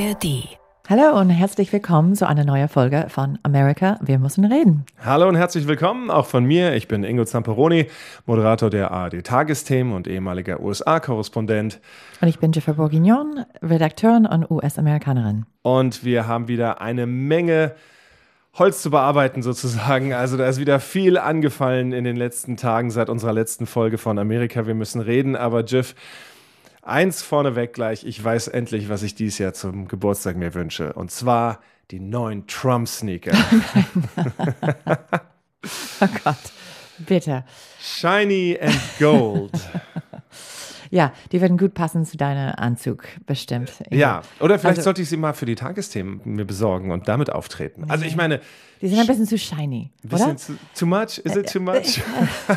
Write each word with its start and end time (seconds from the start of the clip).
ARD. 0.00 0.48
Hallo 0.88 1.20
und 1.20 1.28
herzlich 1.28 1.72
willkommen 1.74 2.14
zu 2.14 2.26
einer 2.26 2.42
neuen 2.42 2.68
Folge 2.70 3.06
von 3.10 3.38
America, 3.42 3.98
wir 4.00 4.18
müssen 4.18 4.46
reden. 4.46 4.86
Hallo 5.04 5.28
und 5.28 5.34
herzlich 5.34 5.68
willkommen 5.68 6.10
auch 6.10 6.24
von 6.24 6.44
mir. 6.44 6.74
Ich 6.74 6.88
bin 6.88 7.04
Ingo 7.04 7.26
Zamperoni, 7.26 7.86
Moderator 8.24 8.70
der 8.70 8.92
ARD 8.92 9.22
Tagesthemen 9.22 9.92
und 9.92 10.08
ehemaliger 10.08 10.60
USA-Korrespondent. 10.60 11.80
Und 12.22 12.28
ich 12.28 12.38
bin 12.38 12.50
Jennifer 12.52 12.72
Bourguignon, 12.72 13.44
Redakteurin 13.62 14.24
und 14.24 14.50
US-Amerikanerin. 14.50 15.44
Und 15.62 16.02
wir 16.02 16.26
haben 16.26 16.48
wieder 16.48 16.80
eine 16.80 17.06
Menge 17.06 17.74
Holz 18.54 18.80
zu 18.80 18.90
bearbeiten 18.90 19.42
sozusagen. 19.42 20.14
Also 20.14 20.38
da 20.38 20.48
ist 20.48 20.58
wieder 20.58 20.80
viel 20.80 21.18
angefallen 21.18 21.92
in 21.92 22.04
den 22.04 22.16
letzten 22.16 22.56
Tagen 22.56 22.90
seit 22.90 23.10
unserer 23.10 23.34
letzten 23.34 23.66
Folge 23.66 23.98
von 23.98 24.18
Amerika. 24.18 24.66
Wir 24.66 24.74
müssen 24.74 25.02
reden, 25.02 25.36
aber 25.36 25.62
Jeff, 25.62 25.94
eins 26.90 27.22
vorneweg 27.22 27.72
gleich, 27.72 28.04
ich 28.04 28.22
weiß 28.22 28.48
endlich, 28.48 28.88
was 28.88 29.02
ich 29.02 29.14
dieses 29.14 29.38
Jahr 29.38 29.54
zum 29.54 29.88
Geburtstag 29.88 30.36
mir 30.36 30.54
wünsche. 30.54 30.92
Und 30.92 31.10
zwar 31.10 31.60
die 31.90 32.00
neuen 32.00 32.46
Trump-Sneaker. 32.46 33.32
oh 36.00 36.06
Gott, 36.24 36.36
bitte. 36.98 37.44
Shiny 37.80 38.58
and 38.60 38.80
Gold. 38.98 39.52
Ja, 40.92 41.12
die 41.30 41.40
würden 41.40 41.56
gut 41.56 41.72
passen 41.74 42.04
zu 42.04 42.16
deinem 42.16 42.52
Anzug, 42.56 43.04
bestimmt. 43.24 43.70
Ja, 43.90 44.22
oder 44.40 44.58
vielleicht 44.58 44.78
Also- 44.78 44.82
sollte 44.86 45.02
ich 45.02 45.08
sie 45.08 45.16
mal 45.16 45.34
für 45.34 45.46
die 45.46 45.54
Tagesthemen 45.54 46.20
mir 46.24 46.44
besorgen 46.44 46.90
und 46.90 47.06
damit 47.06 47.30
auftreten. 47.30 47.88
Also 47.88 48.04
ich 48.06 48.16
meine, 48.16 48.40
Die 48.82 48.88
sind 48.88 48.98
ein 48.98 49.06
bisschen 49.06 49.24
zu 49.28 49.38
shiny, 49.38 49.92
bisschen 50.02 50.30
oder? 50.30 50.36
zu, 50.36 50.58
too 50.76 50.86
much? 50.86 51.18
Is 51.18 51.36
it 51.36 51.48
too 51.48 51.60
much? 51.60 52.02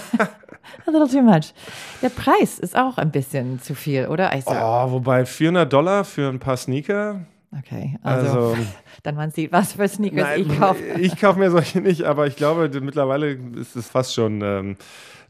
A 0.88 0.92
little 0.92 1.08
too 1.10 1.22
much. 1.22 1.54
Der 2.02 2.10
Preis 2.10 2.60
ist 2.60 2.76
auch 2.76 2.98
ein 2.98 3.12
bisschen 3.12 3.62
zu 3.62 3.76
viel, 3.76 4.08
oder? 4.08 4.32
Also, 4.32 4.52
Oh, 4.52 4.92
wobei 4.92 5.26
400 5.26 5.72
Dollar 5.72 6.04
für 6.04 6.30
ein 6.30 6.40
paar 6.40 6.58
Sneaker? 6.58 7.22
okay, 7.58 7.98
also, 8.04 8.28
Also, 8.52 8.58
dann 9.02 9.16
man 9.16 9.32
sieht, 9.32 9.52
was 9.52 9.74
für 9.74 9.88
Sneakers 9.88 10.22
nein, 10.22 10.42
ich 10.42 10.60
kaufe. 10.60 10.84
ich 11.00 11.20
kaufe 11.20 11.40
mir 11.40 11.52
solche 11.52 11.82
nicht, 11.82 12.04
aber 12.04 12.28
ich 12.28 12.36
glaube, 12.36 12.70
mittlerweile 12.82 13.38
ist 13.60 13.76
es 13.76 13.90
fast 13.90 14.14
schon. 14.14 14.42
Ähm, 14.42 14.76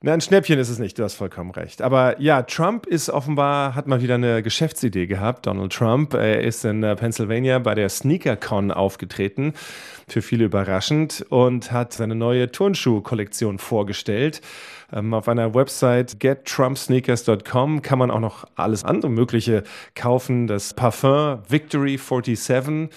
na, 0.06 0.12
ein 0.12 0.20
Schnäppchen 0.20 0.60
ist 0.60 0.68
es 0.68 0.80
nicht, 0.80 1.00
du 1.00 1.04
hast 1.06 1.14
vollkommen 1.14 1.52
recht. 1.52 1.82
Aber 1.82 2.20
ja, 2.20 2.42
Trump 2.42 2.86
ist 2.86 3.10
offenbar, 3.10 3.74
hat 3.74 3.88
mal 3.88 4.02
wieder 4.02 4.16
eine 4.16 4.44
Geschäftsidee 4.44 5.08
gehabt, 5.08 5.46
Donald 5.46 5.72
Trump. 5.72 6.14
Er 6.14 6.42
ist 6.42 6.66
in 6.66 6.84
äh, 6.84 6.98
Pennsylvania 6.98 7.58
bei 7.60 7.74
der 7.74 7.88
SneakerCon 7.88 8.72
aufgetreten, 8.72 9.54
für 10.10 10.22
viele 10.22 10.44
überraschend, 10.44 11.26
und 11.30 11.72
hat 11.72 11.94
seine 11.94 12.16
neue 12.16 12.52
Turnschuh-Kollektion 12.52 13.60
vorgestellt. 13.60 14.42
Ähm, 14.92 15.14
auf 15.14 15.30
einer 15.30 15.56
Website 15.56 16.20
gettrumpsneakers.com 16.20 17.82
kann 17.82 17.98
man 17.98 18.12
auch 18.12 18.20
noch 18.20 18.44
alles 18.56 18.84
andere 18.84 19.10
Mögliche 19.10 19.64
kaufen. 19.96 20.48
Das 20.48 20.74
Parfum 20.74 21.40
Victory 21.48 21.98
47 21.98 22.90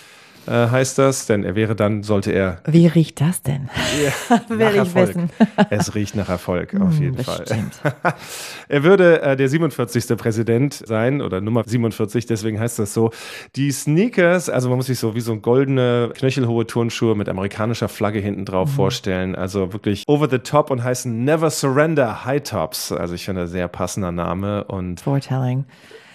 äh, 0.46 0.50
heißt 0.70 0.98
das, 0.98 1.26
denn 1.26 1.44
er 1.44 1.54
wäre 1.54 1.74
dann, 1.76 2.02
sollte 2.02 2.32
er 2.32 2.58
Wie 2.66 2.86
riecht 2.86 3.20
das 3.20 3.42
denn? 3.42 3.68
Will 4.48 4.58
nach 4.58 4.70
ich 4.70 4.76
Erfolg. 4.76 5.08
wissen. 5.08 5.30
Es 5.70 5.94
riecht 5.94 6.14
nach 6.16 6.28
Erfolg, 6.28 6.74
auf 6.80 6.98
jeden 6.98 7.18
Fall. 7.18 7.38
Bestimmt. 7.40 7.80
Er 8.68 8.82
würde 8.82 9.22
äh, 9.22 9.36
der 9.36 9.48
47. 9.48 10.16
Präsident 10.16 10.74
sein 10.74 11.22
oder 11.22 11.40
Nummer 11.40 11.62
47, 11.64 12.26
deswegen 12.26 12.58
heißt 12.58 12.78
das 12.80 12.92
so. 12.92 13.10
Die 13.54 13.70
Sneakers, 13.70 14.48
also 14.50 14.68
man 14.68 14.78
muss 14.78 14.86
sich 14.86 14.98
so 14.98 15.14
wie 15.14 15.20
so 15.20 15.36
goldene, 15.36 16.10
knöchelhohe 16.16 16.66
Turnschuhe 16.66 17.14
mit 17.14 17.28
amerikanischer 17.28 17.88
Flagge 17.88 18.18
hinten 18.18 18.44
drauf 18.44 18.68
Mhm. 18.70 18.74
vorstellen. 18.74 19.34
Also 19.36 19.72
wirklich 19.72 20.02
over 20.08 20.28
the 20.28 20.38
top 20.38 20.70
und 20.72 20.82
heißen 20.82 21.24
Never 21.24 21.50
Surrender 21.50 22.24
High 22.24 22.42
Tops. 22.42 22.90
Also 22.90 23.14
ich 23.14 23.24
finde, 23.24 23.46
sehr 23.46 23.68
passender 23.68 24.10
Name 24.10 24.64
und 24.64 25.00
Foretelling. 25.00 25.64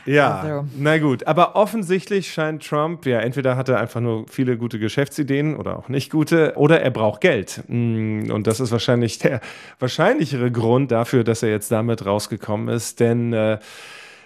Ja, 0.05 0.39
Also- 0.39 0.65
na 0.77 0.97
gut. 0.97 1.27
Aber 1.27 1.55
offensichtlich 1.55 2.31
scheint 2.33 2.65
Trump, 2.67 3.05
ja, 3.05 3.19
entweder 3.19 3.55
hat 3.57 3.69
er 3.69 3.79
einfach 3.79 4.01
nur 4.01 4.25
viele 4.27 4.57
gute 4.57 4.79
Geschäftsideen 4.79 5.55
oder 5.55 5.77
auch 5.77 5.89
nicht 5.89 6.11
gute, 6.11 6.53
oder 6.55 6.81
er 6.81 6.91
braucht 6.91 7.21
Geld. 7.21 7.63
Mm, 7.67 8.29
Und 8.31 8.47
das 8.47 8.59
ist 8.59 8.71
wahrscheinlich 8.71 9.19
der 9.19 9.41
wahrscheinlichere 9.79 10.51
Grund 10.51 10.91
dafür, 10.91 11.23
dass 11.23 11.43
er 11.43 11.49
jetzt 11.49 11.71
damit 11.71 12.05
rausgekommen 12.05 12.67
ist, 12.69 12.99
denn 12.99 13.33
äh, 13.33 13.59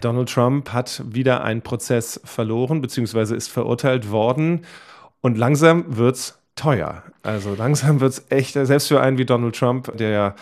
Donald 0.01 0.29
Trump 0.29 0.71
hat 0.73 1.01
wieder 1.07 1.43
einen 1.43 1.61
Prozess 1.61 2.19
verloren, 2.25 2.81
beziehungsweise 2.81 3.35
ist 3.35 3.49
verurteilt 3.51 4.11
worden. 4.11 4.65
Und 5.21 5.37
langsam 5.37 5.85
wird's 5.97 6.37
teuer. 6.55 7.03
Also 7.23 7.55
langsam 7.55 7.99
wird's 8.01 8.25
echt, 8.29 8.53
selbst 8.53 8.87
für 8.87 9.01
einen 9.01 9.17
wie 9.17 9.25
Donald 9.25 9.55
Trump, 9.55 9.95
der 9.97 10.09
ja 10.09 10.35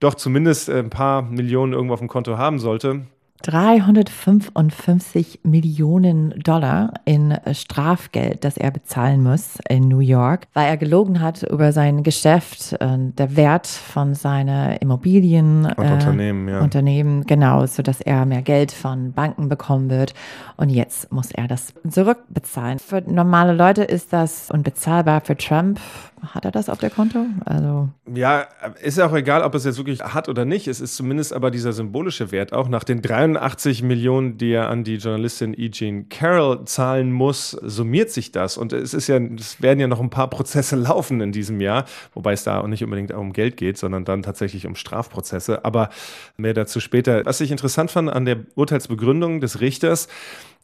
doch 0.00 0.14
zumindest 0.14 0.68
ein 0.70 0.90
paar 0.90 1.22
Millionen 1.22 1.72
irgendwo 1.72 1.94
auf 1.94 2.00
dem 2.00 2.08
Konto 2.08 2.36
haben 2.38 2.58
sollte, 2.58 3.02
355 3.42 5.40
Millionen 5.42 6.30
Dollar 6.42 6.94
in 7.04 7.36
Strafgeld, 7.52 8.44
das 8.44 8.56
er 8.56 8.70
bezahlen 8.70 9.22
muss 9.22 9.58
in 9.68 9.88
New 9.88 10.00
York, 10.00 10.46
weil 10.54 10.68
er 10.68 10.76
gelogen 10.76 11.20
hat 11.20 11.42
über 11.42 11.72
sein 11.72 12.02
Geschäft, 12.02 12.72
äh, 12.74 12.96
der 12.98 13.36
Wert 13.36 13.66
von 13.66 14.14
seinen 14.14 14.76
Immobilien. 14.78 15.66
Und 15.66 15.90
Unternehmen, 15.90 16.48
ja. 16.48 16.60
Unternehmen, 16.60 17.24
genau, 17.24 17.66
sodass 17.66 18.00
er 18.00 18.24
mehr 18.26 18.42
Geld 18.42 18.72
von 18.72 19.12
Banken 19.12 19.48
bekommen 19.48 19.90
wird. 19.90 20.14
Und 20.56 20.70
jetzt 20.70 21.12
muss 21.12 21.30
er 21.32 21.48
das 21.48 21.74
zurückbezahlen. 21.88 22.78
Für 22.78 23.02
normale 23.02 23.52
Leute 23.52 23.82
ist 23.82 24.12
das 24.12 24.50
unbezahlbar. 24.50 25.20
Für 25.20 25.36
Trump 25.36 25.80
hat 26.22 26.44
er 26.44 26.52
das 26.52 26.68
auf 26.68 26.78
der 26.78 26.90
Konto? 26.90 27.26
Also 27.44 27.88
Ja, 28.12 28.46
ist 28.80 28.98
ja 28.98 29.06
auch 29.06 29.14
egal, 29.14 29.42
ob 29.42 29.54
es 29.54 29.64
jetzt 29.64 29.76
wirklich 29.76 30.02
hat 30.02 30.28
oder 30.28 30.44
nicht. 30.44 30.68
Es 30.68 30.80
ist 30.80 30.94
zumindest 30.94 31.32
aber 31.32 31.50
dieser 31.50 31.72
symbolische 31.72 32.30
Wert 32.30 32.52
auch. 32.52 32.68
Nach 32.68 32.84
den 32.84 33.02
83 33.02 33.82
Millionen, 33.82 34.38
die 34.38 34.52
er 34.52 34.68
an 34.68 34.84
die 34.84 34.96
Journalistin 34.96 35.52
E. 35.58 35.70
Jean 35.70 36.08
Carroll 36.08 36.64
zahlen 36.64 37.10
muss, 37.10 37.50
summiert 37.50 38.10
sich 38.10 38.30
das. 38.30 38.56
Und 38.56 38.72
es 38.72 38.94
ist 38.94 39.08
ja, 39.08 39.18
es 39.18 39.60
werden 39.60 39.80
ja 39.80 39.88
noch 39.88 40.00
ein 40.00 40.10
paar 40.10 40.30
Prozesse 40.30 40.76
laufen 40.82 41.20
in 41.20 41.32
diesem 41.32 41.60
Jahr, 41.60 41.86
wobei 42.14 42.32
es 42.32 42.44
da 42.44 42.60
auch 42.60 42.68
nicht 42.68 42.84
unbedingt 42.84 43.12
um 43.12 43.32
Geld 43.32 43.56
geht, 43.56 43.76
sondern 43.76 44.04
dann 44.04 44.22
tatsächlich 44.22 44.66
um 44.66 44.76
Strafprozesse. 44.76 45.64
Aber 45.64 45.90
mehr 46.36 46.54
dazu 46.54 46.78
später. 46.78 47.24
Was 47.26 47.40
ich 47.40 47.50
interessant 47.50 47.90
fand 47.90 48.10
an 48.10 48.24
der 48.24 48.38
Urteilsbegründung 48.54 49.40
des 49.40 49.60
Richters, 49.60 50.08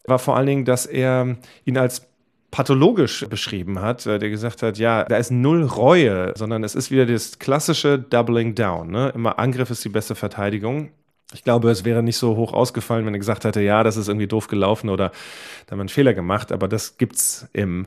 war 0.09 0.19
vor 0.19 0.37
allen 0.37 0.47
Dingen, 0.47 0.65
dass 0.65 0.87
er 0.87 1.37
ihn 1.65 1.77
als 1.77 2.08
pathologisch 2.51 3.27
beschrieben 3.29 3.81
hat, 3.81 4.07
äh, 4.07 4.19
der 4.19 4.31
gesagt 4.31 4.63
hat, 4.63 4.79
ja, 4.79 5.05
da 5.05 5.17
ist 5.17 5.31
null 5.31 5.65
Reue, 5.65 6.33
sondern 6.37 6.65
es 6.65 6.75
ist 6.75 6.91
wieder 6.91 7.07
das 7.07 7.39
klassische 7.39 7.99
Doubling 7.99 8.55
Down. 8.55 8.91
Ne? 8.91 9.13
Immer 9.15 9.39
Angriff 9.39 9.71
ist 9.71 9.85
die 9.85 9.91
beste 9.91 10.15
Verteidigung. 10.15 10.91
Ich 11.35 11.45
glaube, 11.45 11.71
es 11.71 11.85
wäre 11.85 12.03
nicht 12.03 12.17
so 12.17 12.37
hoch 12.37 12.55
ausgefallen, 12.55 13.05
wenn 13.05 13.15
er 13.15 13.19
gesagt 13.19 13.45
hätte, 13.45 13.61
ja, 13.61 13.85
das 13.85 13.99
ist 13.99 14.09
irgendwie 14.09 14.27
doof 14.27 14.49
gelaufen 14.49 14.89
oder 14.89 15.11
da 15.67 15.73
haben 15.73 15.79
wir 15.79 15.83
einen 15.83 15.89
Fehler 15.91 16.15
gemacht, 16.15 16.53
aber 16.53 16.69
das 16.69 16.97
gibt's 16.97 17.47
im 17.53 17.87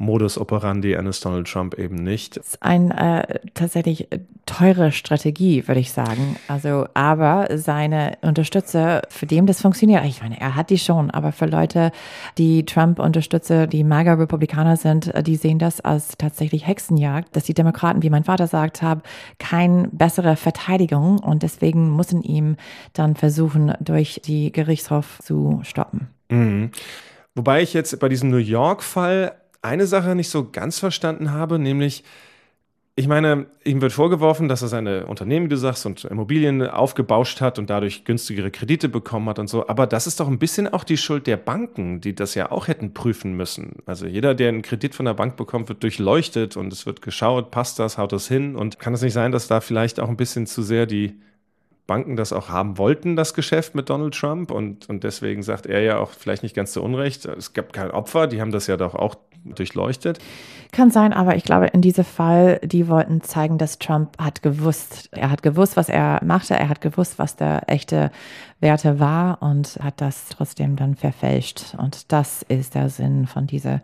Modus 0.00 0.38
operandi 0.38 0.96
eines 0.96 1.20
Donald 1.20 1.46
Trump 1.46 1.78
eben 1.78 1.96
nicht. 1.96 2.38
ist 2.38 2.62
eine 2.62 3.28
äh, 3.28 3.38
tatsächlich 3.52 4.08
teure 4.46 4.92
Strategie, 4.92 5.68
würde 5.68 5.80
ich 5.80 5.92
sagen. 5.92 6.36
Also, 6.48 6.86
aber 6.94 7.48
seine 7.58 8.16
Unterstützer, 8.22 9.02
für 9.10 9.26
dem 9.26 9.44
das 9.44 9.60
funktioniert, 9.60 10.04
ich 10.06 10.22
meine, 10.22 10.40
er 10.40 10.56
hat 10.56 10.70
die 10.70 10.78
schon, 10.78 11.10
aber 11.10 11.32
für 11.32 11.44
Leute, 11.44 11.92
die 12.38 12.64
Trump-Unterstützer, 12.64 13.66
die 13.66 13.84
MAGA-Republikaner 13.84 14.76
sind, 14.76 15.14
äh, 15.14 15.22
die 15.22 15.36
sehen 15.36 15.58
das 15.58 15.82
als 15.82 16.16
tatsächlich 16.16 16.66
Hexenjagd, 16.66 17.36
dass 17.36 17.44
die 17.44 17.54
Demokraten, 17.54 18.02
wie 18.02 18.10
mein 18.10 18.24
Vater 18.24 18.46
sagt, 18.46 18.80
haben 18.80 19.02
keine 19.38 19.88
bessere 19.92 20.36
Verteidigung 20.36 21.18
und 21.18 21.42
deswegen 21.42 21.94
müssen 21.94 22.22
ihm 22.22 22.56
dann 22.94 23.16
versuchen, 23.16 23.74
durch 23.80 24.22
die 24.24 24.50
Gerichtshof 24.50 25.18
zu 25.22 25.60
stoppen. 25.62 26.08
Mhm. 26.30 26.70
Wobei 27.34 27.62
ich 27.62 27.74
jetzt 27.74 27.98
bei 28.00 28.08
diesem 28.08 28.30
New 28.30 28.38
York-Fall 28.38 29.32
eine 29.62 29.86
Sache 29.86 30.14
nicht 30.14 30.30
so 30.30 30.48
ganz 30.50 30.78
verstanden 30.78 31.32
habe, 31.32 31.58
nämlich, 31.58 32.04
ich 32.96 33.08
meine, 33.08 33.46
ihm 33.64 33.80
wird 33.80 33.92
vorgeworfen, 33.92 34.48
dass 34.48 34.62
er 34.62 34.68
seine 34.68 35.06
Unternehmen, 35.06 35.46
wie 35.46 35.50
du 35.50 35.56
sagst, 35.56 35.86
und 35.86 36.04
Immobilien 36.04 36.66
aufgebauscht 36.66 37.40
hat 37.40 37.58
und 37.58 37.70
dadurch 37.70 38.04
günstigere 38.04 38.50
Kredite 38.50 38.88
bekommen 38.88 39.28
hat 39.28 39.38
und 39.38 39.48
so. 39.48 39.68
Aber 39.68 39.86
das 39.86 40.06
ist 40.06 40.20
doch 40.20 40.28
ein 40.28 40.38
bisschen 40.38 40.68
auch 40.68 40.84
die 40.84 40.96
Schuld 40.96 41.26
der 41.26 41.36
Banken, 41.36 42.00
die 42.00 42.14
das 42.14 42.34
ja 42.34 42.50
auch 42.50 42.68
hätten 42.68 42.92
prüfen 42.92 43.34
müssen. 43.36 43.76
Also 43.86 44.06
jeder, 44.06 44.34
der 44.34 44.48
einen 44.48 44.62
Kredit 44.62 44.94
von 44.94 45.06
der 45.06 45.14
Bank 45.14 45.36
bekommt, 45.36 45.68
wird 45.68 45.82
durchleuchtet 45.82 46.56
und 46.56 46.72
es 46.72 46.84
wird 46.84 47.02
geschaut, 47.02 47.50
passt 47.50 47.78
das, 47.78 47.96
haut 47.96 48.12
das 48.12 48.28
hin. 48.28 48.56
Und 48.56 48.78
kann 48.78 48.94
es 48.94 49.02
nicht 49.02 49.14
sein, 49.14 49.32
dass 49.32 49.46
da 49.46 49.60
vielleicht 49.60 50.00
auch 50.00 50.08
ein 50.08 50.16
bisschen 50.16 50.46
zu 50.46 50.62
sehr 50.62 50.86
die 50.86 51.20
Banken 51.86 52.14
das 52.14 52.32
auch 52.32 52.50
haben 52.50 52.78
wollten, 52.78 53.16
das 53.16 53.34
Geschäft 53.34 53.74
mit 53.74 53.90
Donald 53.90 54.14
Trump. 54.14 54.50
Und, 54.50 54.88
und 54.88 55.04
deswegen 55.04 55.42
sagt 55.42 55.66
er 55.66 55.80
ja 55.80 55.98
auch 55.98 56.10
vielleicht 56.12 56.42
nicht 56.42 56.54
ganz 56.54 56.72
zu 56.72 56.82
Unrecht, 56.82 57.24
es 57.24 57.52
gab 57.52 57.72
kein 57.72 57.90
Opfer, 57.90 58.26
die 58.26 58.40
haben 58.40 58.52
das 58.52 58.66
ja 58.68 58.76
doch 58.76 58.94
auch 58.94 59.16
durchleuchtet. 59.44 60.18
Kann 60.72 60.90
sein, 60.90 61.12
aber 61.12 61.36
ich 61.36 61.44
glaube, 61.44 61.66
in 61.66 61.82
diesem 61.82 62.04
Fall, 62.04 62.60
die 62.62 62.88
wollten 62.88 63.22
zeigen, 63.22 63.58
dass 63.58 63.78
Trump 63.78 64.16
hat 64.18 64.42
gewusst, 64.42 65.08
er 65.12 65.30
hat 65.30 65.42
gewusst, 65.42 65.76
was 65.76 65.88
er 65.88 66.20
machte, 66.24 66.54
er 66.54 66.68
hat 66.68 66.80
gewusst, 66.80 67.18
was 67.18 67.36
der 67.36 67.68
echte 67.68 68.10
Werte 68.60 69.00
war 69.00 69.42
und 69.42 69.78
hat 69.82 70.00
das 70.00 70.28
trotzdem 70.28 70.76
dann 70.76 70.94
verfälscht. 70.94 71.74
Und 71.76 72.12
das 72.12 72.42
ist 72.42 72.74
der 72.74 72.88
Sinn 72.88 73.26
von 73.26 73.46
diesem 73.46 73.80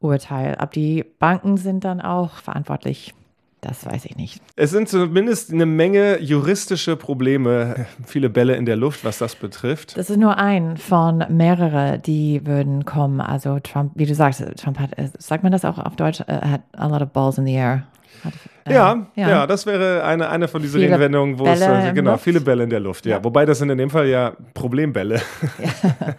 Urteil. 0.00 0.56
Aber 0.56 0.72
die 0.72 1.04
Banken 1.04 1.56
sind 1.56 1.84
dann 1.84 2.00
auch 2.00 2.34
verantwortlich. 2.34 3.14
Das 3.60 3.84
weiß 3.84 4.04
ich 4.06 4.16
nicht. 4.16 4.40
Es 4.56 4.70
sind 4.70 4.88
zumindest 4.88 5.52
eine 5.52 5.66
Menge 5.66 6.20
juristische 6.20 6.96
Probleme, 6.96 7.86
viele 8.06 8.30
Bälle 8.30 8.56
in 8.56 8.66
der 8.66 8.76
Luft, 8.76 9.04
was 9.04 9.18
das 9.18 9.34
betrifft. 9.34 9.96
Das 9.96 10.10
ist 10.10 10.18
nur 10.18 10.38
ein 10.38 10.76
von 10.76 11.24
mehreren, 11.28 12.00
die 12.02 12.46
würden 12.46 12.84
kommen. 12.84 13.20
Also 13.20 13.58
Trump, 13.60 13.92
wie 13.94 14.06
du 14.06 14.14
sagst, 14.14 14.42
Trump 14.56 14.78
hat, 14.78 14.98
äh, 14.98 15.08
sagt 15.18 15.42
man 15.42 15.52
das 15.52 15.64
auch 15.64 15.78
auf 15.78 15.96
Deutsch, 15.96 16.20
äh, 16.20 16.40
hat 16.40 16.62
a 16.72 16.86
lot 16.86 17.02
of 17.02 17.10
balls 17.10 17.38
in 17.38 17.46
the 17.46 17.54
air. 17.54 17.86
Hat, 18.24 18.32
ja, 18.70 19.06
ja, 19.14 19.28
ja, 19.28 19.46
das 19.46 19.66
wäre 19.66 20.04
eine, 20.04 20.28
eine 20.28 20.48
von 20.48 20.62
diesen 20.62 20.80
viele 20.80 20.92
Redewendungen, 20.92 21.38
wo 21.38 21.44
Bälle 21.44 21.56
es, 21.56 21.62
also, 21.62 21.94
genau, 21.94 22.16
viele 22.16 22.40
Bälle 22.40 22.64
in 22.64 22.70
der 22.70 22.80
Luft, 22.80 23.06
ja. 23.06 23.16
ja. 23.16 23.24
Wobei 23.24 23.46
das 23.46 23.58
sind 23.58 23.70
in 23.70 23.78
dem 23.78 23.90
Fall 23.90 24.08
ja 24.08 24.32
Problembälle. 24.54 25.20
Ja. 25.58 26.14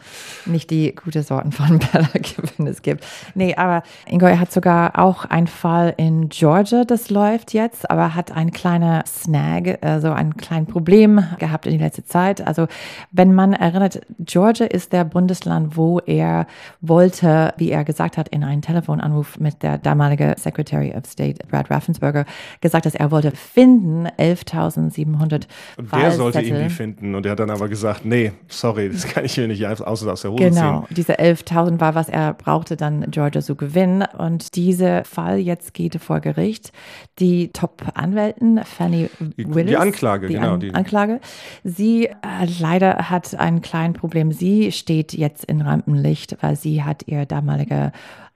Nicht 0.45 0.69
die 0.69 0.93
gute 0.95 1.23
Sorten 1.23 1.51
von 1.51 1.79
Bälle, 1.79 2.09
wenn 2.57 2.67
es 2.67 2.81
gibt. 2.81 3.05
Nee, 3.35 3.55
aber 3.55 3.83
Ingoy 4.07 4.37
hat 4.37 4.51
sogar 4.51 4.99
auch 4.99 5.25
einen 5.25 5.47
Fall 5.47 5.93
in 5.97 6.29
Georgia, 6.29 6.83
das 6.85 7.09
läuft 7.09 7.53
jetzt, 7.53 7.89
aber 7.89 8.15
hat 8.15 8.31
ein 8.31 8.51
kleiner 8.51 9.03
Snag, 9.07 9.77
also 9.81 10.11
ein 10.11 10.37
kleines 10.37 10.69
Problem 10.69 11.23
gehabt 11.39 11.65
in 11.65 11.77
der 11.77 11.87
letzten 11.87 12.05
Zeit. 12.05 12.45
Also, 12.45 12.67
wenn 13.11 13.33
man 13.33 13.53
erinnert, 13.53 14.01
Georgia 14.19 14.65
ist 14.65 14.93
der 14.93 15.03
Bundesland, 15.03 15.77
wo 15.77 15.99
er 15.99 16.47
wollte, 16.81 17.53
wie 17.57 17.71
er 17.71 17.83
gesagt 17.83 18.17
hat, 18.17 18.29
in 18.29 18.43
einem 18.43 18.61
Telefonanruf 18.61 19.39
mit 19.39 19.63
der 19.63 19.77
damaligen 19.77 20.35
Secretary 20.37 20.93
of 20.95 21.05
State, 21.05 21.45
Brad 21.47 21.69
Raffensperger, 21.69 22.25
gesagt, 22.61 22.85
dass 22.85 22.95
er 22.95 23.11
wollte 23.11 23.31
finden 23.31 24.07
11.700 24.07 25.47
Und 25.77 25.93
der 25.93 26.11
sollte 26.11 26.41
ihn 26.41 26.63
die 26.63 26.69
finden 26.69 27.15
und 27.15 27.25
er 27.25 27.33
hat 27.33 27.39
dann 27.39 27.49
aber 27.49 27.67
gesagt, 27.67 28.05
nee, 28.05 28.31
sorry, 28.47 28.89
das 28.89 29.07
kann 29.07 29.25
ich 29.25 29.33
hier 29.33 29.47
nicht 29.47 29.65
aus, 29.65 29.81
aus 29.81 30.21
der 30.21 30.31
Hose 30.31 30.43
genau, 30.43 30.51
ziehen. 30.51 30.53
Genau, 30.53 30.87
diese 30.89 31.19
11.000 31.19 31.79
war, 31.79 31.95
was 31.95 32.09
er 32.09 32.33
brauchte, 32.33 32.77
dann 32.77 33.09
Georgia 33.11 33.41
zu 33.41 33.55
gewinnen 33.55 34.03
und 34.17 34.55
dieser 34.55 35.03
Fall 35.03 35.37
jetzt 35.37 35.73
geht 35.73 35.95
vor 35.95 36.19
Gericht. 36.19 36.71
Die 37.19 37.49
Top-Anwältin 37.49 38.61
Fanny 38.63 39.09
Willis. 39.37 39.69
Die 39.69 39.77
Anklage, 39.77 40.27
die 40.27 40.33
genau. 40.33 40.53
An 40.53 40.59
die 40.59 40.73
Anklage. 40.73 41.19
Sie 41.63 42.07
äh, 42.07 42.13
leider 42.59 43.09
hat 43.09 43.35
ein 43.35 43.61
kleines 43.61 43.97
Problem. 43.97 44.31
Sie 44.31 44.71
steht 44.71 45.13
jetzt 45.13 45.45
in 45.45 45.61
Rampenlicht, 45.61 46.37
weil 46.41 46.55
sie 46.55 46.83
hat 46.83 47.07
ihr 47.07 47.25
damaliger 47.25 47.91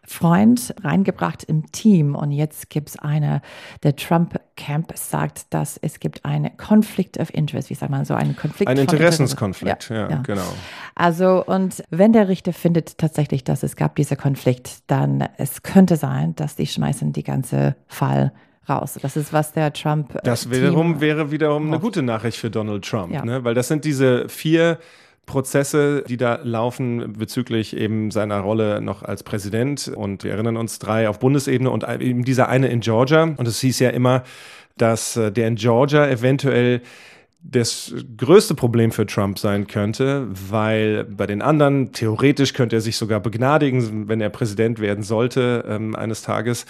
Freund 0.08 0.74
reingebracht 0.84 1.44
im 1.44 1.72
Team 1.72 2.16
und 2.16 2.32
jetzt 2.32 2.70
gibt 2.70 2.90
es 2.90 3.00
eine, 3.00 3.42
der 3.84 3.96
Trump-Camp 3.96 4.92
sagt, 4.96 5.54
dass 5.54 5.78
es 5.78 6.00
gibt 6.00 6.26
einen 6.26 6.56
Conflict 6.58 7.20
of 7.20 7.34
Interest, 7.34 7.70
wie 7.70 7.76
sagt 7.76 7.92
man 7.92 8.06
so, 8.06 8.14
einen 8.14 8.36
Konflikt. 8.36 8.70
Ein 8.70 8.78
Interessenskonflikt, 8.78 9.90
ja, 9.90 9.96
ja, 9.96 10.10
ja, 10.10 10.18
genau. 10.18 10.54
Also 10.96 11.44
und 11.46 11.84
wenn 11.90 12.14
der 12.14 12.28
Richter 12.28 12.54
findet 12.54 12.98
tatsächlich, 12.98 13.44
dass 13.44 13.64
es 13.64 13.76
gab 13.76 13.96
dieser 13.96 14.16
Konflikt, 14.16 14.80
dann 14.88 15.28
es 15.38 15.64
könnte 15.64 15.96
sein, 15.96 16.36
dass 16.36 16.56
die 16.56 16.68
schmeißen 16.68 17.14
die 17.14 17.24
ganze 17.24 17.76
Fall 17.88 18.32
raus. 18.68 18.98
Das 19.02 19.16
ist, 19.16 19.34
was 19.34 19.54
der 19.54 19.74
Trump. 19.74 20.18
Das 20.24 20.50
wiederum 20.50 21.02
wäre 21.02 21.32
wiederum 21.32 21.68
eine 21.68 21.80
gute 21.80 22.02
Nachricht 22.02 22.38
für 22.38 22.50
Donald 22.50 22.86
Trump, 22.86 23.14
ja. 23.14 23.24
ne? 23.24 23.44
weil 23.44 23.54
das 23.54 23.68
sind 23.68 23.86
diese 23.86 24.28
vier 24.30 24.80
Prozesse, 25.26 26.04
die 26.08 26.18
da 26.18 26.40
laufen 26.44 27.14
bezüglich 27.14 27.76
eben 27.76 28.12
seiner 28.12 28.40
Rolle 28.40 28.82
noch 28.82 29.04
als 29.04 29.24
Präsident. 29.24 29.88
Und 29.88 30.24
wir 30.24 30.32
erinnern 30.32 30.58
uns 30.58 30.80
drei 30.80 31.10
auf 31.10 31.20
Bundesebene 31.20 31.70
und 31.70 31.84
eben 32.00 32.24
dieser 32.24 32.50
eine 32.50 32.68
in 32.68 32.80
Georgia. 32.80 33.24
Und 33.24 33.48
es 33.48 33.60
hieß 33.60 33.80
ja 33.80 33.90
immer, 33.90 34.24
dass 34.78 35.18
äh, 35.18 35.32
der 35.32 35.48
in 35.48 35.56
Georgia 35.56 36.08
eventuell 36.08 36.82
das 37.48 37.94
größte 38.18 38.56
Problem 38.56 38.92
für 38.92 39.06
Trump 39.06 39.38
sein 39.38 39.68
könnte, 39.68 40.28
weil 40.50 41.04
bei 41.04 41.28
den 41.28 41.44
anderen 41.44 41.92
theoretisch 41.92 42.54
könnte 42.54 42.78
er 42.78 42.82
sich 42.82 42.98
sogar 42.98 43.20
begnadigen, 43.20 44.08
wenn 44.08 44.20
er 44.20 44.30
Präsident 44.30 44.80
werden 44.80 45.04
sollte 45.04 45.64
ähm, 45.68 45.96
eines 45.96 46.24
Tages. 46.24 46.66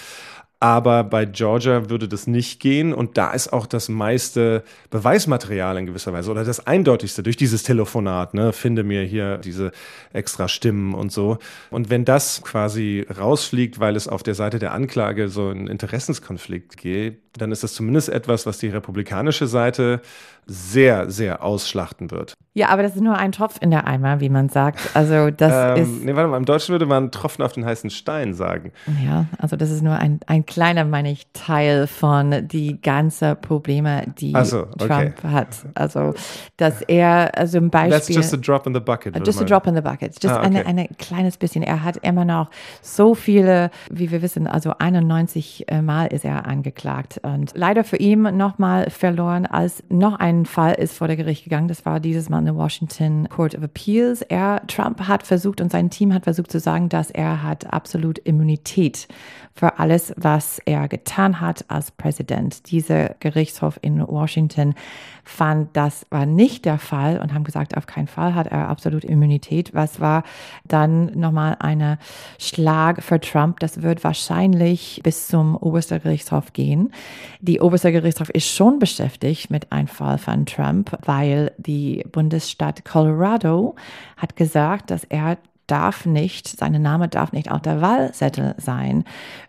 Aber 0.65 1.03
bei 1.03 1.25
Georgia 1.25 1.91
würde 1.91 2.07
das 2.07 2.25
nicht 2.25 2.59
gehen. 2.59 2.91
Und 2.91 3.19
da 3.19 3.33
ist 3.33 3.53
auch 3.53 3.67
das 3.67 3.88
meiste 3.88 4.63
Beweismaterial 4.89 5.77
in 5.77 5.85
gewisser 5.85 6.12
Weise 6.12 6.31
oder 6.31 6.44
das 6.44 6.65
eindeutigste 6.65 7.21
durch 7.21 7.38
dieses 7.38 7.62
Telefonat. 7.62 8.33
Ne? 8.33 8.51
Finde 8.51 8.83
mir 8.83 9.03
hier 9.03 9.38
diese 9.38 9.71
extra 10.12 10.47
Stimmen 10.47 10.95
und 10.95 11.12
so. 11.12 11.38
Und 11.69 11.91
wenn 11.91 12.03
das 12.03 12.41
quasi 12.41 13.06
rausfliegt, 13.15 13.79
weil 13.79 13.95
es 13.95 14.07
auf 14.07 14.23
der 14.23 14.33
Seite 14.33 14.57
der 14.57 14.71
Anklage 14.71 15.29
so 15.29 15.50
einen 15.50 15.67
Interessenskonflikt 15.67 16.77
geht, 16.77 17.19
dann 17.38 17.51
ist 17.51 17.63
das 17.63 17.75
zumindest 17.75 18.09
etwas, 18.09 18.47
was 18.47 18.57
die 18.57 18.69
republikanische 18.69 19.45
Seite 19.45 20.01
sehr, 20.47 21.09
sehr 21.09 21.44
ausschlachten 21.44 22.12
wird. 22.12 22.33
Ja, 22.53 22.69
aber 22.69 22.83
das 22.83 22.95
ist 22.95 23.01
nur 23.01 23.17
ein 23.17 23.31
Tropf 23.31 23.57
in 23.62 23.71
der 23.71 23.88
Eimer, 23.88 24.19
wie 24.21 24.29
man 24.29 24.50
sagt. 24.50 24.79
Also 24.94 25.31
das 25.31 25.77
ähm, 25.77 25.83
ist. 25.83 26.03
Nee, 26.06 26.15
warte 26.15 26.29
mal, 26.29 26.38
im 26.38 26.45
Deutschen 26.45 26.71
würde 26.71 26.85
man 26.85 27.12
Tropfen 27.12 27.44
auf 27.44 27.53
den 27.53 27.65
heißen 27.65 27.89
Stein 27.89 28.33
sagen. 28.33 28.71
Ja, 29.03 29.25
also 29.38 29.56
das 29.56 29.71
ist 29.71 29.81
nur 29.81 29.95
ein, 29.95 30.19
ein 30.27 30.45
kleiner, 30.55 30.85
meine 30.85 31.11
ich, 31.11 31.27
Teil 31.33 31.85
von 31.85 32.47
die 32.47 32.81
ganzen 32.81 33.35
Probleme, 33.41 34.03
die 34.17 34.33
so, 34.43 34.61
okay. 34.61 34.87
Trump 34.87 35.23
hat. 35.23 35.49
Also, 35.73 36.13
dass 36.55 36.81
er, 36.83 37.37
also 37.37 37.57
im 37.57 37.69
Beispiel. 37.69 37.91
That's 37.91 38.07
just 38.07 38.33
a 38.33 38.37
drop 38.37 38.65
in 38.65 38.73
the 38.73 38.79
bucket. 38.79 39.15
Just 39.27 39.41
a 39.41 39.43
drop 39.43 39.67
in 39.67 39.75
the 39.75 39.81
bucket. 39.81 40.15
Just 40.23 40.33
ah, 40.33 40.45
okay. 40.45 40.63
eine 40.63 40.87
kleines 40.97 41.35
bisschen. 41.35 41.61
Er 41.61 41.83
hat 41.83 41.97
immer 41.97 42.23
noch 42.23 42.49
so 42.81 43.15
viele, 43.15 43.69
wie 43.91 44.11
wir 44.11 44.21
wissen, 44.21 44.47
also 44.47 44.71
91 44.79 45.65
Mal 45.83 46.07
ist 46.07 46.23
er 46.23 46.47
angeklagt 46.47 47.19
und 47.21 47.51
leider 47.53 47.83
für 47.83 47.97
ihn 47.97 48.21
nochmal 48.21 48.89
verloren, 48.89 49.45
als 49.45 49.83
noch 49.89 50.17
ein 50.19 50.45
Fall 50.45 50.75
ist 50.75 50.97
vor 50.97 51.07
der 51.07 51.17
Gericht 51.17 51.43
gegangen. 51.43 51.67
Das 51.67 51.85
war 51.85 51.99
dieses 51.99 52.29
Mal 52.29 52.39
in 52.39 52.45
der 52.45 52.55
Washington 52.55 53.27
Court 53.27 53.55
of 53.55 53.63
Appeals. 53.63 54.21
Er, 54.21 54.61
Trump 54.67 55.05
hat 55.05 55.23
versucht 55.23 55.59
und 55.59 55.69
sein 55.69 55.89
Team 55.89 56.13
hat 56.13 56.23
versucht 56.23 56.49
zu 56.49 56.61
sagen, 56.61 56.87
dass 56.87 57.11
er 57.11 57.43
hat 57.43 57.73
absolut 57.73 58.19
Immunität 58.19 59.09
für 59.55 59.79
alles, 59.79 60.13
was 60.17 60.59
er 60.65 60.89
getan 60.89 61.39
hat 61.39 61.65
als 61.69 61.91
Präsident. 61.91 62.69
Dieser 62.71 63.15
Gerichtshof 63.21 63.79
in 63.81 64.05
Washington 64.05 64.75
fand, 65.23 65.75
das 65.77 66.05
war 66.09 66.25
nicht 66.25 66.65
der 66.65 66.77
Fall 66.77 67.19
und 67.21 67.33
haben 67.33 67.45
gesagt, 67.45 67.77
auf 67.77 67.87
keinen 67.87 68.07
Fall 68.07 68.35
hat 68.35 68.47
er 68.47 68.67
absolut 68.67 69.05
Immunität. 69.05 69.73
Was 69.73 70.01
war 70.01 70.23
dann 70.65 71.05
nochmal 71.17 71.55
eine 71.59 71.99
Schlag 72.37 73.01
für 73.01 73.19
Trump? 73.21 73.61
Das 73.61 73.81
wird 73.81 74.03
wahrscheinlich 74.03 74.99
bis 75.03 75.27
zum 75.27 75.55
obersten 75.55 76.01
Gerichtshof 76.01 76.51
gehen. 76.51 76.91
Die 77.39 77.61
oberste 77.61 77.93
Gerichtshof 77.93 78.29
ist 78.29 78.49
schon 78.49 78.77
beschäftigt 78.77 79.51
mit 79.51 79.71
einem 79.71 79.87
Fall 79.87 80.17
von 80.17 80.45
Trump, 80.45 80.97
weil 81.05 81.53
die 81.57 82.03
Bundesstaat 82.11 82.83
Colorado 82.83 83.75
hat 84.17 84.35
gesagt, 84.35 84.91
dass 84.91 85.05
er 85.05 85.37
darf 85.67 86.06
nicht, 86.06 86.47
sein 86.47 86.81
Name 86.81 87.07
darf 87.07 87.31
nicht 87.31 87.51
auf 87.51 87.62
der 87.62 87.81
Wahlzettel 87.81 88.56
sein, 88.57 89.03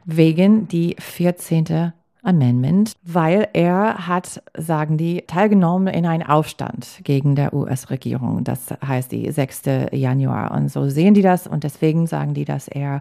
wegen 0.05 0.69
die 0.69 0.97
14. 0.99 1.93
Amendment, 2.27 2.93
weil 3.05 3.49
er 3.53 4.09
hat, 4.09 4.43
sagen 4.57 4.99
die, 4.99 5.23
teilgenommen 5.29 5.87
in 5.87 6.07
einen 6.07 6.25
Aufstand 6.25 7.01
gegen 7.05 7.37
der 7.37 7.55
US-Regierung. 7.55 8.43
Das 8.43 8.75
heißt 8.85 9.13
die 9.13 9.31
6. 9.31 9.63
Januar. 9.93 10.51
Und 10.51 10.69
so 10.69 10.89
sehen 10.89 11.15
die 11.15 11.23
das 11.23 11.47
und 11.47 11.63
deswegen 11.63 12.09
sagen 12.09 12.35
die, 12.35 12.45
dass 12.45 12.67
er 12.67 13.01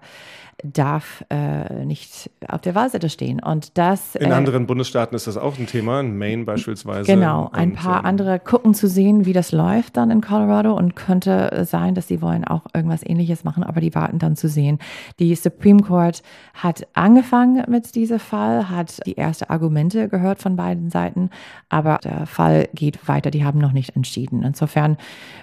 darf 0.63 1.23
äh, 1.29 1.85
nicht 1.85 2.29
auf 2.47 2.61
der 2.61 2.75
Wahlseite 2.75 3.09
stehen. 3.09 3.41
Und 3.41 3.77
das 3.77 4.15
in 4.15 4.31
äh, 4.31 4.33
anderen 4.33 4.67
Bundesstaaten 4.67 5.15
ist 5.15 5.27
das 5.27 5.37
auch 5.37 5.57
ein 5.57 5.67
Thema, 5.67 5.99
in 5.99 6.17
Maine 6.17 6.45
beispielsweise. 6.45 7.11
Genau, 7.11 7.49
ein 7.51 7.71
und, 7.71 7.75
paar 7.75 7.99
ähm, 7.99 8.05
andere 8.05 8.39
gucken 8.39 8.73
zu 8.73 8.87
sehen, 8.87 9.25
wie 9.25 9.33
das 9.33 9.51
läuft 9.51 9.97
dann 9.97 10.11
in 10.11 10.21
Colorado 10.21 10.73
und 10.73 10.95
könnte 10.95 11.65
sein, 11.65 11.95
dass 11.95 12.07
sie 12.07 12.21
wollen 12.21 12.45
auch 12.45 12.63
irgendwas 12.73 13.03
Ähnliches 13.05 13.43
machen, 13.43 13.63
aber 13.63 13.81
die 13.81 13.93
warten 13.95 14.19
dann 14.19 14.35
zu 14.35 14.47
sehen. 14.47 14.79
Die 15.19 15.35
Supreme 15.35 15.81
Court 15.81 16.23
hat 16.53 16.87
angefangen 16.93 17.63
mit 17.69 17.95
diesem 17.95 18.19
Fall, 18.19 18.69
hat 18.69 19.05
die 19.05 19.17
ersten 19.17 19.45
Argumente 19.45 20.07
gehört 20.07 20.39
von 20.39 20.55
beiden 20.55 20.89
Seiten, 20.89 21.29
aber 21.69 21.99
der 22.03 22.25
Fall 22.25 22.69
geht 22.73 23.07
weiter. 23.07 23.31
Die 23.31 23.43
haben 23.43 23.59
noch 23.59 23.73
nicht 23.73 23.95
entschieden. 23.95 24.43
Insofern 24.43 24.97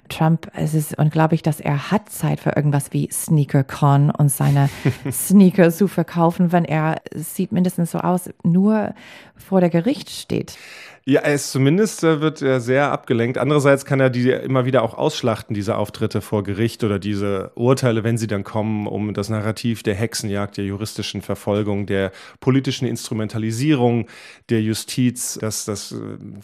Trump, 0.08 0.50
es 0.54 0.74
ist 0.74 0.98
unglaublich, 0.98 1.42
dass 1.42 1.60
er 1.60 1.90
hat 1.90 2.08
Zeit 2.08 2.40
für 2.40 2.50
irgendwas 2.50 2.92
wie 2.92 3.08
SneakerCon 3.10 4.10
und 4.10 4.30
seine 4.30 4.68
Sneaker 5.10 5.70
zu 5.70 5.88
verkaufen, 5.88 6.52
wenn 6.52 6.64
er, 6.64 7.00
sieht 7.14 7.52
mindestens 7.52 7.90
so 7.90 7.98
aus, 7.98 8.30
nur 8.42 8.94
vor 9.36 9.60
der 9.60 9.70
Gericht 9.70 10.10
steht. 10.10 10.56
Ja, 11.04 11.22
er 11.22 11.34
ist 11.34 11.50
zumindest 11.50 12.04
äh, 12.04 12.20
wird 12.20 12.42
er 12.42 12.60
sehr 12.60 12.92
abgelenkt. 12.92 13.36
Andererseits 13.36 13.84
kann 13.84 13.98
er 13.98 14.08
die 14.08 14.30
immer 14.30 14.66
wieder 14.66 14.82
auch 14.82 14.94
ausschlachten, 14.94 15.52
diese 15.52 15.76
Auftritte 15.76 16.20
vor 16.20 16.44
Gericht 16.44 16.84
oder 16.84 17.00
diese 17.00 17.50
Urteile, 17.56 18.04
wenn 18.04 18.18
sie 18.18 18.28
dann 18.28 18.44
kommen, 18.44 18.86
um 18.86 19.12
das 19.12 19.28
Narrativ 19.28 19.82
der 19.82 19.96
Hexenjagd, 19.96 20.58
der 20.58 20.64
juristischen 20.64 21.20
Verfolgung, 21.20 21.86
der 21.86 22.12
politischen 22.38 22.86
Instrumentalisierung 22.86 24.06
der 24.48 24.62
Justiz, 24.62 25.38
dass 25.40 25.64
das 25.64 25.90
äh, 25.90 25.96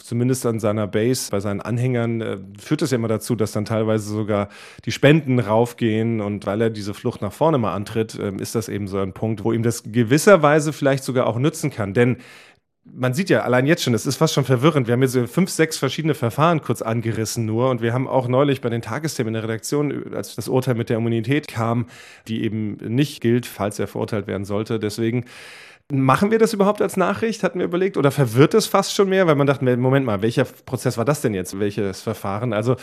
zumindest 0.02 0.44
an 0.44 0.58
seiner 0.58 0.88
Base, 0.88 1.30
bei 1.30 1.38
seinen 1.38 1.60
Anhängern, 1.60 2.20
äh, 2.20 2.38
führt 2.58 2.82
es 2.82 2.90
ja 2.90 2.96
immer 2.96 3.06
dazu, 3.06 3.36
dass 3.36 3.52
dann 3.52 3.64
teilweise 3.64 4.08
sogar 4.08 4.48
die 4.84 4.92
Spenden 4.92 5.38
raufgehen 5.38 6.20
und 6.20 6.46
weil 6.46 6.62
er 6.62 6.70
diese 6.70 6.94
Flucht 6.94 7.22
nach 7.22 7.32
vorne 7.32 7.58
mal 7.58 7.74
antritt, 7.74 8.16
ist 8.16 8.56
das 8.56 8.68
eben 8.68 8.88
so 8.88 8.98
ein 8.98 9.12
Punkt, 9.12 9.44
wo 9.44 9.52
ihm 9.52 9.62
das 9.62 9.84
gewisserweise 9.84 10.72
vielleicht 10.72 11.04
sogar 11.04 11.28
auch 11.28 11.38
nützen 11.38 11.70
kann. 11.70 11.94
Denn 11.94 12.16
man 12.85 13.14
sieht 13.14 13.30
ja 13.30 13.42
allein 13.42 13.66
jetzt 13.66 13.82
schon, 13.82 13.94
es 13.94 14.06
ist 14.06 14.16
fast 14.16 14.35
schon 14.35 14.44
verwirrend. 14.44 14.87
Wir 14.87 14.92
haben 14.92 15.02
jetzt 15.02 15.12
so 15.12 15.26
fünf, 15.26 15.50
sechs 15.50 15.76
verschiedene 15.76 16.14
Verfahren 16.14 16.62
kurz 16.62 16.82
angerissen 16.82 17.44
nur 17.44 17.70
und 17.70 17.82
wir 17.82 17.92
haben 17.92 18.08
auch 18.08 18.28
neulich 18.28 18.61
bei 18.61 18.70
den 18.70 18.82
Tagesthemen 18.82 19.35
in 19.35 19.35
der 19.35 19.42
Redaktion, 19.44 20.14
als 20.14 20.35
das 20.35 20.49
Urteil 20.49 20.75
mit 20.75 20.88
der 20.88 20.97
Immunität 20.97 21.49
kam, 21.49 21.87
die 22.28 22.42
eben 22.44 22.75
nicht 22.76 23.20
gilt, 23.20 23.47
falls 23.47 23.78
er 23.78 23.88
verurteilt 23.88 24.26
werden 24.26 24.44
sollte. 24.44 24.78
Deswegen 24.78 25.25
Machen 25.90 26.30
wir 26.30 26.38
das 26.38 26.52
überhaupt 26.52 26.83
als 26.83 26.99
Nachricht, 26.99 27.42
hatten 27.42 27.61
wir 27.61 27.64
überlegt, 27.64 27.97
oder 27.97 28.11
verwirrt 28.11 28.52
es 28.52 28.66
fast 28.66 28.95
schon 28.95 29.09
mehr, 29.09 29.26
weil 29.26 29.37
man 29.37 29.47
dachte, 29.47 29.64
Moment 29.78 30.04
mal, 30.04 30.21
welcher 30.21 30.45
Prozess 30.45 30.99
war 30.99 31.07
das 31.07 31.23
denn 31.23 31.33
jetzt, 31.33 31.59
welches 31.59 32.02
Verfahren? 32.02 32.52
Also 32.52 32.76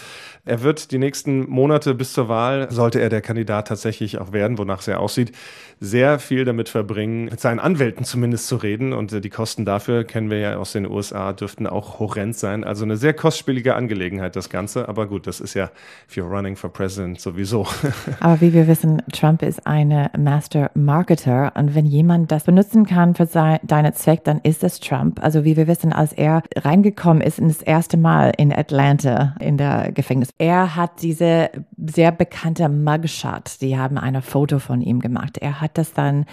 er 0.44 0.64
wird 0.64 0.90
die 0.90 0.98
nächsten 0.98 1.48
Monate 1.48 1.94
bis 1.94 2.14
zur 2.14 2.30
Wahl, 2.30 2.68
sollte 2.72 3.00
er 3.00 3.10
der 3.10 3.22
Kandidat 3.22 3.68
tatsächlich 3.68 4.18
auch 4.18 4.34
werden, 4.34 4.58
wonach 4.58 4.80
es 4.80 4.88
ja 4.88 4.98
aussieht, 4.98 5.34
sehr 5.80 6.18
viel 6.18 6.46
damit 6.46 6.68
verbringen, 6.68 7.26
mit 7.26 7.40
seinen 7.40 7.60
Anwälten 7.60 8.06
zumindest 8.06 8.48
zu 8.48 8.56
reden. 8.56 8.92
Und 8.92 9.14
äh, 9.14 9.22
die 9.22 9.30
Kosten 9.30 9.66
dafür, 9.66 10.04
kennen 10.04 10.32
wir 10.32 10.40
ja 10.40 10.58
aus 10.58 10.72
den 10.72 10.90
USA, 10.90 11.32
dürften 11.34 11.68
auch 11.68 12.00
horrend 12.00 12.36
sein. 12.36 12.64
Also 12.64 12.86
eine 12.86 12.98
sehr 12.98 13.14
kostspielige 13.14 13.76
Angelegenheit, 13.76 14.36
das 14.36 14.50
Ganze. 14.50 14.90
Aber 14.90 15.06
gut, 15.06 15.28
das 15.28 15.42
ist 15.42 15.54
ja 15.54 15.70
für 16.08 16.22
Running 16.22 16.56
for 16.56 16.74
President 16.74 17.22
sowieso. 17.22 17.68
Aber 18.20 18.42
wie 18.42 18.52
wir 18.52 18.68
wissen, 18.68 19.04
Trump 19.12 19.44
ist 19.44 19.68
eine 19.68 20.10
Master 20.18 20.72
Marketer. 20.74 21.52
Und 21.56 21.76
wenn 21.76 21.86
jemand 21.86 22.32
das 22.32 22.46
benutzen 22.46 22.88
kann 22.88 22.95
für 23.16 23.26
sein, 23.26 23.60
deine 23.64 23.94
Zweck, 23.94 24.24
dann 24.24 24.40
ist 24.40 24.64
es 24.64 24.80
Trump. 24.80 25.24
Also 25.24 25.44
wie 25.44 25.58
wir 25.58 25.68
wissen, 25.68 25.94
als 25.94 26.14
er 26.14 26.44
reingekommen 26.56 27.22
ist, 27.22 27.40
in 27.40 27.48
das 27.48 27.62
erste 27.62 27.98
Mal 27.98 28.32
in 28.38 28.54
Atlanta 28.54 29.36
in 29.40 29.58
der 29.58 29.92
Gefängnis, 29.92 30.30
er 30.38 30.76
hat 30.76 31.02
diese 31.02 31.50
sehr 31.78 32.12
bekannte 32.12 32.68
Mugshot. 32.70 33.62
Die 33.62 33.78
haben 33.78 33.98
ein 33.98 34.22
Foto 34.22 34.60
von 34.60 34.82
ihm 34.82 35.00
gemacht. 35.00 35.38
Er 35.38 35.62
hat 35.62 35.78
das 35.78 35.94
dann 35.94 36.26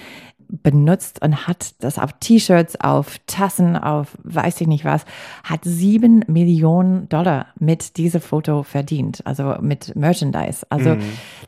benutzt 0.62 1.22
und 1.22 1.46
hat 1.46 1.82
das 1.82 1.98
auf 1.98 2.12
T-Shirts, 2.20 2.78
auf 2.80 3.18
Tassen, 3.26 3.76
auf 3.76 4.18
weiß 4.22 4.60
ich 4.60 4.66
nicht 4.66 4.84
was, 4.84 5.04
hat 5.44 5.60
sieben 5.64 6.24
Millionen 6.26 7.08
Dollar 7.08 7.46
mit 7.58 7.96
diesem 7.96 8.20
Foto 8.20 8.62
verdient, 8.62 9.22
also 9.24 9.56
mit 9.60 9.96
Merchandise. 9.96 10.66
Also 10.68 10.96
mhm. 10.96 11.02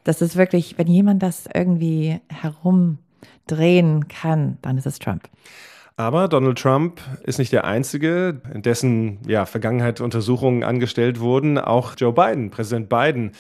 das 0.05 0.23
ist 0.23 0.37
wirklich, 0.37 0.79
wenn 0.79 0.87
jemand 0.87 1.23
das 1.23 1.45
irgendwie 1.53 2.21
herumdrehen 3.49 4.09
kann, 4.09 4.59
dann 4.63 4.79
ist 4.79 4.87
es 4.87 4.99
Trump. 4.99 5.29
Aber 5.97 6.27
Donald 6.27 6.59
Trump 6.59 7.01
ist 7.23 7.39
nicht 7.39 7.53
der 7.53 7.65
Einzige, 7.65 8.41
in 8.53 8.63
dessen 8.63 9.19
ja, 9.29 9.47
Vergangenheit 9.47 10.01
Untersuchungen 10.01 10.65
angestellt 10.65 11.21
wurden. 11.21 11.57
Auch 11.57 11.95
Joe 11.97 12.13
Biden, 12.13 12.51
Präsident 12.51 12.89
Biden, 12.89 13.31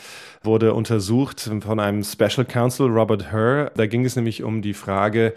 wurde 0.45 0.73
untersucht 0.73 1.51
von 1.61 1.81
einem 1.81 2.05
Special 2.05 2.45
Counsel, 2.45 2.87
Robert 2.87 3.33
Herr. 3.33 3.73
Da 3.75 3.87
ging 3.87 4.05
es 4.05 4.15
nämlich 4.15 4.45
um 4.45 4.63
die 4.63 4.75
Frage, 4.75 5.35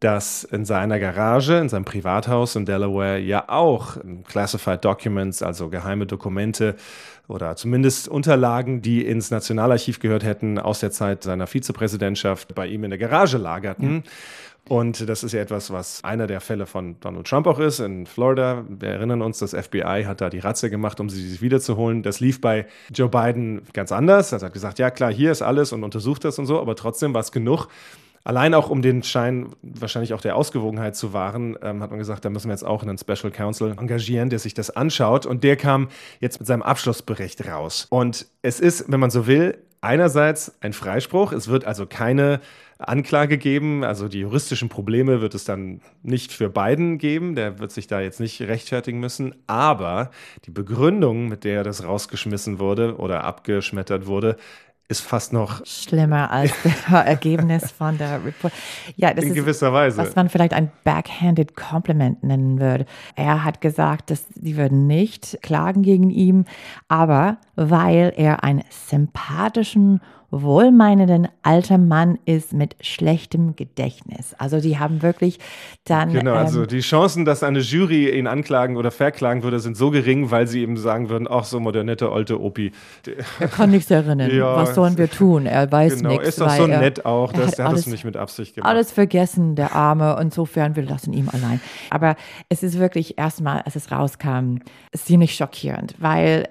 dass 0.00 0.42
in 0.42 0.64
seiner 0.64 0.98
Garage, 0.98 1.58
in 1.58 1.68
seinem 1.68 1.84
Privathaus 1.84 2.56
in 2.56 2.66
Delaware 2.66 3.18
ja 3.18 3.48
auch 3.48 3.96
Classified 4.26 4.84
Documents, 4.84 5.42
also 5.42 5.68
geheime 5.68 6.06
Dokumente 6.06 6.74
oder 7.28 7.56
zumindest 7.56 8.08
Unterlagen, 8.08 8.80
die 8.80 9.04
ins 9.06 9.30
Nationalarchiv 9.30 10.00
gehört 10.00 10.24
hätten, 10.24 10.58
aus 10.58 10.80
der 10.80 10.90
Zeit 10.90 11.22
seiner 11.22 11.46
Vizepräsidentschaft 11.46 12.54
bei 12.54 12.66
ihm 12.66 12.84
in 12.84 12.90
der 12.90 12.98
Garage 12.98 13.36
lagerten. 13.36 13.92
Mhm. 13.92 14.02
Und 14.68 15.08
das 15.08 15.24
ist 15.24 15.32
ja 15.32 15.40
etwas, 15.40 15.70
was 15.70 16.04
einer 16.04 16.26
der 16.26 16.42
Fälle 16.42 16.66
von 16.66 17.00
Donald 17.00 17.26
Trump 17.26 17.46
auch 17.46 17.58
ist 17.58 17.80
in 17.80 18.04
Florida. 18.04 18.64
Wir 18.68 18.90
erinnern 18.90 19.22
uns, 19.22 19.38
das 19.38 19.54
FBI 19.54 20.04
hat 20.06 20.20
da 20.20 20.28
die 20.28 20.40
Ratze 20.40 20.68
gemacht, 20.68 21.00
um 21.00 21.08
sie 21.08 21.26
sich 21.26 21.40
wiederzuholen. 21.40 22.02
Das 22.02 22.20
lief 22.20 22.40
bei 22.42 22.66
Joe 22.92 23.08
Biden 23.08 23.62
ganz 23.72 23.92
anders. 23.92 24.32
Er 24.32 24.40
hat 24.40 24.52
gesagt, 24.52 24.78
ja 24.78 24.90
klar, 24.90 25.10
hier 25.10 25.32
ist 25.32 25.40
alles 25.40 25.72
und 25.72 25.84
untersucht 25.84 26.24
das 26.24 26.38
und 26.38 26.44
so, 26.44 26.60
aber 26.60 26.76
trotzdem 26.76 27.14
war 27.14 27.22
es 27.22 27.32
genug. 27.32 27.68
Allein 28.24 28.54
auch 28.54 28.70
um 28.70 28.82
den 28.82 29.02
Schein 29.02 29.50
wahrscheinlich 29.62 30.14
auch 30.14 30.20
der 30.20 30.36
Ausgewogenheit 30.36 30.96
zu 30.96 31.12
wahren, 31.12 31.56
ähm, 31.62 31.82
hat 31.82 31.90
man 31.90 31.98
gesagt, 31.98 32.24
da 32.24 32.30
müssen 32.30 32.48
wir 32.48 32.52
jetzt 32.52 32.64
auch 32.64 32.82
einen 32.82 32.98
Special 32.98 33.30
Counsel 33.30 33.72
engagieren, 33.78 34.30
der 34.30 34.38
sich 34.38 34.54
das 34.54 34.70
anschaut. 34.70 35.26
Und 35.26 35.44
der 35.44 35.56
kam 35.56 35.88
jetzt 36.20 36.40
mit 36.40 36.46
seinem 36.46 36.62
Abschlussbericht 36.62 37.46
raus. 37.46 37.86
Und 37.90 38.26
es 38.42 38.60
ist, 38.60 38.90
wenn 38.90 39.00
man 39.00 39.10
so 39.10 39.26
will, 39.26 39.58
einerseits 39.80 40.52
ein 40.60 40.72
Freispruch. 40.72 41.32
Es 41.32 41.48
wird 41.48 41.64
also 41.64 41.86
keine 41.86 42.40
Anklage 42.78 43.38
geben. 43.38 43.84
Also 43.84 44.08
die 44.08 44.20
juristischen 44.20 44.68
Probleme 44.68 45.20
wird 45.20 45.34
es 45.34 45.44
dann 45.44 45.80
nicht 46.02 46.32
für 46.32 46.48
Biden 46.48 46.98
geben. 46.98 47.34
Der 47.34 47.58
wird 47.58 47.72
sich 47.72 47.86
da 47.86 48.00
jetzt 48.00 48.20
nicht 48.20 48.40
rechtfertigen 48.42 49.00
müssen. 49.00 49.34
Aber 49.46 50.10
die 50.44 50.50
Begründung, 50.50 51.28
mit 51.28 51.44
der 51.44 51.64
das 51.64 51.84
rausgeschmissen 51.84 52.58
wurde 52.58 52.96
oder 52.96 53.24
abgeschmettert 53.24 54.06
wurde, 54.06 54.36
ist 54.88 55.02
fast 55.02 55.34
noch 55.34 55.64
schlimmer 55.66 56.30
als 56.30 56.52
das 56.62 57.06
Ergebnis 57.06 57.70
von 57.70 57.98
der 57.98 58.24
Report. 58.24 58.52
Ja, 58.96 59.12
das 59.12 59.24
in 59.24 59.30
ist, 59.30 59.36
gewisser 59.36 59.72
Weise. 59.72 59.98
Was 59.98 60.16
man 60.16 60.30
vielleicht 60.30 60.54
ein 60.54 60.72
backhanded 60.82 61.54
Compliment 61.54 62.22
nennen 62.24 62.58
würde. 62.58 62.86
Er 63.14 63.44
hat 63.44 63.60
gesagt, 63.60 64.10
dass 64.10 64.24
sie 64.34 64.56
würden 64.56 64.86
nicht 64.86 65.38
klagen 65.42 65.82
gegen 65.82 66.10
ihn, 66.10 66.46
aber 66.88 67.36
weil 67.54 68.14
er 68.16 68.42
einen 68.42 68.64
sympathischen 68.70 70.00
wohlmeinenden 70.30 71.28
alter 71.42 71.78
Mann 71.78 72.18
ist 72.26 72.52
mit 72.52 72.76
schlechtem 72.80 73.56
Gedächtnis. 73.56 74.34
Also 74.38 74.60
die 74.60 74.78
haben 74.78 75.02
wirklich 75.02 75.38
dann. 75.84 76.12
Genau, 76.12 76.34
also 76.34 76.62
ähm, 76.62 76.68
die 76.68 76.80
Chancen, 76.80 77.24
dass 77.24 77.42
eine 77.42 77.60
Jury 77.60 78.10
ihn 78.10 78.26
anklagen 78.26 78.76
oder 78.76 78.90
verklagen 78.90 79.42
würde, 79.42 79.58
sind 79.58 79.76
so 79.76 79.90
gering, 79.90 80.30
weil 80.30 80.46
sie 80.46 80.60
eben 80.60 80.76
sagen 80.76 81.08
würden, 81.08 81.26
ach 81.30 81.44
so, 81.44 81.58
der 81.70 81.84
nette 81.84 82.10
alte 82.10 82.40
Opi. 82.40 82.72
Er 83.40 83.48
kann 83.48 83.70
nichts 83.70 83.90
erinnern. 83.90 84.30
ja, 84.34 84.56
was 84.56 84.74
sollen 84.74 84.98
wir 84.98 85.10
tun? 85.10 85.46
Er 85.46 85.70
weiß 85.70 85.96
genau, 85.96 86.10
nichts. 86.10 86.28
Ist 86.28 86.40
doch 86.40 86.50
so 86.50 86.66
nett 86.66 87.06
auch, 87.06 87.32
dass 87.32 87.58
er 87.58 87.64
hat, 87.64 87.70
alles, 87.70 87.84
das 87.84 87.92
nicht 87.92 88.04
mit 88.04 88.16
Absicht 88.16 88.54
gemacht. 88.54 88.68
Alles 88.68 88.92
vergessen, 88.92 89.54
der 89.54 89.74
Arme. 89.74 90.18
Insofern, 90.20 90.76
wir 90.76 90.82
lassen 90.82 91.12
ihn 91.12 91.28
allein. 91.28 91.60
Aber 91.90 92.16
es 92.48 92.62
ist 92.62 92.78
wirklich 92.78 93.18
erstmal, 93.18 93.62
als 93.62 93.76
es 93.76 93.90
rauskam, 93.90 94.56
ziemlich 94.94 95.34
schockierend, 95.34 95.94
weil 95.98 96.48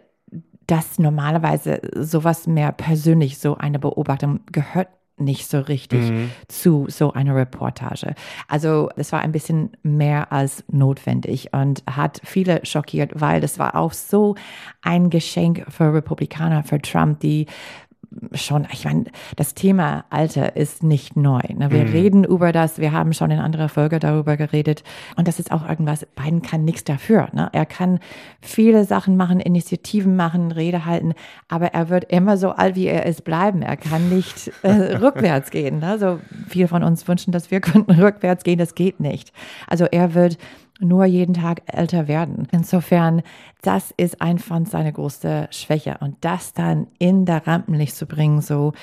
dass 0.68 1.00
normalerweise 1.00 1.82
sowas 1.96 2.46
mehr 2.46 2.72
persönlich, 2.72 3.40
so 3.40 3.58
eine 3.58 3.80
Beobachtung 3.80 4.42
gehört 4.52 4.90
nicht 5.20 5.50
so 5.50 5.60
richtig 5.60 6.12
mhm. 6.12 6.30
zu 6.48 6.86
so 6.90 7.14
einer 7.14 7.36
Reportage. 7.36 8.14
Also 8.48 8.90
es 8.96 9.12
war 9.12 9.22
ein 9.22 9.32
bisschen 9.32 9.72
mehr 9.82 10.32
als 10.32 10.64
notwendig 10.72 11.54
und 11.54 11.84
hat 11.90 12.22
viele 12.24 12.66
schockiert, 12.66 13.12
weil 13.16 13.42
das 13.42 13.58
war 13.58 13.76
auch 13.76 13.94
so 13.94 14.36
ein 14.84 15.10
Geschenk 15.10 15.66
für 15.70 15.92
Republikaner, 15.92 16.64
für 16.64 16.80
Trump, 16.80 17.20
die 17.22 17.48
schon, 18.34 18.68
ich 18.72 18.86
meine, 18.86 19.06
das 19.36 19.54
Thema 19.54 20.06
Alter 20.10 20.56
ist 20.56 20.84
nicht 20.84 21.16
neu. 21.16 21.42
Ne? 21.54 21.72
Wir 21.72 21.86
mhm. 21.86 21.92
reden 21.92 22.24
über 22.24 22.52
das, 22.52 22.80
wir 22.80 22.92
haben 22.92 23.14
schon 23.14 23.32
in 23.32 23.40
anderer 23.40 23.70
Folge 23.70 24.00
darüber 24.00 24.38
geredet. 24.38 24.84
Und 25.16 25.28
das 25.28 25.40
ist 25.40 25.52
auch 25.52 25.68
irgendwas, 25.68 26.06
Biden 26.16 26.42
kann 26.42 26.64
nichts 26.64 26.84
dafür. 26.84 27.30
Ne? 27.34 27.50
Er 27.52 27.66
kann 27.66 28.00
viele 28.42 28.86
Sachen 28.86 29.18
machen, 29.18 29.40
Initiativen 29.40 30.16
machen, 30.16 30.52
Rede 30.52 30.86
halten, 30.86 31.14
aber 31.48 31.74
er 31.74 31.90
wird 31.90 32.06
immer 32.12 32.38
so 32.38 32.52
alt, 32.52 32.76
wie 32.76 32.88
er 32.88 33.06
ist, 33.06 33.24
bleiben. 33.24 33.62
Er 33.62 33.78
kann 33.78 34.10
nicht 34.10 34.52
äh, 34.64 34.70
rückwärts 34.98 35.52
gehen. 35.52 35.80
Ne? 35.80 36.00
So 36.00 36.20
viele 36.48 36.68
von 36.68 36.84
uns 36.84 37.08
wünschen, 37.08 37.32
dass 37.32 37.52
wir 37.52 37.62
könnten 37.62 37.92
rückwärts 37.92 38.44
gehen, 38.44 38.58
das 38.58 38.76
geht 38.76 39.00
nicht. 39.00 39.32
Also 39.68 39.86
er 39.86 40.14
wird 40.14 40.38
nur 40.80 41.06
jeden 41.06 41.34
Tag 41.34 41.62
älter 41.66 42.08
werden. 42.08 42.48
Insofern, 42.52 43.22
das 43.62 43.94
ist 43.98 44.22
einfach 44.22 44.60
seine 44.66 44.94
größte 44.94 45.48
Schwäche. 45.52 45.98
Und 46.00 46.18
das 46.22 46.54
dann 46.54 46.88
in 47.00 47.26
der 47.26 47.46
Rampenlicht 47.48 47.96
zu 47.96 48.06
bringen, 48.06 48.42
so 48.42 48.74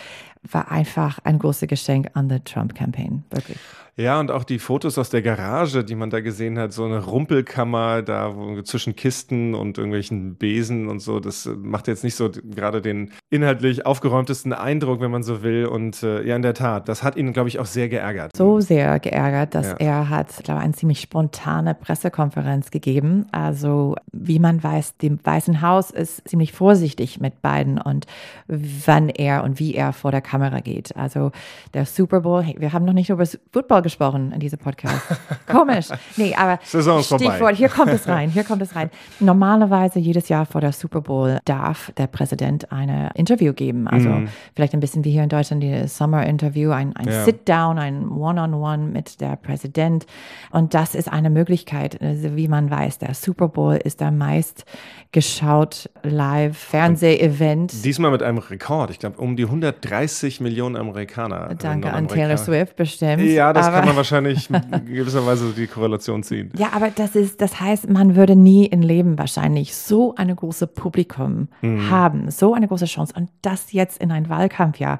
war 0.43 0.71
einfach 0.71 1.19
ein 1.25 1.39
großes 1.39 1.69
Geschenk 1.69 2.11
an 2.15 2.29
der 2.29 2.45
Trump-Campaign. 2.45 3.25
Wirklich. 3.31 3.59
Ja, 3.97 4.19
und 4.19 4.33
auch 4.33 4.43
die 4.43 4.59
Fotos 4.59 4.99
aus 4.99 5.11
der 5.11 5.23
Garage, 5.23 5.85
die 5.85 5.95
man 5.95 6.11
da 6.11 6.21
gesehen 6.21 6.59
hat, 6.59 6.73
so 6.73 6.85
eine 6.85 7.05
Rumpelkammer 7.05 8.03
da 8.03 8.35
wo, 8.35 8.61
zwischen 8.63 8.97
Kisten 8.97 9.55
und 9.55 9.79
irgendwelchen 9.79 10.35
Besen 10.35 10.89
und 10.89 10.99
so, 10.99 11.21
das 11.21 11.47
äh, 11.47 11.51
macht 11.51 11.87
jetzt 11.87 12.03
nicht 12.03 12.17
so 12.17 12.29
gerade 12.29 12.83
den 12.83 13.13
inhaltlich 13.31 13.87
aufgeräumtesten 13.87 14.53
Eindruck, 14.53 15.01
wenn 15.01 15.13
man 15.13 15.23
so 15.23 15.45
will. 15.45 15.67
Und 15.67 16.03
äh, 16.03 16.27
ja, 16.27 16.35
in 16.35 16.43
der 16.43 16.55
Tat, 16.55 16.89
das 16.89 17.05
hat 17.05 17.15
ihn, 17.17 17.33
glaube 17.33 17.49
ich, 17.49 17.61
auch 17.61 17.67
sehr 17.67 17.89
geärgert. 17.89 18.33
So 18.37 18.59
sehr 18.59 18.99
geärgert, 18.99 19.55
dass 19.55 19.69
ja. 19.69 19.77
er 19.79 20.09
hat, 20.09 20.43
glaube 20.43 20.61
ich, 20.61 20.65
eine 20.65 20.75
ziemlich 20.75 21.01
spontane 21.01 21.75
Pressekonferenz 21.75 22.73
gegeben. 22.73 23.27
Also, 23.31 23.95
wie 24.13 24.41
man 24.41 24.61
weiß, 24.61 24.97
dem 24.97 25.21
Weißen 25.23 25.63
Haus 25.63 25.93
ist 25.93 26.29
ziemlich 26.29 26.53
vorsichtig 26.53 27.21
mit 27.21 27.43
Biden 27.43 27.81
und 27.81 28.07
wann 28.49 29.09
er 29.09 29.45
und 29.45 29.61
wie 29.61 29.75
er 29.75 29.93
vor 29.93 30.11
der 30.11 30.21
Kamera 30.21 30.59
geht. 30.59 30.97
Also, 30.97 31.31
der 31.75 31.87
Super 31.87 32.23
Bowl, 32.23 32.45
wir 32.59 32.73
haben 32.73 32.85
noch 32.85 32.93
nicht 32.93 33.11
über 33.11 33.23
das 33.23 33.39
Football 33.53 33.84
gesprochen 33.85 34.33
in 34.33 34.41
diesem 34.41 34.59
Podcast. 34.59 35.01
Komisch. 35.47 35.87
Nee, 36.17 36.35
aber 36.35 36.59
Saison 36.65 37.01
Stichwort, 37.03 37.39
vorbei. 37.39 37.55
hier 37.55 37.69
kommt 37.69 37.93
es 37.93 38.09
rein, 38.09 38.31
hier 38.31 38.43
kommt 38.43 38.63
es 38.63 38.75
rein. 38.75 38.91
Normalerweise 39.21 40.01
jedes 40.01 40.29
Jahr 40.29 40.45
vor 40.47 40.61
der 40.61 40.73
Super 40.73 41.01
Bowl 41.01 41.39
darf 41.45 41.93
der 41.97 42.09
Präsident 42.09 42.73
ein 42.73 43.11
Interview 43.15 43.53
geben. 43.53 43.87
Also 43.87 44.09
mm. 44.09 44.29
vielleicht 44.57 44.75
ein 44.75 44.81
bisschen 44.81 45.05
wie 45.05 45.13
hier 45.13 45.23
in 45.23 45.29
Deutschland 45.29 45.63
die 45.63 45.87
Summer 45.87 46.27
Interview, 46.27 46.73
ein, 46.73 46.97
ein 46.97 47.07
ja. 47.07 47.25
Sit-Down, 47.25 47.79
ein 47.79 48.09
One-on-One 48.09 48.57
-on 48.57 48.81
-One 48.81 48.93
mit 48.93 49.21
der 49.21 49.37
Präsident. 49.37 50.07
Und 50.51 50.75
das 50.75 50.95
ist 50.95 51.13
eine 51.13 51.31
Möglichkeit, 51.31 52.01
also 52.03 52.35
wie 52.35 52.49
man 52.49 52.71
weiß, 52.71 52.99
der 52.99 53.15
Super 53.15 53.49
Bowl 53.49 53.77
ist 53.77 54.01
der 54.01 54.11
meist 54.11 54.65
geschaut 55.13 55.89
live 56.03 56.59
Fernseh-Event. 56.59 57.85
Diesmal 57.85 58.11
mit 58.11 58.23
einem 58.23 58.39
Rekord. 58.39 58.91
Ich 58.91 58.99
glaube, 58.99 59.19
um 59.19 59.37
die 59.37 59.45
130 59.45 60.41
Millionen 60.41 60.75
Amerikaner. 60.75 61.55
Danke 61.55 61.93
an 61.93 62.09
Taylor 62.09 62.37
Swift 62.37 62.75
bestimmt. 62.75 63.23
Ja, 63.23 63.53
das 63.53 63.71
kann 63.75 63.87
man 63.87 63.97
wahrscheinlich 63.97 64.49
gewisserweise 64.87 65.53
die 65.53 65.67
Korrelation 65.67 66.23
ziehen. 66.23 66.51
Ja, 66.57 66.69
aber 66.73 66.91
das 66.91 67.17
ist, 67.17 67.41
das 67.41 67.61
heißt, 67.61 67.89
man 67.89 68.17
würde 68.17 68.37
nie 68.37 68.67
im 68.67 68.83
Leben 68.83 69.19
wahrscheinlich 69.19 69.75
so 69.75 70.15
eine 70.17 70.35
große 70.35 70.67
Publikum 70.67 71.49
mhm. 71.63 71.91
haben, 71.91 72.31
so 72.31 72.55
eine 72.55 72.69
große 72.69 72.87
Chance. 72.87 73.15
Und 73.17 73.31
das 73.43 73.73
jetzt 73.73 74.01
in 74.01 74.11
ein 74.11 74.29
Wahlkampfjahr, 74.29 74.99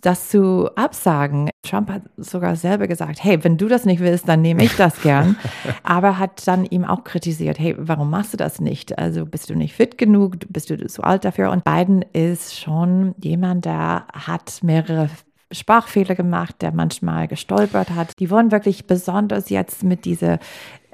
das 0.00 0.28
zu 0.28 0.70
absagen. 0.76 1.50
Trump 1.64 1.90
hat 1.90 2.02
sogar 2.16 2.56
selber 2.56 2.88
gesagt, 2.88 3.22
hey, 3.22 3.42
wenn 3.44 3.56
du 3.56 3.68
das 3.68 3.84
nicht 3.84 4.00
willst, 4.00 4.28
dann 4.28 4.42
nehme 4.42 4.64
ich 4.64 4.76
das 4.76 5.00
gern. 5.02 5.36
aber 5.82 6.18
hat 6.18 6.46
dann 6.46 6.64
ihm 6.64 6.84
auch 6.84 7.04
kritisiert, 7.04 7.58
hey, 7.58 7.76
warum 7.78 8.10
machst 8.10 8.32
du 8.32 8.36
das 8.36 8.60
nicht? 8.60 8.98
Also 8.98 9.26
bist 9.26 9.50
du 9.50 9.54
nicht 9.54 9.74
fit 9.74 9.98
genug? 9.98 10.36
Bist 10.48 10.70
du 10.70 10.86
zu 10.86 11.02
alt 11.02 11.24
dafür? 11.24 11.50
Und 11.50 11.64
Biden 11.64 12.04
ist 12.12 12.58
schon 12.58 13.14
jemand, 13.18 13.64
der 13.64 14.06
hat 14.12 14.60
mehrere 14.62 15.08
Sprachfehler 15.52 16.14
gemacht, 16.14 16.56
der 16.60 16.72
manchmal 16.72 17.28
gestolpert 17.28 17.90
hat. 17.90 18.18
Die 18.18 18.30
wollen 18.30 18.50
wirklich 18.50 18.86
besonders 18.86 19.48
jetzt 19.50 19.82
mit 19.82 20.04
dieser 20.04 20.38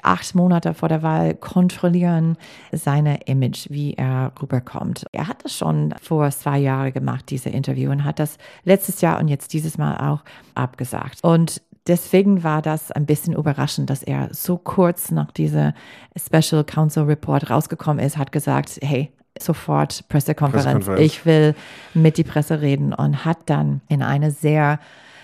acht 0.02 0.34
Monate 0.34 0.74
vor 0.74 0.88
der 0.88 1.02
Wahl 1.02 1.34
kontrollieren 1.34 2.36
seine 2.72 3.22
Image, 3.26 3.68
wie 3.70 3.94
er 3.94 4.32
rüberkommt. 4.40 5.06
Er 5.12 5.28
hat 5.28 5.44
das 5.44 5.56
schon 5.56 5.94
vor 6.00 6.30
zwei 6.30 6.58
Jahren 6.58 6.92
gemacht, 6.92 7.26
diese 7.30 7.48
Interview, 7.48 7.90
und 7.90 8.04
hat 8.04 8.18
das 8.18 8.38
letztes 8.64 9.00
Jahr 9.00 9.18
und 9.18 9.28
jetzt 9.28 9.52
dieses 9.52 9.78
Mal 9.78 9.96
auch 9.96 10.22
abgesagt. 10.54 11.18
Und 11.22 11.62
deswegen 11.86 12.44
war 12.44 12.62
das 12.62 12.92
ein 12.92 13.06
bisschen 13.06 13.34
überraschend, 13.34 13.90
dass 13.90 14.02
er 14.02 14.28
so 14.32 14.56
kurz 14.56 15.10
nach 15.10 15.32
dieser 15.32 15.74
Special 16.16 16.64
Counsel 16.64 17.04
Report 17.04 17.50
rausgekommen 17.50 18.04
ist, 18.04 18.18
hat 18.18 18.32
gesagt, 18.32 18.78
hey, 18.82 19.10
sofort 19.42 20.08
Pressekonferenz. 20.08 20.84
Pressekonferenz. 20.84 21.00
Ich 21.00 21.26
will 21.26 21.54
mit 21.94 22.16
die 22.16 22.24
Presse 22.24 22.60
reden 22.60 22.92
und 22.92 23.24
hat 23.24 23.38
dann 23.46 23.80
in 23.88 24.02
eine 24.02 24.30
sehr 24.30 24.78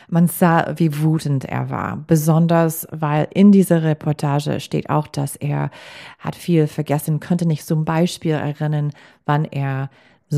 man 0.08 0.28
sah, 0.28 0.74
wie 0.76 1.00
wutend 1.02 1.44
er 1.44 1.70
war. 1.70 1.96
Besonders, 2.06 2.86
weil 2.90 3.26
in 3.32 3.52
dieser 3.52 3.82
Reportage 3.82 4.60
steht 4.60 4.90
auch, 4.90 5.06
dass 5.06 5.34
er 5.34 5.70
hat 6.18 6.36
viel 6.36 6.66
vergessen, 6.66 7.20
könnte 7.20 7.46
nicht 7.46 7.66
zum 7.66 7.84
Beispiel 7.84 8.32
erinnern, 8.32 8.92
wann 9.24 9.44
er 9.44 9.90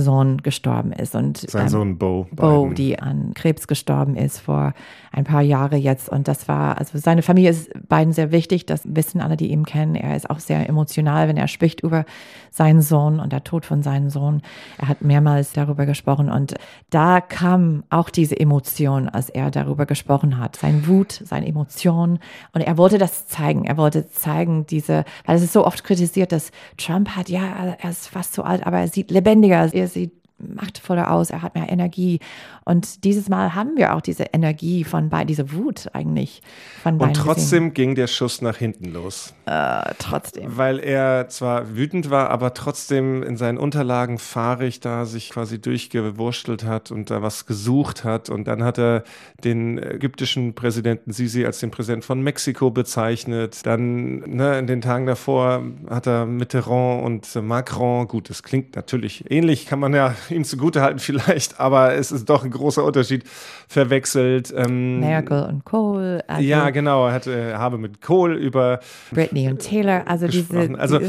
Sohn 0.02 0.38
gestorben 0.38 0.92
ist. 0.92 1.14
Und, 1.14 1.38
Sein 1.38 1.62
ähm, 1.62 1.68
Sohn 1.68 1.98
Bo. 1.98 2.26
Bo, 2.32 2.68
die 2.68 2.98
an 2.98 3.32
Krebs 3.34 3.66
gestorben 3.66 4.16
ist 4.16 4.38
vor 4.38 4.72
ein 5.12 5.24
paar 5.24 5.42
Jahren 5.42 5.80
jetzt. 5.80 6.08
Und 6.08 6.28
das 6.28 6.48
war, 6.48 6.78
also 6.78 6.98
seine 6.98 7.22
Familie 7.22 7.50
ist 7.50 7.70
beiden 7.88 8.12
sehr 8.12 8.32
wichtig. 8.32 8.66
Das 8.66 8.82
wissen 8.84 9.20
alle, 9.20 9.36
die 9.36 9.50
ihn 9.50 9.64
kennen. 9.64 9.94
Er 9.94 10.16
ist 10.16 10.30
auch 10.30 10.38
sehr 10.38 10.68
emotional, 10.68 11.28
wenn 11.28 11.36
er 11.36 11.48
spricht 11.48 11.80
über 11.80 12.04
seinen 12.50 12.82
Sohn 12.82 13.20
und 13.20 13.32
der 13.32 13.44
Tod 13.44 13.66
von 13.66 13.82
seinem 13.82 14.10
Sohn. 14.10 14.42
Er 14.78 14.88
hat 14.88 15.02
mehrmals 15.02 15.52
darüber 15.52 15.86
gesprochen. 15.86 16.30
Und 16.30 16.54
da 16.90 17.20
kam 17.20 17.84
auch 17.90 18.10
diese 18.10 18.38
Emotion, 18.38 19.08
als 19.08 19.28
er 19.30 19.50
darüber 19.50 19.86
gesprochen 19.86 20.38
hat. 20.38 20.56
Sein 20.56 20.86
Wut, 20.86 21.20
seine 21.24 21.46
Emotion. 21.46 22.18
Und 22.52 22.60
er 22.60 22.78
wollte 22.78 22.98
das 22.98 23.26
zeigen. 23.26 23.64
Er 23.64 23.76
wollte 23.76 24.08
zeigen, 24.08 24.66
diese, 24.66 25.04
weil 25.24 25.36
es 25.36 25.42
ist 25.42 25.52
so 25.52 25.66
oft 25.66 25.82
kritisiert, 25.82 26.32
dass 26.32 26.50
Trump 26.76 27.10
hat, 27.10 27.28
ja, 27.28 27.76
er 27.78 27.90
ist 27.90 28.08
fast 28.08 28.34
so 28.34 28.42
alt, 28.42 28.66
aber 28.66 28.78
er 28.78 28.88
sieht 28.88 29.10
lebendiger 29.10 29.56
er 29.72 29.85
sieht 29.86 30.12
machtvoller 30.38 31.10
aus, 31.10 31.30
er 31.30 31.42
hat 31.42 31.54
mehr 31.54 31.70
Energie. 31.70 32.20
Und 32.68 33.04
dieses 33.04 33.28
Mal 33.28 33.54
haben 33.54 33.76
wir 33.76 33.94
auch 33.94 34.00
diese 34.00 34.24
Energie 34.32 34.82
von 34.82 35.08
beiden, 35.08 35.28
diese 35.28 35.52
Wut 35.52 35.86
eigentlich 35.92 36.42
von 36.82 36.98
beiden. 36.98 37.16
Und 37.16 37.22
trotzdem 37.22 37.70
gesehen. 37.70 37.74
ging 37.74 37.94
der 37.94 38.08
Schuss 38.08 38.42
nach 38.42 38.56
hinten 38.56 38.92
los. 38.92 39.34
Äh, 39.46 39.94
trotzdem. 40.00 40.56
Weil 40.56 40.80
er 40.80 41.28
zwar 41.28 41.76
wütend 41.76 42.10
war, 42.10 42.30
aber 42.30 42.54
trotzdem 42.54 43.22
in 43.22 43.36
seinen 43.36 43.58
Unterlagen 43.58 44.18
fahrig 44.18 44.80
da 44.80 45.04
sich 45.04 45.30
quasi 45.30 45.60
durchgewurschtelt 45.60 46.64
hat 46.64 46.90
und 46.90 47.08
da 47.08 47.22
was 47.22 47.46
gesucht 47.46 48.02
hat. 48.02 48.30
Und 48.30 48.48
dann 48.48 48.64
hat 48.64 48.78
er 48.78 49.04
den 49.44 49.78
ägyptischen 49.78 50.56
Präsidenten 50.56 51.12
Sisi 51.12 51.46
als 51.46 51.60
den 51.60 51.70
Präsidenten 51.70 52.04
von 52.04 52.20
Mexiko 52.20 52.72
bezeichnet. 52.72 53.64
Dann 53.64 54.18
ne, 54.28 54.58
in 54.58 54.66
den 54.66 54.80
Tagen 54.80 55.06
davor 55.06 55.62
hat 55.88 56.08
er 56.08 56.26
Mitterrand 56.26 57.04
und 57.04 57.32
Macron, 57.44 58.08
gut, 58.08 58.28
das 58.28 58.42
klingt 58.42 58.74
natürlich 58.74 59.30
ähnlich, 59.30 59.66
kann 59.66 59.78
man 59.78 59.94
ja 59.94 60.16
ihm 60.30 60.42
zugutehalten 60.42 60.98
vielleicht, 60.98 61.60
aber 61.60 61.94
es 61.94 62.10
ist 62.10 62.28
doch 62.28 62.42
ein 62.44 62.55
großer 62.56 62.84
Unterschied 62.84 63.24
verwechselt. 63.68 64.52
Ähm, 64.56 65.00
Merkel 65.00 65.42
und 65.44 65.64
Kohl. 65.64 66.22
Also 66.26 66.42
ja, 66.42 66.70
genau. 66.70 67.10
Hatte, 67.10 67.32
äh, 67.32 67.54
habe 67.54 67.78
mit 67.78 68.00
Kohl 68.00 68.34
über 68.34 68.80
Britney 69.10 69.48
und 69.48 69.60
Taylor, 69.60 70.02
also 70.06 70.26
gesprochen. 70.26 70.68
diese. 70.68 70.80
Also, 70.80 71.00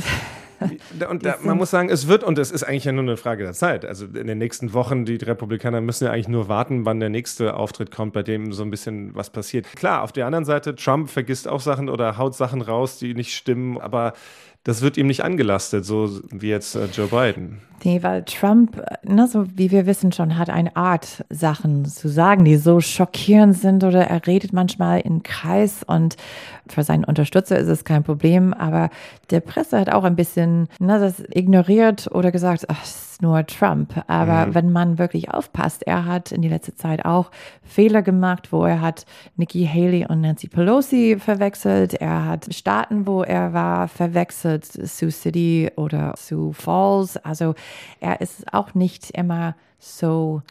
und 1.09 1.25
da, 1.25 1.35
man 1.41 1.57
muss 1.57 1.71
sagen, 1.71 1.89
es 1.89 2.07
wird, 2.07 2.23
und 2.23 2.37
es 2.37 2.51
ist 2.51 2.63
eigentlich 2.63 2.85
ja 2.85 2.91
nur 2.91 3.03
eine 3.03 3.17
Frage 3.17 3.43
der 3.43 3.53
Zeit. 3.53 3.85
Also 3.85 4.05
in 4.05 4.27
den 4.27 4.37
nächsten 4.37 4.73
Wochen, 4.73 5.05
die 5.05 5.15
Republikaner 5.15 5.81
müssen 5.81 6.05
ja 6.05 6.11
eigentlich 6.11 6.27
nur 6.27 6.47
warten, 6.49 6.85
wann 6.85 6.99
der 6.99 7.09
nächste 7.09 7.55
Auftritt 7.55 7.91
kommt, 7.91 8.13
bei 8.13 8.23
dem 8.23 8.51
so 8.53 8.63
ein 8.63 8.71
bisschen 8.71 9.15
was 9.15 9.29
passiert. 9.29 9.67
Klar, 9.75 10.03
auf 10.03 10.11
der 10.11 10.25
anderen 10.25 10.45
Seite, 10.45 10.75
Trump 10.75 11.10
vergisst 11.10 11.47
auch 11.47 11.62
Sachen 11.62 11.89
oder 11.89 12.17
haut 12.17 12.36
Sachen 12.36 12.62
raus, 12.62 12.97
die 12.97 13.13
nicht 13.13 13.36
stimmen, 13.36 13.77
aber 13.77 14.13
das 14.63 14.81
wird 14.81 14.97
ihm 14.97 15.07
nicht 15.07 15.23
angelastet, 15.23 15.86
so 15.86 16.19
wie 16.31 16.49
jetzt 16.49 16.75
äh, 16.75 16.86
Joe 16.91 17.07
Biden. 17.07 17.62
Nee, 17.83 18.01
weil 18.01 18.23
Trump, 18.23 18.81
na, 19.03 19.27
so 19.27 19.45
wie 19.55 19.71
wir 19.71 19.85
wissen 19.85 20.11
schon, 20.11 20.37
hat 20.37 20.49
eine 20.49 20.75
Art, 20.75 21.23
Sachen 21.29 21.85
zu 21.85 22.07
sagen, 22.09 22.43
die 22.43 22.57
so 22.57 22.79
schockierend 22.79 23.57
sind 23.57 23.83
oder 23.83 24.07
er 24.07 24.25
redet 24.25 24.51
manchmal 24.51 25.01
im 25.01 25.21
Kreis 25.23 25.83
und 25.85 26.15
für 26.67 26.83
seinen 26.83 27.03
Unterstützer 27.03 27.57
ist 27.57 27.67
es 27.67 27.85
kein 27.85 28.03
Problem, 28.03 28.53
aber 28.53 28.89
der 29.29 29.41
Presse 29.41 29.79
hat 29.79 29.91
auch 29.91 30.03
ein 30.03 30.15
bisschen 30.15 30.67
na, 30.79 30.99
das 30.99 31.23
ignoriert 31.29 32.09
oder 32.11 32.31
gesagt, 32.31 32.65
ach, 32.67 32.83
nur 33.21 33.45
Trump. 33.45 34.03
Aber 34.07 34.47
mhm. 34.47 34.55
wenn 34.55 34.71
man 34.71 34.97
wirklich 34.97 35.31
aufpasst, 35.31 35.83
er 35.83 36.05
hat 36.05 36.31
in 36.31 36.41
die 36.41 36.49
letzte 36.49 36.75
Zeit 36.75 37.05
auch 37.05 37.31
Fehler 37.63 38.01
gemacht, 38.01 38.51
wo 38.51 38.65
er 38.65 38.81
hat 38.81 39.05
Nikki 39.35 39.67
Haley 39.71 40.05
und 40.07 40.21
Nancy 40.21 40.47
Pelosi 40.47 41.17
verwechselt. 41.19 41.95
Er 41.95 42.25
hat 42.25 42.53
Staaten, 42.53 43.07
wo 43.07 43.23
er 43.23 43.53
war, 43.53 43.87
verwechselt, 43.87 44.65
Sioux 44.65 45.11
City 45.11 45.69
oder 45.75 46.13
Sioux 46.17 46.53
Falls. 46.53 47.17
Also 47.17 47.55
er 47.99 48.21
ist 48.21 48.53
auch 48.53 48.73
nicht 48.73 49.12
immer 49.12 49.56
so 49.80 50.41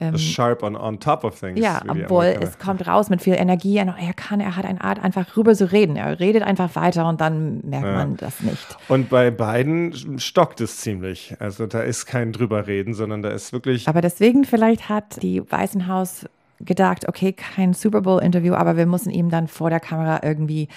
ähm, 0.00 0.18
Sharp 0.18 0.62
on, 0.62 0.76
on 0.76 0.98
top 0.98 1.24
of 1.24 1.38
things. 1.38 1.60
Ja, 1.60 1.80
obwohl 1.86 2.24
es 2.24 2.58
kommt 2.58 2.86
raus 2.86 3.10
mit 3.10 3.22
viel 3.22 3.34
Energie. 3.34 3.76
Er 3.76 4.12
kann, 4.14 4.40
er 4.40 4.56
hat 4.56 4.64
eine 4.64 4.82
Art, 4.82 5.02
einfach 5.02 5.36
rüber 5.36 5.54
zu 5.54 5.70
reden. 5.70 5.96
Er 5.96 6.18
redet 6.18 6.42
einfach 6.42 6.74
weiter 6.74 7.08
und 7.08 7.20
dann 7.20 7.60
merkt 7.64 7.86
ja. 7.86 7.92
man 7.92 8.16
das 8.16 8.40
nicht. 8.40 8.76
Und 8.88 9.08
bei 9.08 9.30
beiden 9.30 10.18
stockt 10.18 10.60
es 10.60 10.78
ziemlich. 10.78 11.36
Also 11.38 11.66
da 11.66 11.80
ist 11.80 12.06
kein 12.06 12.32
drüber 12.32 12.66
reden, 12.66 12.94
sondern 12.94 13.22
da 13.22 13.30
ist 13.30 13.52
wirklich. 13.52 13.88
Aber 13.88 14.00
deswegen 14.00 14.44
vielleicht 14.44 14.88
hat 14.88 15.22
die 15.22 15.48
Weißen 15.50 15.86
Haus 15.86 16.26
gedacht, 16.60 17.08
okay, 17.08 17.32
kein 17.32 17.74
Super 17.74 18.00
Bowl-Interview, 18.00 18.54
aber 18.54 18.76
wir 18.76 18.86
müssen 18.86 19.10
ihn 19.10 19.28
dann 19.28 19.48
vor 19.48 19.70
der 19.70 19.80
Kamera 19.80 20.20
irgendwie 20.22 20.68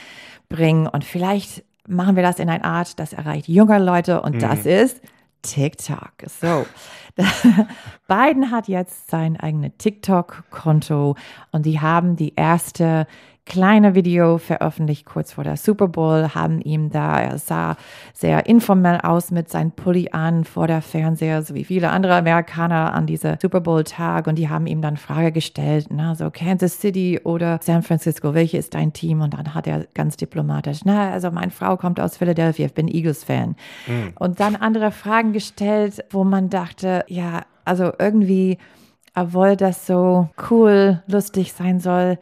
bringen. 0.50 0.88
Und 0.88 1.06
vielleicht 1.06 1.64
machen 1.88 2.16
wir 2.16 2.24
das 2.24 2.40
in 2.40 2.50
eine 2.50 2.64
Art, 2.64 3.00
das 3.00 3.14
erreicht 3.14 3.48
junge 3.48 3.80
Leute 3.80 4.22
und 4.22 4.36
mhm. 4.36 4.40
das 4.40 4.66
ist 4.66 5.02
TikTok. 5.42 6.14
So. 6.28 6.66
Biden 8.08 8.52
hat 8.52 8.68
jetzt 8.68 9.10
sein 9.10 9.38
eigenes 9.38 9.72
TikTok-Konto 9.78 11.16
und 11.52 11.66
die 11.66 11.80
haben 11.80 12.16
die 12.16 12.34
erste 12.36 13.08
kleine 13.48 13.96
Video 13.96 14.38
veröffentlicht 14.38 15.06
kurz 15.06 15.34
vor 15.34 15.44
der 15.44 15.58
Super 15.58 15.88
Bowl, 15.88 16.36
haben 16.36 16.62
ihm 16.62 16.90
da, 16.90 17.20
er 17.20 17.38
sah 17.38 17.78
sehr 18.14 18.46
informell 18.46 19.00
aus 19.02 19.32
mit 19.32 19.50
seinem 19.50 19.72
Pulli 19.72 20.10
an 20.12 20.44
vor 20.44 20.68
der 20.68 20.82
Fernseher, 20.82 21.42
so 21.42 21.56
wie 21.56 21.64
viele 21.64 21.90
andere 21.90 22.16
Amerikaner 22.16 22.94
an 22.94 23.08
diesem 23.08 23.38
Super 23.42 23.62
Bowl 23.62 23.84
Tag 23.84 24.28
und 24.28 24.36
die 24.36 24.50
haben 24.50 24.68
ihm 24.68 24.82
dann 24.82 24.98
Frage 24.98 25.32
gestellt, 25.32 25.88
na, 25.90 26.16
so 26.16 26.30
Kansas 26.30 26.80
City 26.80 27.20
oder 27.24 27.60
San 27.62 27.84
Francisco, 27.84 28.34
welches 28.34 28.58
ist 28.66 28.74
dein 28.74 28.94
Team? 28.94 29.22
Und 29.22 29.34
dann 29.34 29.54
hat 29.54 29.68
er 29.68 29.86
ganz 29.94 30.18
diplomatisch, 30.18 30.80
na, 30.84 31.12
also 31.12 31.32
meine 31.32 31.52
Frau 31.52 31.78
kommt 31.78 32.00
aus 32.00 32.18
Philadelphia, 32.18 32.66
ich 32.66 32.74
bin 32.74 32.88
Eagles 32.88 33.24
Fan. 33.24 33.56
Mhm. 33.88 34.14
Und 34.20 34.40
dann 34.40 34.56
andere 34.56 34.92
Fragen 34.92 35.34
gestellt, 35.34 36.04
wo 36.10 36.24
man 36.24 36.50
dachte, 36.50 37.06
ja, 37.08 37.44
also 37.66 37.92
irgendwie 38.00 38.58
obwohl 39.18 39.56
das 39.56 39.88
so 39.88 40.30
cool, 40.52 41.02
lustig 41.08 41.52
sein 41.54 41.80
soll. 41.80 42.20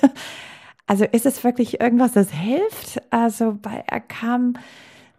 also 0.86 1.04
ist 1.04 1.26
es 1.26 1.44
wirklich 1.44 1.78
irgendwas, 1.78 2.12
das 2.12 2.30
hilft? 2.30 3.02
Also, 3.10 3.58
weil 3.62 3.84
er 3.86 4.00
kam 4.00 4.54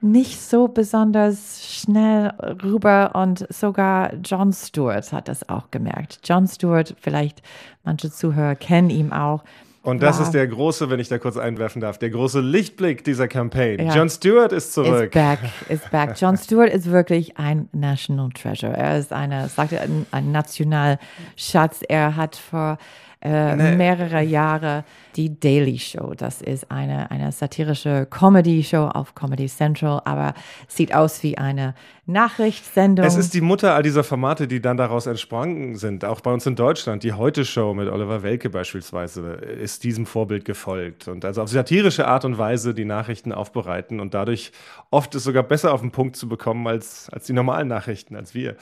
nicht 0.02 0.42
so 0.42 0.68
besonders 0.68 1.64
schnell 1.64 2.30
rüber 2.64 3.12
und 3.14 3.46
sogar 3.54 4.16
John 4.24 4.52
Stewart 4.52 5.12
hat 5.12 5.28
das 5.28 5.48
auch 5.50 5.70
gemerkt. 5.70 6.22
John 6.24 6.48
Stewart, 6.48 6.96
vielleicht 7.00 7.44
manche 7.84 8.12
Zuhörer 8.12 8.56
kennen 8.56 8.90
ihn 8.90 9.12
auch, 9.12 9.44
und 9.88 10.04
das 10.04 10.18
wow. 10.18 10.26
ist 10.26 10.34
der 10.34 10.46
große, 10.46 10.90
wenn 10.90 11.00
ich 11.00 11.08
da 11.08 11.18
kurz 11.18 11.38
einwerfen 11.38 11.80
darf, 11.80 11.98
der 11.98 12.10
große 12.10 12.42
Lichtblick 12.42 13.06
dieser 13.06 13.30
Campaign. 13.30 13.80
Ja. 13.88 13.96
John 13.96 14.10
Stewart 14.10 14.52
ist 14.52 14.74
zurück. 14.74 15.16
Is 15.16 15.22
back, 15.22 15.40
is 15.70 15.80
back. 15.90 16.16
John 16.20 16.36
Stewart 16.44 16.70
ist 16.70 16.92
wirklich 16.92 17.38
ein 17.38 17.70
National 17.72 18.28
Treasure. 18.32 18.76
Er 18.76 19.00
ist 19.00 19.14
eine, 19.14 19.48
sagt 19.48 19.72
er, 19.72 19.84
ein, 19.84 20.06
ein 20.12 20.34
Nationalschatz. 20.34 21.84
Er 21.88 22.18
hat 22.18 22.36
vor 22.36 22.78
äh, 23.22 23.56
nee. 23.56 23.78
mehrere 23.78 24.22
Jahre 24.24 24.84
die 25.16 25.40
Daily 25.40 25.80
Show. 25.80 26.14
Das 26.18 26.42
ist 26.42 26.70
eine, 26.70 27.10
eine 27.10 27.32
satirische 27.32 28.08
Comedy-Show 28.10 28.90
auf 28.94 29.16
Comedy 29.16 29.48
Central, 29.48 30.02
aber 30.04 30.34
sieht 30.68 30.94
aus 30.94 31.24
wie 31.24 31.38
eine 31.38 31.76
Nachrichtssendung. 32.08 33.06
Es 33.06 33.18
ist 33.18 33.34
die 33.34 33.42
Mutter 33.42 33.76
all 33.76 33.84
dieser 33.84 34.04
Formate, 34.04 34.48
die 34.48 34.62
dann 34.62 34.78
daraus 34.78 35.08
entsprungen 35.08 35.76
sind. 35.76 36.06
Auch 36.06 36.22
bei 36.22 36.32
uns 36.32 36.46
in 36.46 36.56
Deutschland. 36.56 37.04
Die 37.04 37.12
Heute-Show 37.12 37.74
mit 37.74 37.90
Oliver 37.90 38.24
Welke 38.24 38.50
beispielsweise 38.50 39.34
ist 39.34 39.84
diesem 39.84 40.06
Vorbild 40.06 40.46
gefolgt. 40.46 41.10
Und 41.10 41.26
also 41.26 41.42
auf 41.42 41.50
satirische 41.50 42.08
Art 42.08 42.24
und 42.24 42.38
Weise 42.38 42.74
die 42.74 42.86
Nachrichten 42.86 43.34
aufbereiten 43.34 44.00
und 44.00 44.14
dadurch 44.14 44.54
oft 44.90 45.14
es 45.16 45.26
sogar 45.26 45.44
besser 45.44 45.74
auf 45.74 45.82
den 45.82 45.92
Punkt 45.92 46.16
zu 46.16 46.30
bekommen 46.30 46.66
als, 46.66 47.10
als 47.12 47.26
die 47.26 47.34
normalen 47.34 47.68
Nachrichten, 47.68 48.16
als 48.16 48.34
wir. 48.34 48.56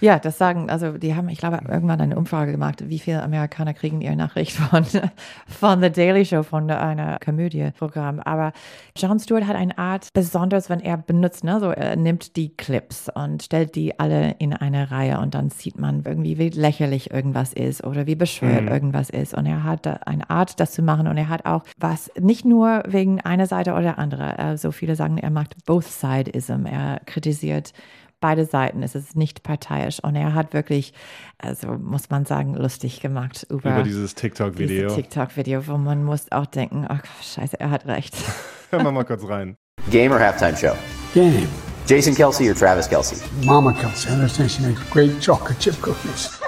Ja, 0.00 0.18
das 0.18 0.36
sagen, 0.36 0.68
also 0.68 0.98
die 0.98 1.14
haben, 1.14 1.28
ich 1.28 1.38
glaube, 1.38 1.60
irgendwann 1.68 2.00
eine 2.00 2.16
Umfrage 2.16 2.50
gemacht, 2.50 2.82
wie 2.88 2.98
viele 2.98 3.22
Amerikaner 3.22 3.74
kriegen 3.74 4.00
ihre 4.00 4.16
Nachricht 4.16 4.52
von, 4.52 4.84
von 5.46 5.80
The 5.80 5.90
Daily 5.90 6.24
Show, 6.24 6.42
von 6.42 6.68
einer 6.68 7.18
Komödieprogramm. 7.24 8.18
Aber 8.18 8.52
Jon 8.96 9.20
Stewart 9.20 9.46
hat 9.46 9.54
eine 9.54 9.78
Art, 9.78 10.08
besonders 10.12 10.68
wenn 10.68 10.80
er 10.80 10.96
benutzt, 10.96 11.44
ne, 11.44 11.60
so 11.60 11.70
er 11.70 11.94
nimmt 11.94 12.34
die 12.34 12.56
Clips 12.88 13.08
und 13.14 13.42
stellt 13.42 13.74
die 13.74 13.98
alle 13.98 14.34
in 14.38 14.52
eine 14.52 14.90
Reihe 14.90 15.18
und 15.20 15.34
dann 15.34 15.50
sieht 15.50 15.78
man 15.78 16.02
irgendwie, 16.04 16.38
wie 16.38 16.48
lächerlich 16.48 17.10
irgendwas 17.10 17.52
ist 17.52 17.84
oder 17.84 18.06
wie 18.06 18.14
bescheuert 18.14 18.62
mhm. 18.62 18.68
irgendwas 18.68 19.10
ist. 19.10 19.34
Und 19.34 19.46
er 19.46 19.64
hat 19.64 20.06
eine 20.06 20.28
Art, 20.30 20.58
das 20.60 20.72
zu 20.72 20.82
machen 20.82 21.06
und 21.06 21.16
er 21.16 21.28
hat 21.28 21.46
auch 21.46 21.64
was, 21.78 22.10
nicht 22.18 22.44
nur 22.44 22.82
wegen 22.86 23.20
einer 23.20 23.46
Seite 23.46 23.74
oder 23.74 23.98
anderer. 23.98 24.56
So 24.56 24.72
viele 24.72 24.96
sagen, 24.96 25.18
er 25.18 25.30
macht 25.30 25.54
both 25.66 25.84
sideism. 25.84 26.66
Er 26.66 27.00
kritisiert 27.06 27.72
beide 28.20 28.46
Seiten. 28.46 28.82
Es 28.82 28.94
ist 28.94 29.16
nicht 29.16 29.42
parteiisch. 29.42 30.00
Und 30.02 30.16
er 30.16 30.34
hat 30.34 30.52
wirklich, 30.52 30.92
also 31.38 31.72
muss 31.72 32.10
man 32.10 32.24
sagen, 32.24 32.54
lustig 32.54 33.00
gemacht 33.00 33.46
über, 33.50 33.74
über 33.74 33.82
dieses 33.82 34.14
TikTok-Video. 34.14 34.94
TikTok-Video, 34.94 35.66
wo 35.66 35.76
man 35.76 36.04
muss 36.04 36.32
auch 36.32 36.46
denken, 36.46 36.86
oh 36.90 36.98
scheiße, 37.22 37.60
er 37.60 37.70
hat 37.70 37.86
recht. 37.86 38.14
Hören 38.70 38.84
wir 38.84 38.92
mal 38.92 39.04
kurz 39.04 39.26
rein. 39.28 39.56
Game 39.90 40.12
or 40.12 40.18
Halftime 40.18 40.56
Show? 40.56 40.76
Game. 41.14 41.67
Jason 41.88 42.14
Kelsey 42.14 42.46
or 42.46 42.52
Travis 42.52 42.86
Kelsey? 42.86 43.26
Mama 43.46 43.72
Kelsey. 43.72 44.10
I 44.10 44.12
understand 44.12 44.50
she 44.50 44.62
makes 44.62 44.82
great 44.90 45.22
chocolate 45.22 45.58
chip 45.58 45.74
cookies. 45.76 46.38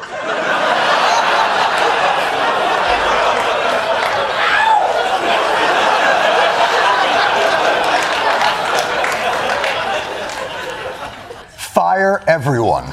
fire 11.72 12.22
everyone. 12.26 12.84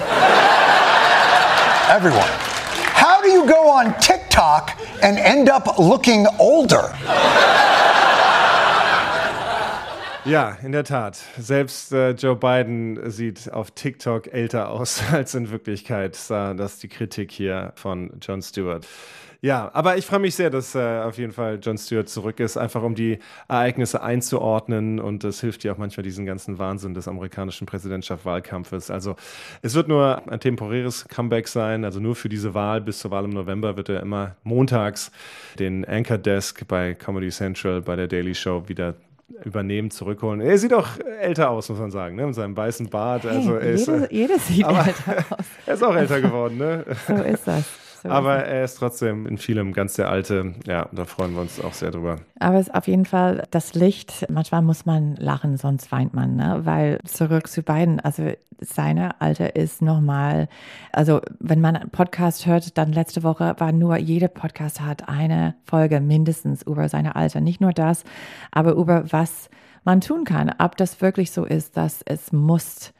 everyone. 1.89 2.29
How 2.95 3.21
do 3.21 3.29
you 3.29 3.45
go 3.45 3.69
on 3.69 3.99
TikTok 3.99 4.79
and 5.03 5.17
end 5.17 5.49
up 5.49 5.77
looking 5.77 6.25
older? 6.39 6.93
Ja, 10.27 10.57
in 10.61 10.73
der 10.73 10.83
Tat. 10.83 11.23
Selbst 11.37 11.93
äh, 11.93 12.11
Joe 12.11 12.35
Biden 12.35 13.09
sieht 13.09 13.49
auf 13.53 13.71
TikTok 13.71 14.27
älter 14.33 14.69
aus 14.71 15.01
als 15.13 15.33
in 15.35 15.51
Wirklichkeit. 15.51 16.17
Das 16.29 16.73
ist 16.73 16.83
die 16.83 16.89
Kritik 16.89 17.31
hier 17.31 17.71
von 17.75 18.11
Jon 18.21 18.41
Stewart. 18.41 18.85
Ja, 19.39 19.69
aber 19.73 19.95
ich 19.95 20.05
freue 20.05 20.19
mich 20.19 20.35
sehr, 20.35 20.49
dass 20.49 20.75
äh, 20.75 20.79
auf 20.79 21.17
jeden 21.17 21.31
Fall 21.31 21.59
Jon 21.61 21.77
Stewart 21.77 22.09
zurück 22.09 22.41
ist, 22.41 22.57
einfach 22.57 22.83
um 22.83 22.93
die 22.93 23.19
Ereignisse 23.47 24.01
einzuordnen 24.01 24.99
und 24.99 25.23
das 25.23 25.39
hilft 25.39 25.63
ja 25.63 25.71
auch 25.71 25.77
manchmal 25.77 26.03
diesen 26.03 26.25
ganzen 26.25 26.59
Wahnsinn 26.59 26.93
des 26.93 27.07
amerikanischen 27.07 27.65
Präsidentschaftswahlkampfes. 27.65 28.91
Also 28.91 29.15
es 29.61 29.75
wird 29.75 29.87
nur 29.87 30.23
ein 30.29 30.39
temporäres 30.41 31.07
Comeback 31.07 31.47
sein, 31.47 31.85
also 31.85 32.01
nur 32.01 32.15
für 32.15 32.27
diese 32.27 32.53
Wahl 32.53 32.81
bis 32.81 32.99
zur 32.99 33.11
Wahl 33.11 33.23
im 33.23 33.29
November 33.29 33.77
wird 33.77 33.87
er 33.89 34.01
immer 34.01 34.35
montags 34.43 35.11
den 35.57 35.85
Anchor 35.85 36.17
Desk 36.17 36.67
bei 36.67 36.95
Comedy 36.95 37.29
Central 37.29 37.81
bei 37.81 37.95
der 37.95 38.07
Daily 38.07 38.35
Show 38.35 38.67
wieder 38.67 38.95
übernehmen, 39.43 39.91
zurückholen. 39.91 40.41
Er 40.41 40.57
sieht 40.57 40.73
auch 40.73 40.87
älter 41.19 41.49
aus, 41.49 41.69
muss 41.69 41.79
man 41.79 41.91
sagen, 41.91 42.15
ne? 42.15 42.25
mit 42.25 42.35
seinem 42.35 42.55
weißen 42.55 42.89
Bart. 42.89 43.23
Hey, 43.23 43.37
also 43.37 43.55
er 43.55 43.75
jede, 43.75 43.91
ist, 43.91 44.11
jede 44.11 44.39
sieht 44.39 44.65
älter 44.65 45.25
aus. 45.29 45.45
er 45.65 45.73
ist 45.73 45.83
auch 45.83 45.95
älter 45.95 46.21
geworden, 46.21 46.57
ne? 46.57 46.85
So 47.07 47.13
ist 47.15 47.47
das. 47.47 47.86
So 48.03 48.09
Aber 48.09 48.35
er 48.45 48.63
ist 48.63 48.75
trotzdem 48.75 49.25
in 49.25 49.37
vielem 49.37 49.73
ganz 49.73 49.95
der 49.95 50.09
Alte. 50.09 50.53
Ja, 50.65 50.87
da 50.91 51.05
freuen 51.05 51.33
wir 51.33 51.41
uns 51.41 51.59
auch 51.59 51.73
sehr 51.73 51.91
drüber. 51.91 52.17
Aber 52.39 52.57
es 52.57 52.67
ist 52.67 52.75
auf 52.75 52.87
jeden 52.87 53.05
Fall 53.05 53.47
das 53.51 53.73
Licht. 53.73 54.25
Manchmal 54.29 54.61
muss 54.61 54.85
man 54.85 55.15
lachen, 55.15 55.57
sonst 55.57 55.91
weint 55.91 56.13
man, 56.13 56.35
ne? 56.35 56.61
Weil 56.63 56.99
zurück 57.05 57.47
zu 57.47 57.63
beiden, 57.63 57.99
also 57.99 58.31
seine 58.59 59.19
Alter 59.21 59.55
ist 59.55 59.81
nochmal, 59.81 60.47
also 60.91 61.21
wenn 61.39 61.61
man 61.61 61.75
einen 61.75 61.89
Podcast 61.89 62.45
hört, 62.45 62.77
dann 62.77 62.91
letzte 62.91 63.23
Woche 63.23 63.55
war 63.57 63.71
nur, 63.71 63.97
jeder 63.97 64.27
Podcast 64.27 64.81
hat 64.81 65.07
eine 65.07 65.55
Folge 65.65 65.99
mindestens 65.99 66.63
über 66.63 66.89
seine 66.89 67.15
Alter. 67.15 67.41
Nicht 67.41 67.61
nur 67.61 67.73
das, 67.73 68.03
aber 68.51 68.73
über 68.73 69.11
was 69.11 69.49
man 69.83 70.01
tun 70.01 70.23
kann. 70.23 70.53
Ob 70.59 70.77
das 70.77 71.01
wirklich 71.01 71.31
so 71.31 71.45
ist, 71.45 71.77
dass 71.77 72.01
es 72.03 72.31
muss 72.31 72.93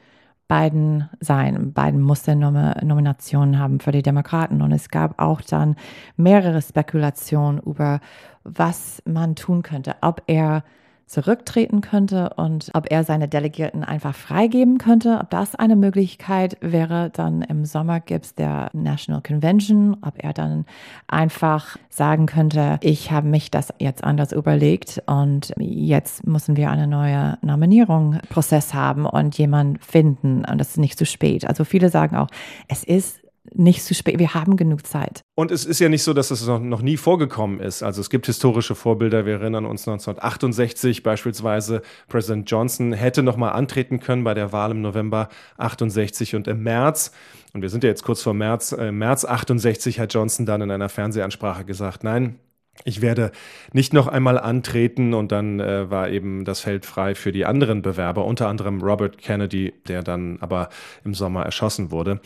beiden 0.48 1.08
sein. 1.20 1.72
Beiden 1.72 2.00
musste 2.00 2.34
Nominationen 2.34 3.58
haben 3.58 3.80
für 3.80 3.92
die 3.92 4.02
Demokraten. 4.02 4.62
Und 4.62 4.72
es 4.72 4.88
gab 4.88 5.20
auch 5.20 5.42
dann 5.42 5.76
mehrere 6.16 6.62
Spekulationen 6.62 7.60
über, 7.60 8.00
was 8.44 9.02
man 9.04 9.36
tun 9.36 9.62
könnte, 9.62 9.96
ob 10.00 10.22
er 10.26 10.64
zurücktreten 11.08 11.80
könnte 11.80 12.34
und 12.36 12.70
ob 12.74 12.90
er 12.90 13.02
seine 13.02 13.28
Delegierten 13.28 13.82
einfach 13.82 14.14
freigeben 14.14 14.78
könnte, 14.78 15.18
ob 15.20 15.30
das 15.30 15.54
eine 15.54 15.74
Möglichkeit 15.74 16.58
wäre. 16.60 17.10
Dann 17.10 17.42
im 17.42 17.64
Sommer 17.64 18.00
gibt 18.00 18.26
es 18.26 18.34
der 18.34 18.70
National 18.74 19.22
Convention, 19.22 19.96
ob 20.02 20.22
er 20.22 20.34
dann 20.34 20.66
einfach 21.06 21.78
sagen 21.88 22.26
könnte, 22.26 22.78
ich 22.82 23.10
habe 23.10 23.26
mich 23.26 23.50
das 23.50 23.72
jetzt 23.78 24.04
anders 24.04 24.32
überlegt 24.32 25.02
und 25.06 25.54
jetzt 25.58 26.26
müssen 26.26 26.56
wir 26.56 26.70
eine 26.70 26.86
neue 26.86 27.38
Nominierung 27.40 28.18
Prozess 28.28 28.74
haben 28.74 29.06
und 29.06 29.36
jemanden 29.38 29.78
finden 29.78 30.44
und 30.44 30.58
das 30.58 30.70
ist 30.70 30.78
nicht 30.78 30.98
zu 30.98 31.06
spät. 31.06 31.46
Also 31.46 31.64
viele 31.64 31.88
sagen 31.88 32.16
auch, 32.16 32.28
es 32.68 32.84
ist 32.84 33.20
nicht 33.54 33.82
zu 33.82 33.94
spät. 33.94 34.18
Wir 34.18 34.34
haben 34.34 34.56
genug 34.56 34.86
Zeit. 34.86 35.22
Und 35.34 35.50
es 35.50 35.64
ist 35.64 35.78
ja 35.78 35.88
nicht 35.88 36.02
so, 36.02 36.12
dass 36.12 36.30
es 36.30 36.46
noch, 36.46 36.60
noch 36.60 36.82
nie 36.82 36.96
vorgekommen 36.96 37.60
ist. 37.60 37.82
Also 37.82 38.00
es 38.00 38.10
gibt 38.10 38.26
historische 38.26 38.74
Vorbilder. 38.74 39.26
Wir 39.26 39.34
erinnern 39.34 39.64
uns 39.64 39.86
1968 39.86 41.02
beispielsweise. 41.02 41.82
Präsident 42.08 42.50
Johnson 42.50 42.92
hätte 42.92 43.22
noch 43.22 43.36
mal 43.36 43.50
antreten 43.50 44.00
können 44.00 44.24
bei 44.24 44.34
der 44.34 44.52
Wahl 44.52 44.72
im 44.72 44.80
November 44.80 45.28
68 45.56 46.34
und 46.34 46.48
im 46.48 46.62
März. 46.62 47.12
Und 47.52 47.62
wir 47.62 47.70
sind 47.70 47.84
ja 47.84 47.90
jetzt 47.90 48.04
kurz 48.04 48.22
vor 48.22 48.34
März. 48.34 48.72
Äh, 48.72 48.92
März 48.92 49.24
68 49.24 50.00
hat 50.00 50.12
Johnson 50.12 50.46
dann 50.46 50.60
in 50.60 50.70
einer 50.70 50.88
Fernsehansprache 50.88 51.64
gesagt, 51.64 52.04
nein, 52.04 52.38
ich 52.84 53.00
werde 53.00 53.32
nicht 53.72 53.92
noch 53.92 54.06
einmal 54.06 54.38
antreten 54.38 55.14
und 55.14 55.32
dann 55.32 55.60
äh, 55.60 55.90
war 55.90 56.08
eben 56.08 56.44
das 56.44 56.60
Feld 56.60 56.86
frei 56.86 57.14
für 57.14 57.32
die 57.32 57.44
anderen 57.44 57.82
Bewerber, 57.82 58.24
unter 58.24 58.48
anderem 58.48 58.82
Robert 58.82 59.18
Kennedy, 59.18 59.74
der 59.88 60.02
dann 60.02 60.38
aber 60.40 60.68
im 61.04 61.14
Sommer 61.14 61.44
erschossen 61.44 61.90
wurde. 61.90 62.20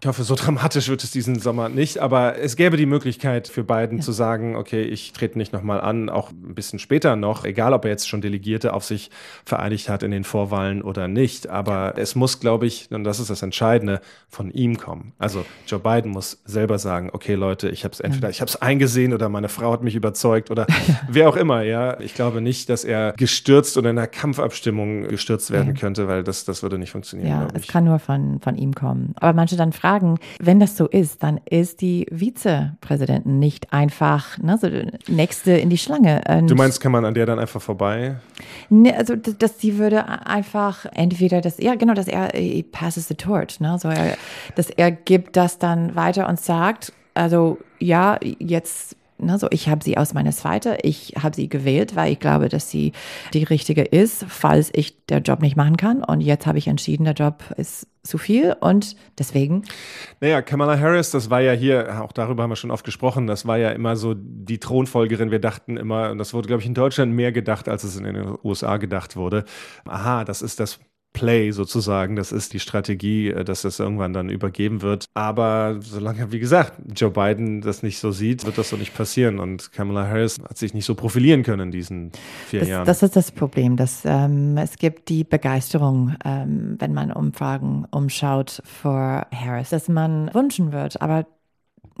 Ich 0.00 0.08
hoffe, 0.08 0.24
so 0.24 0.34
dramatisch 0.36 0.88
wird 0.88 1.04
es 1.04 1.12
diesen 1.12 1.38
Sommer 1.38 1.68
nicht, 1.68 1.98
aber 1.98 2.36
es 2.38 2.56
gäbe 2.56 2.76
die 2.76 2.86
Möglichkeit 2.86 3.46
für 3.46 3.62
Biden 3.62 3.98
ja. 3.98 4.04
zu 4.04 4.10
sagen, 4.10 4.56
okay, 4.56 4.82
ich 4.82 5.12
trete 5.12 5.38
nicht 5.38 5.52
nochmal 5.52 5.80
an, 5.80 6.08
auch 6.08 6.30
ein 6.30 6.54
bisschen 6.54 6.80
später 6.80 7.14
noch, 7.14 7.44
egal 7.44 7.72
ob 7.72 7.84
er 7.84 7.92
jetzt 7.92 8.08
schon 8.08 8.20
Delegierte 8.20 8.72
auf 8.72 8.84
sich 8.84 9.10
vereinigt 9.44 9.88
hat 9.88 10.02
in 10.02 10.10
den 10.10 10.24
Vorwahlen 10.24 10.82
oder 10.82 11.06
nicht. 11.06 11.48
Aber 11.48 11.94
es 11.96 12.16
muss, 12.16 12.40
glaube 12.40 12.66
ich, 12.66 12.88
und 12.90 13.04
das 13.04 13.20
ist 13.20 13.30
das 13.30 13.42
Entscheidende, 13.42 14.00
von 14.28 14.50
ihm 14.50 14.76
kommen. 14.76 15.12
Also 15.18 15.44
Joe 15.66 15.78
Biden 15.78 16.10
muss 16.10 16.42
selber 16.44 16.78
sagen, 16.78 17.10
okay, 17.12 17.34
Leute, 17.34 17.68
ich 17.68 17.84
habe 17.84 17.92
es 17.92 18.00
entweder, 18.00 18.30
ich 18.30 18.40
habe 18.40 18.48
es 18.48 18.60
eingesehen 18.60 19.12
oder 19.12 19.28
meine 19.28 19.48
Frau 19.48 19.72
hat 19.72 19.82
mich 19.82 19.91
überzeugt 19.94 20.50
oder 20.50 20.66
wer 21.08 21.28
auch 21.28 21.36
immer, 21.36 21.62
ja. 21.62 21.98
Ich 22.00 22.14
glaube 22.14 22.40
nicht, 22.40 22.68
dass 22.68 22.84
er 22.84 23.12
gestürzt 23.12 23.76
oder 23.76 23.90
in 23.90 23.98
einer 23.98 24.06
Kampfabstimmung 24.06 25.08
gestürzt 25.08 25.50
werden 25.50 25.74
könnte, 25.74 26.08
weil 26.08 26.24
das, 26.24 26.44
das 26.44 26.62
würde 26.62 26.78
nicht 26.78 26.90
funktionieren. 26.90 27.28
Ja, 27.28 27.48
es 27.54 27.66
kann 27.66 27.84
nur 27.84 27.98
von, 27.98 28.40
von 28.40 28.56
ihm 28.56 28.74
kommen. 28.74 29.14
Aber 29.16 29.32
manche 29.32 29.56
dann 29.56 29.72
fragen, 29.72 30.18
wenn 30.40 30.60
das 30.60 30.76
so 30.76 30.86
ist, 30.86 31.22
dann 31.22 31.40
ist 31.48 31.80
die 31.80 32.06
Vizepräsidentin 32.10 33.38
nicht 33.38 33.72
einfach 33.72 34.38
ne, 34.38 34.58
so 34.60 34.68
nächste 35.12 35.52
in 35.52 35.70
die 35.70 35.78
Schlange. 35.78 36.22
Und 36.28 36.50
du 36.50 36.54
meinst, 36.54 36.80
kann 36.80 36.92
man 36.92 37.04
an 37.04 37.14
der 37.14 37.26
dann 37.26 37.38
einfach 37.38 37.62
vorbei? 37.62 38.16
Ne, 38.68 38.96
also 38.96 39.16
dass 39.16 39.60
sie 39.60 39.78
würde 39.78 40.26
einfach 40.26 40.86
entweder 40.92 41.40
das, 41.40 41.58
ja 41.58 41.74
genau, 41.74 41.94
dass 41.94 42.08
er 42.08 42.30
he 42.34 42.62
passes 42.62 43.08
the 43.08 43.14
torch, 43.14 43.60
ne, 43.60 43.78
so 43.78 43.88
er, 43.88 44.16
dass 44.54 44.70
er 44.70 44.90
gibt 44.90 45.36
das 45.36 45.58
dann 45.58 45.94
weiter 45.94 46.28
und 46.28 46.40
sagt, 46.40 46.92
also 47.14 47.58
ja, 47.78 48.18
jetzt 48.38 48.96
Ne, 49.22 49.38
so, 49.38 49.46
ich 49.50 49.68
habe 49.68 49.84
sie 49.84 49.96
aus 49.96 50.14
meiner 50.14 50.32
Zweite, 50.32 50.78
ich 50.82 51.14
habe 51.22 51.36
sie 51.36 51.48
gewählt, 51.48 51.94
weil 51.94 52.12
ich 52.12 52.18
glaube, 52.18 52.48
dass 52.48 52.70
sie 52.70 52.92
die 53.32 53.44
richtige 53.44 53.82
ist, 53.82 54.24
falls 54.28 54.70
ich 54.74 55.06
der 55.06 55.18
Job 55.18 55.40
nicht 55.40 55.56
machen 55.56 55.76
kann. 55.76 56.02
Und 56.02 56.20
jetzt 56.20 56.46
habe 56.46 56.58
ich 56.58 56.66
entschieden, 56.66 57.04
der 57.04 57.14
Job 57.14 57.44
ist 57.56 57.86
zu 58.02 58.18
viel 58.18 58.56
und 58.60 58.96
deswegen. 59.18 59.62
Naja, 60.20 60.42
Kamala 60.42 60.78
Harris, 60.78 61.12
das 61.12 61.30
war 61.30 61.40
ja 61.40 61.52
hier, 61.52 62.02
auch 62.02 62.10
darüber 62.10 62.42
haben 62.42 62.50
wir 62.50 62.56
schon 62.56 62.72
oft 62.72 62.84
gesprochen, 62.84 63.28
das 63.28 63.46
war 63.46 63.58
ja 63.58 63.70
immer 63.70 63.94
so 63.94 64.14
die 64.16 64.58
Thronfolgerin. 64.58 65.30
Wir 65.30 65.38
dachten 65.38 65.76
immer, 65.76 66.10
und 66.10 66.18
das 66.18 66.34
wurde, 66.34 66.48
glaube 66.48 66.62
ich, 66.62 66.66
in 66.66 66.74
Deutschland 66.74 67.12
mehr 67.12 67.30
gedacht, 67.30 67.68
als 67.68 67.84
es 67.84 67.96
in 67.96 68.02
den 68.02 68.36
USA 68.42 68.78
gedacht 68.78 69.14
wurde. 69.14 69.44
Aha, 69.84 70.24
das 70.24 70.42
ist 70.42 70.58
das 70.58 70.80
Play 71.12 71.50
sozusagen. 71.50 72.16
Das 72.16 72.32
ist 72.32 72.52
die 72.52 72.60
Strategie, 72.60 73.28
äh, 73.28 73.44
dass 73.44 73.62
das 73.62 73.78
irgendwann 73.78 74.12
dann 74.12 74.28
übergeben 74.28 74.82
wird. 74.82 75.06
Aber 75.14 75.76
solange, 75.80 76.32
wie 76.32 76.38
gesagt, 76.38 76.74
Joe 76.94 77.10
Biden 77.10 77.60
das 77.60 77.82
nicht 77.82 77.98
so 77.98 78.10
sieht, 78.10 78.44
wird 78.46 78.58
das 78.58 78.70
so 78.70 78.76
nicht 78.76 78.94
passieren. 78.94 79.38
Und 79.38 79.72
Kamala 79.72 80.06
Harris 80.06 80.40
hat 80.40 80.58
sich 80.58 80.74
nicht 80.74 80.84
so 80.84 80.94
profilieren 80.94 81.42
können 81.42 81.62
in 81.68 81.70
diesen 81.70 82.12
vier 82.46 82.60
Das, 82.60 82.68
Jahren. 82.68 82.86
das 82.86 83.02
ist 83.02 83.16
das 83.16 83.30
Problem, 83.30 83.76
dass 83.76 84.02
ähm, 84.04 84.56
es 84.56 84.76
gibt 84.76 85.08
die 85.08 85.24
Begeisterung, 85.24 86.16
ähm, 86.24 86.76
wenn 86.78 86.92
man 86.94 87.12
Umfragen 87.12 87.86
umschaut 87.90 88.62
für 88.64 89.26
Harris, 89.32 89.70
dass 89.70 89.88
man 89.88 90.32
wünschen 90.34 90.72
wird, 90.72 91.00
aber 91.02 91.26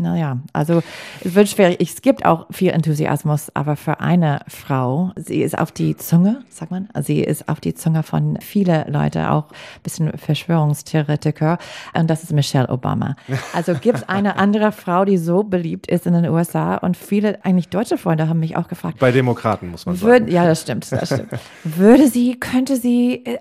naja, 0.02 0.38
also 0.52 0.82
es 1.24 1.34
wird 1.34 1.48
schwierig. 1.48 1.78
Es 1.80 2.02
gibt 2.02 2.24
auch 2.26 2.46
viel 2.50 2.70
Enthusiasmus, 2.70 3.50
aber 3.54 3.76
für 3.76 4.00
eine 4.00 4.40
Frau, 4.48 5.12
sie 5.16 5.42
ist 5.42 5.56
auf 5.58 5.72
die 5.72 5.96
Zunge, 5.96 6.42
sagt 6.50 6.70
man, 6.70 6.88
sie 7.00 7.20
ist 7.20 7.48
auf 7.48 7.60
die 7.60 7.74
Zunge 7.74 8.02
von 8.02 8.38
viele 8.40 8.84
Leute, 8.88 9.30
auch 9.30 9.44
ein 9.50 9.82
bisschen 9.82 10.12
Verschwörungstheoretiker, 10.18 11.58
und 11.94 12.10
das 12.10 12.22
ist 12.22 12.32
Michelle 12.32 12.68
Obama. 12.68 13.16
Also 13.52 13.74
gibt 13.74 13.98
es 13.98 14.08
eine 14.08 14.36
andere 14.42 14.72
Frau, 14.72 15.04
die 15.04 15.18
so 15.18 15.42
beliebt 15.42 15.86
ist 15.86 16.06
in 16.06 16.14
den 16.14 16.28
USA 16.28 16.76
und 16.76 16.96
viele, 16.96 17.44
eigentlich 17.44 17.68
deutsche 17.68 17.98
Freunde 17.98 18.28
haben 18.28 18.40
mich 18.40 18.56
auch 18.56 18.68
gefragt, 18.68 18.98
Bei 18.98 19.12
Demokraten 19.12 19.70
muss 19.70 19.86
man 19.86 19.96
sagen. 19.96 20.10
würde, 20.10 20.32
ja, 20.32 20.44
das 20.46 20.62
stimmt, 20.62 20.90
das 20.90 21.06
stimmt. 21.06 21.30
Würde 21.64 22.08
sie, 22.08 22.38
könnte 22.38 22.76
sie, 22.76 23.24
äh, 23.24 23.38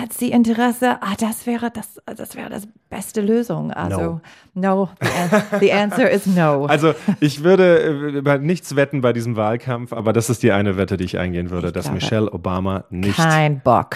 hat 0.00 0.12
sie 0.12 0.30
Interesse? 0.30 0.98
Ah, 1.00 1.14
das 1.18 1.46
wäre 1.46 1.70
das, 1.70 2.00
das 2.06 2.36
wäre 2.36 2.50
das 2.50 2.68
beste 2.88 3.20
Lösung. 3.20 3.72
Also, 3.72 4.20
no, 4.54 4.88
the, 5.00 5.08
an 5.08 5.60
the 5.60 5.72
answer 5.72 6.03
is 6.10 6.26
no. 6.26 6.66
Also 6.66 6.94
ich 7.20 7.42
würde 7.42 7.82
äh, 7.82 8.18
über 8.18 8.38
nichts 8.38 8.76
wetten 8.76 9.00
bei 9.00 9.12
diesem 9.12 9.36
Wahlkampf, 9.36 9.92
aber 9.92 10.12
das 10.12 10.30
ist 10.30 10.42
die 10.42 10.52
eine 10.52 10.76
Wette, 10.76 10.96
die 10.96 11.04
ich 11.04 11.18
eingehen 11.18 11.50
würde, 11.50 11.72
dass 11.72 11.84
glaube, 11.84 11.96
Michelle 11.96 12.32
Obama 12.32 12.84
nicht 12.90 13.18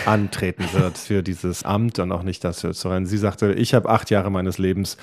antreten 0.07 0.65
wird 0.73 0.99
für 0.99 1.23
dieses 1.23 1.65
Amt 1.65 1.99
und 1.99 2.13
auch 2.13 2.23
nicht 2.23 2.45
dafür 2.45 2.73
zu 2.73 2.89
rennen. 2.89 3.07
Sie 3.07 3.19
sagte, 3.19 3.53
ich 3.53 3.75
habe 3.75 3.89
acht 3.89 4.11
Jahre 4.11 4.31
meines 4.31 4.59
Lebens 4.59 4.97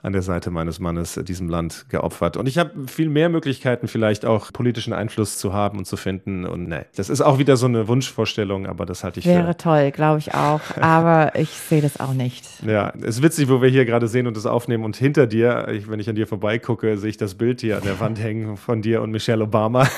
an 0.00 0.12
der 0.12 0.22
Seite 0.22 0.50
meines 0.50 0.78
Mannes 0.78 1.20
diesem 1.24 1.48
Land 1.48 1.86
geopfert. 1.88 2.36
Und 2.36 2.46
ich 2.46 2.56
habe 2.56 2.86
viel 2.86 3.08
mehr 3.08 3.28
Möglichkeiten, 3.28 3.88
vielleicht 3.88 4.24
auch 4.24 4.52
politischen 4.52 4.92
Einfluss 4.92 5.38
zu 5.38 5.52
haben 5.52 5.78
und 5.78 5.86
zu 5.86 5.96
finden. 5.96 6.46
Und 6.46 6.68
nee, 6.68 6.82
das 6.94 7.10
ist 7.10 7.20
auch 7.20 7.38
wieder 7.38 7.56
so 7.56 7.66
eine 7.66 7.88
Wunschvorstellung, 7.88 8.66
aber 8.66 8.86
das 8.86 9.02
halte 9.02 9.18
ich 9.18 9.26
Wäre 9.26 9.48
für. 9.48 9.56
toll, 9.56 9.90
glaube 9.90 10.20
ich 10.20 10.34
auch. 10.34 10.60
Aber 10.80 11.34
ich 11.34 11.50
sehe 11.50 11.82
das 11.82 11.98
auch 11.98 12.12
nicht. 12.12 12.44
Ja, 12.64 12.92
es 13.00 13.16
ist 13.16 13.22
witzig, 13.22 13.48
wo 13.48 13.60
wir 13.60 13.68
hier 13.68 13.84
gerade 13.84 14.06
sehen 14.06 14.26
und 14.26 14.36
das 14.36 14.46
aufnehmen. 14.46 14.84
Und 14.84 14.96
hinter 14.96 15.26
dir, 15.26 15.68
ich, 15.68 15.90
wenn 15.90 15.98
ich 15.98 16.08
an 16.08 16.14
dir 16.14 16.26
vorbeigucke, 16.26 16.96
sehe 16.96 17.10
ich 17.10 17.16
das 17.16 17.34
Bild 17.34 17.60
hier 17.60 17.76
an 17.76 17.82
der 17.82 17.98
Wand 18.00 18.20
hängen 18.20 18.56
von 18.56 18.82
dir 18.82 19.02
und 19.02 19.10
Michelle 19.10 19.44
Obama 19.44 19.88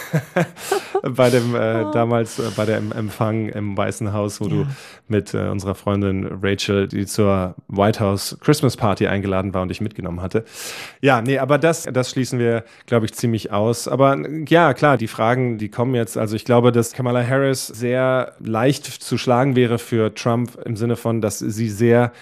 bei 1.03 1.31
dem 1.31 1.55
äh, 1.55 1.91
damals 1.93 2.39
äh, 2.39 2.43
bei 2.57 2.65
dem 2.65 2.93
Empfang 2.93 3.49
im 3.49 3.77
Weißen 3.77 4.13
Haus, 4.13 4.41
wo 4.41 4.49
du 4.49 4.67
mit 5.09 5.35
äh, 5.35 5.49
unserer 5.49 5.75
Freundin 5.75 6.27
Rachel, 6.43 6.89
die 6.89 7.07
zur 7.07 7.55
White 7.69 8.01
House 8.01 8.39
Christmas 8.41 8.77
Party 8.77 9.07
eingeladen 9.07 9.53
war 9.55 9.63
und 9.63 9.69
dich 9.69 9.81
mitgenommen 9.90 10.22
hatte. 10.22 10.44
Ja, 11.00 11.20
nee, 11.20 11.38
aber 11.38 11.59
das, 11.59 11.85
das 11.85 12.11
schließen 12.11 12.38
wir, 12.38 12.64
glaube 12.87 13.07
ich, 13.07 13.12
ziemlich 13.12 13.53
aus. 13.53 13.88
Aber 13.88 14.16
ja, 14.48 14.72
klar, 14.74 14.96
die 14.96 15.09
Fragen, 15.09 15.59
die 15.59 15.68
kommen 15.68 15.94
jetzt. 15.94 16.16
Also 16.16 16.37
ich 16.37 16.44
glaube, 16.44 16.72
dass 16.72 16.92
Kamala 16.92 17.26
Harris 17.26 17.66
sehr 17.66 18.35
leicht 18.38 18.87
zu 18.87 19.18
schlagen 19.18 19.57
wäre 19.57 19.79
für 19.79 20.14
Trump 20.14 20.57
im 20.64 20.76
Sinne 20.76 20.96
von, 20.96 21.20
dass 21.20 21.40
sie 21.40 21.68
sehr 21.68 22.12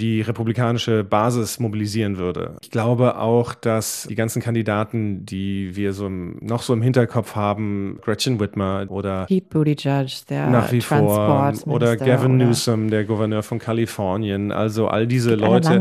die 0.00 0.22
republikanische 0.22 1.04
Basis 1.04 1.60
mobilisieren 1.60 2.16
würde. 2.18 2.56
Ich 2.62 2.70
glaube 2.70 3.18
auch, 3.18 3.54
dass 3.54 4.06
die 4.08 4.14
ganzen 4.14 4.40
Kandidaten, 4.42 5.26
die 5.26 5.76
wir 5.76 5.92
so 5.92 6.06
im, 6.06 6.36
noch 6.40 6.62
so 6.62 6.72
im 6.72 6.82
Hinterkopf 6.82 7.36
haben, 7.36 7.98
Gretchen 8.02 8.40
Whitmer 8.40 8.86
oder 8.88 9.26
Pete 9.26 9.46
Buttigieg, 9.50 10.26
der 10.28 10.48
nach 10.48 10.72
wie 10.72 10.80
vor 10.80 11.52
oder 11.66 11.96
Gavin 11.96 12.36
oder 12.36 12.46
Newsom, 12.46 12.90
der 12.90 13.04
Gouverneur 13.04 13.42
von 13.42 13.58
Kalifornien, 13.58 14.52
also 14.52 14.88
all 14.88 15.06
diese 15.06 15.34
Leute, 15.34 15.78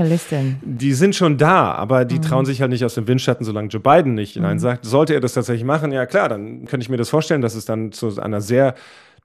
die 0.61 0.93
sind 0.93 1.15
schon 1.15 1.37
da, 1.37 1.71
aber 1.73 2.03
Mhm. 2.03 2.07
die 2.09 2.19
trauen 2.19 2.45
sich 2.45 2.61
halt 2.61 2.71
nicht 2.71 2.83
aus 2.85 2.95
dem 2.95 3.07
Windschatten, 3.07 3.45
solange 3.45 3.69
Joe 3.69 3.81
Biden 3.81 4.13
nicht 4.15 4.35
Nein 4.35 4.59
sagt. 4.59 4.85
Sollte 4.85 5.13
er 5.13 5.19
das 5.21 5.33
tatsächlich 5.33 5.65
machen, 5.65 5.91
ja 5.91 6.05
klar, 6.05 6.29
dann 6.29 6.65
könnte 6.65 6.83
ich 6.83 6.89
mir 6.89 6.97
das 6.97 7.09
vorstellen, 7.09 7.41
dass 7.41 7.55
es 7.55 7.65
dann 7.65 7.91
zu 7.91 8.19
einer 8.21 8.41
sehr 8.41 8.75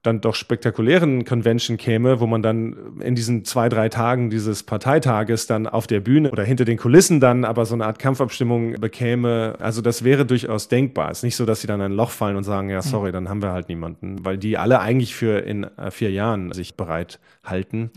dann 0.05 0.21
doch 0.21 0.35
spektakulären 0.35 1.25
Convention 1.25 1.77
käme, 1.77 2.19
wo 2.19 2.27
man 2.27 2.41
dann 2.41 2.75
in 2.99 3.15
diesen 3.15 3.45
zwei, 3.45 3.69
drei 3.69 3.89
Tagen 3.89 4.29
dieses 4.29 4.63
Parteitages 4.63 5.47
dann 5.47 5.67
auf 5.67 5.87
der 5.87 5.99
Bühne 5.99 6.31
oder 6.31 6.43
hinter 6.43 6.65
den 6.65 6.77
Kulissen 6.77 7.19
dann 7.19 7.45
aber 7.45 7.65
so 7.65 7.75
eine 7.75 7.85
Art 7.85 7.99
Kampfabstimmung 7.99 8.73
bekäme. 8.73 9.55
Also 9.59 9.81
das 9.81 10.03
wäre 10.03 10.25
durchaus 10.25 10.67
denkbar. 10.67 11.11
Es 11.11 11.19
ist 11.19 11.23
nicht 11.23 11.35
so, 11.35 11.45
dass 11.45 11.61
sie 11.61 11.67
dann 11.67 11.79
in 11.79 11.87
ein 11.87 11.91
Loch 11.93 12.11
fallen 12.11 12.35
und 12.35 12.43
sagen, 12.43 12.69
ja, 12.69 12.81
sorry, 12.81 13.11
dann 13.11 13.29
haben 13.29 13.41
wir 13.41 13.51
halt 13.51 13.69
niemanden, 13.69 14.23
weil 14.23 14.37
die 14.37 14.57
alle 14.57 14.79
eigentlich 14.79 15.15
für 15.15 15.39
in 15.39 15.63
äh, 15.77 15.91
vier 15.91 16.11
Jahren 16.11 16.51
sich 16.51 16.75
bereit 16.75 17.19
halten. 17.43 17.91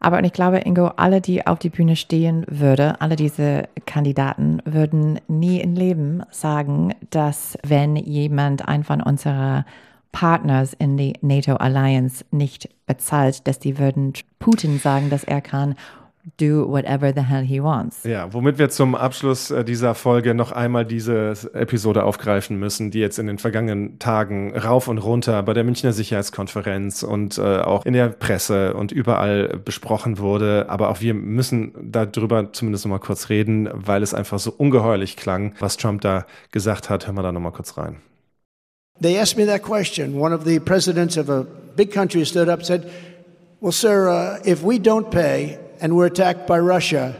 Aber 0.00 0.18
und 0.18 0.24
ich 0.24 0.32
glaube, 0.32 0.58
Ingo, 0.58 0.88
alle, 0.96 1.20
die 1.20 1.46
auf 1.46 1.58
die 1.58 1.70
Bühne 1.70 1.96
stehen 1.96 2.44
würde, 2.48 3.00
alle 3.00 3.16
diese 3.16 3.68
Kandidaten 3.86 4.60
würden 4.64 5.20
nie 5.26 5.60
im 5.60 5.74
Leben 5.74 6.22
sagen, 6.30 6.94
dass 7.10 7.58
wenn 7.66 7.96
jemand 7.96 8.68
einen 8.68 8.84
von 8.84 9.00
unserer 9.00 9.64
Partners 10.16 10.72
in 10.72 10.96
die 10.96 11.12
NATO 11.20 11.56
Alliance 11.56 12.24
nicht 12.30 12.70
bezahlt, 12.86 13.46
dass 13.46 13.58
die 13.58 13.78
würden 13.78 14.14
Putin 14.38 14.78
sagen, 14.78 15.10
dass 15.10 15.24
er 15.24 15.42
kann 15.42 15.74
do 16.38 16.66
whatever 16.66 17.12
the 17.14 17.20
hell 17.20 17.44
he 17.44 17.62
wants. 17.62 18.02
Ja, 18.04 18.32
womit 18.32 18.58
wir 18.58 18.70
zum 18.70 18.94
Abschluss 18.94 19.50
äh, 19.50 19.62
dieser 19.62 19.94
Folge 19.94 20.34
noch 20.34 20.52
einmal 20.52 20.86
diese 20.86 21.34
Episode 21.52 22.04
aufgreifen 22.04 22.58
müssen, 22.58 22.90
die 22.90 22.98
jetzt 22.98 23.18
in 23.18 23.26
den 23.26 23.36
vergangenen 23.36 23.98
Tagen 23.98 24.56
rauf 24.56 24.88
und 24.88 24.96
runter 24.96 25.42
bei 25.42 25.52
der 25.52 25.64
Münchner 25.64 25.92
Sicherheitskonferenz 25.92 27.02
und 27.02 27.36
äh, 27.36 27.58
auch 27.58 27.84
in 27.84 27.92
der 27.92 28.08
Presse 28.08 28.72
und 28.72 28.92
überall 28.92 29.60
besprochen 29.62 30.16
wurde. 30.18 30.70
Aber 30.70 30.88
auch 30.88 31.02
wir 31.02 31.12
müssen 31.12 31.74
darüber 31.92 32.54
zumindest 32.54 32.86
noch 32.86 32.90
mal 32.90 33.00
kurz 33.00 33.28
reden, 33.28 33.68
weil 33.74 34.02
es 34.02 34.14
einfach 34.14 34.38
so 34.38 34.50
ungeheuerlich 34.50 35.18
klang, 35.18 35.54
was 35.60 35.76
Trump 35.76 36.00
da 36.00 36.24
gesagt 36.52 36.88
hat. 36.88 37.06
Hören 37.06 37.16
wir 37.16 37.22
da 37.22 37.32
noch 37.32 37.40
mal 37.40 37.52
kurz 37.52 37.76
rein. 37.76 37.96
They 39.00 39.18
asked 39.18 39.36
me 39.36 39.44
that 39.44 39.62
question. 39.62 40.16
One 40.16 40.32
of 40.32 40.44
the 40.44 40.58
presidents 40.58 41.16
of 41.16 41.28
a 41.28 41.44
big 41.44 41.92
country 41.92 42.24
stood 42.24 42.48
up 42.48 42.60
and 42.60 42.66
said, 42.66 42.92
Well, 43.60 43.72
sir, 43.72 44.08
uh, 44.08 44.40
if 44.44 44.62
we 44.62 44.78
don't 44.78 45.10
pay 45.10 45.58
and 45.80 45.96
we're 45.96 46.06
attacked 46.06 46.46
by 46.46 46.58
Russia, 46.58 47.14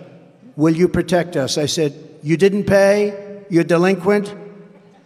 will 0.57 0.75
you 0.75 0.89
protect 0.89 1.37
us? 1.37 1.59
I 1.59 1.67
said, 1.67 1.93
You 2.23 2.37
didn't 2.37 2.65
pay? 2.65 3.45
You're 3.51 3.65
delinquent? 3.65 4.35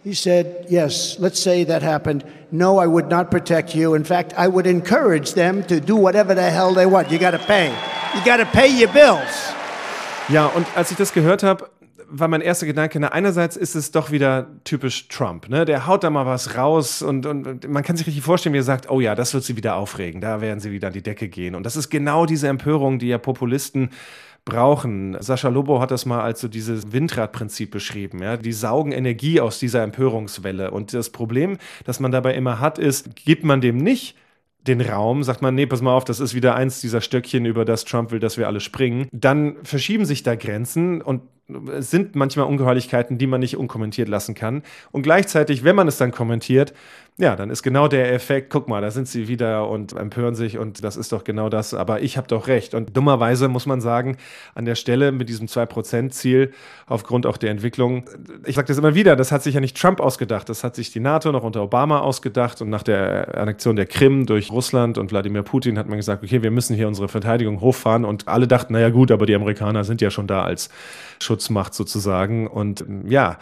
He 0.03 0.13
said, 0.13 0.67
Yes, 0.69 1.19
let's 1.19 1.39
say 1.39 1.65
that 1.65 1.81
happened. 1.81 2.23
No, 2.51 2.79
I 2.79 2.87
would 2.87 3.07
not 3.07 3.31
protect 3.31 3.75
you. 3.75 3.93
In 3.93 4.03
fact, 4.03 4.33
I 4.37 4.47
would 4.47 4.67
encourage 4.67 5.33
them 5.33 5.63
to 5.65 5.79
do 5.79 5.95
whatever 5.95 6.33
the 6.33 6.49
hell 6.49 6.73
they 6.73 6.85
want. 6.85 7.11
You 7.11 7.19
got 7.19 7.31
to 7.31 7.39
pay. 7.39 7.69
You 8.15 8.25
got 8.25 8.37
to 8.37 8.45
pay 8.45 8.67
your 8.67 8.91
bills. 8.91 9.53
Ja, 10.29 10.47
und 10.47 10.65
als 10.75 10.91
ich 10.91 10.97
das 10.97 11.13
gehört 11.13 11.43
habe, 11.43 11.69
war 12.11 12.27
mein 12.27 12.41
erster 12.41 12.65
Gedanke, 12.65 12.99
na, 12.99 13.07
einerseits 13.09 13.55
ist 13.55 13.75
es 13.75 13.91
doch 13.91 14.11
wieder 14.11 14.47
typisch 14.63 15.07
Trump, 15.07 15.49
ne? 15.49 15.65
Der 15.65 15.87
haut 15.87 16.03
da 16.03 16.09
mal 16.09 16.25
was 16.25 16.57
raus 16.57 17.01
und, 17.01 17.25
und, 17.25 17.47
und 17.47 17.69
man 17.69 17.83
kann 17.83 17.95
sich 17.95 18.05
richtig 18.05 18.23
vorstellen, 18.23 18.53
wie 18.53 18.59
er 18.59 18.63
sagt, 18.63 18.89
oh 18.89 18.99
ja, 18.99 19.15
das 19.15 19.33
wird 19.33 19.43
sie 19.43 19.55
wieder 19.55 19.75
aufregen, 19.75 20.19
da 20.19 20.41
werden 20.41 20.59
sie 20.59 20.71
wieder 20.71 20.87
an 20.87 20.93
die 20.93 21.01
Decke 21.01 21.29
gehen. 21.29 21.55
Und 21.55 21.65
das 21.65 21.75
ist 21.75 21.89
genau 21.89 22.25
diese 22.25 22.47
Empörung, 22.47 22.99
die 22.99 23.07
ja 23.07 23.17
Populisten 23.17 23.89
brauchen. 24.43 25.15
Sascha 25.19 25.49
Lobo 25.49 25.79
hat 25.79 25.91
das 25.91 26.05
mal 26.05 26.21
als 26.21 26.41
so 26.41 26.47
dieses 26.47 26.91
Windradprinzip 26.91 27.71
beschrieben. 27.71 28.21
Ja? 28.21 28.37
Die 28.37 28.53
saugen 28.53 28.91
Energie 28.91 29.39
aus 29.39 29.59
dieser 29.59 29.83
Empörungswelle. 29.83 30.71
Und 30.71 30.93
das 30.93 31.11
Problem, 31.11 31.57
das 31.85 31.99
man 31.99 32.11
dabei 32.11 32.33
immer 32.33 32.59
hat, 32.59 32.79
ist, 32.79 33.15
gibt 33.15 33.43
man 33.43 33.61
dem 33.61 33.77
nicht 33.77 34.15
den 34.67 34.81
Raum, 34.81 35.23
sagt 35.23 35.41
man, 35.41 35.55
nee, 35.55 35.65
pass 35.65 35.81
mal 35.81 35.93
auf, 35.93 36.05
das 36.05 36.19
ist 36.19 36.35
wieder 36.35 36.55
eins 36.55 36.81
dieser 36.81 37.01
Stöckchen, 37.01 37.45
über 37.45 37.65
das 37.65 37.83
Trump 37.83 38.11
will, 38.11 38.19
dass 38.19 38.37
wir 38.37 38.47
alle 38.47 38.59
springen, 38.59 39.07
dann 39.11 39.55
verschieben 39.63 40.05
sich 40.05 40.21
da 40.21 40.35
Grenzen 40.35 41.01
und 41.01 41.23
es 41.77 41.91
sind 41.91 42.15
manchmal 42.15 42.47
Ungeheuerlichkeiten, 42.47 43.17
die 43.17 43.27
man 43.27 43.39
nicht 43.39 43.57
unkommentiert 43.57 44.07
lassen 44.07 44.35
kann. 44.35 44.63
Und 44.91 45.03
gleichzeitig, 45.03 45.63
wenn 45.63 45.75
man 45.75 45.87
es 45.87 45.97
dann 45.97 46.11
kommentiert, 46.11 46.73
ja, 47.17 47.35
dann 47.35 47.49
ist 47.49 47.61
genau 47.61 47.87
der 47.87 48.13
Effekt, 48.13 48.49
guck 48.49 48.67
mal, 48.67 48.81
da 48.81 48.89
sind 48.89 49.07
sie 49.07 49.27
wieder 49.27 49.69
und 49.69 49.93
empören 49.93 50.33
sich 50.33 50.57
und 50.57 50.83
das 50.83 50.95
ist 50.97 51.11
doch 51.11 51.23
genau 51.23 51.49
das, 51.49 51.73
aber 51.73 52.01
ich 52.01 52.17
habe 52.17 52.27
doch 52.27 52.47
recht. 52.47 52.73
Und 52.73 52.95
dummerweise 52.97 53.47
muss 53.47 53.65
man 53.65 53.79
sagen, 53.79 54.17
an 54.55 54.65
der 54.65 54.75
Stelle 54.75 55.11
mit 55.11 55.29
diesem 55.29 55.47
2%-Ziel, 55.47 56.51
aufgrund 56.87 57.27
auch 57.27 57.37
der 57.37 57.51
Entwicklung, 57.51 58.05
ich 58.45 58.55
sage 58.55 58.69
das 58.69 58.77
immer 58.77 58.95
wieder, 58.95 59.15
das 59.15 59.31
hat 59.31 59.43
sich 59.43 59.53
ja 59.53 59.61
nicht 59.61 59.79
Trump 59.79 59.99
ausgedacht, 59.99 60.49
das 60.49 60.63
hat 60.63 60.75
sich 60.75 60.91
die 60.91 60.99
NATO 60.99 61.31
noch 61.31 61.43
unter 61.43 61.61
Obama 61.61 61.99
ausgedacht 61.99 62.61
und 62.61 62.69
nach 62.69 62.81
der 62.81 63.37
Annexion 63.37 63.75
der 63.75 63.85
Krim 63.85 64.25
durch 64.25 64.51
Russland 64.51 64.97
und 64.97 65.11
Wladimir 65.11 65.43
Putin 65.43 65.77
hat 65.77 65.87
man 65.87 65.97
gesagt, 65.97 66.23
okay, 66.23 66.41
wir 66.41 66.51
müssen 66.51 66.75
hier 66.75 66.87
unsere 66.87 67.07
Verteidigung 67.07 67.59
hochfahren 67.59 68.05
und 68.05 68.29
alle 68.29 68.47
dachten, 68.47 68.73
naja 68.73 68.89
gut, 68.89 69.11
aber 69.11 69.25
die 69.25 69.35
Amerikaner 69.35 69.83
sind 69.83 70.01
ja 70.01 70.09
schon 70.09 70.27
da 70.27 70.43
als 70.43 70.69
Schutzmacht 71.41 71.73
sozusagen 71.73 72.47
und 72.47 72.85
ja, 73.07 73.37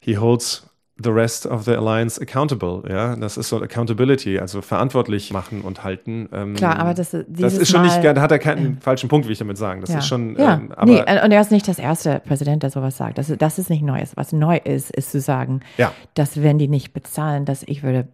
he 0.00 0.18
holds 0.18 0.68
the 1.02 1.10
rest 1.10 1.46
of 1.46 1.64
the 1.64 1.72
alliance 1.72 2.20
accountable. 2.20 2.82
Ja, 2.88 3.16
das 3.16 3.36
ist 3.36 3.48
so 3.48 3.60
Accountability, 3.60 4.38
also 4.38 4.62
verantwortlich 4.62 5.32
machen 5.32 5.62
und 5.62 5.82
halten. 5.82 6.28
Ähm, 6.32 6.54
Klar, 6.54 6.78
aber 6.78 6.94
das, 6.94 7.16
das 7.28 7.54
ist 7.58 7.70
schon 7.70 7.82
nicht, 7.82 8.02
Mal, 8.02 8.14
da 8.14 8.20
hat 8.20 8.30
er 8.30 8.38
keinen 8.38 8.78
falschen 8.80 9.08
Punkt, 9.08 9.26
will 9.26 9.32
ich 9.32 9.38
damit 9.38 9.58
sagen. 9.58 9.80
Das 9.80 9.90
ja. 9.90 9.98
ist 9.98 10.06
schon, 10.06 10.36
ja. 10.36 10.54
ähm, 10.54 10.72
aber 10.72 10.92
nee, 10.92 11.00
und 11.00 11.32
er 11.32 11.40
ist 11.40 11.50
nicht 11.50 11.66
das 11.66 11.80
erste 11.80 12.20
Präsident, 12.20 12.62
der 12.62 12.70
sowas 12.70 12.96
sagt. 12.96 13.18
Das, 13.18 13.32
das 13.36 13.58
ist 13.58 13.70
nicht 13.70 13.82
Neues. 13.82 14.16
Was 14.16 14.32
neu 14.32 14.56
ist, 14.56 14.90
ist 14.90 15.10
zu 15.10 15.20
sagen, 15.20 15.60
Ja. 15.78 15.92
dass 16.14 16.42
wenn 16.42 16.58
die 16.58 16.68
nicht 16.68 16.92
bezahlen, 16.92 17.44
dass 17.44 17.64
ich 17.64 17.82
würde 17.82 18.06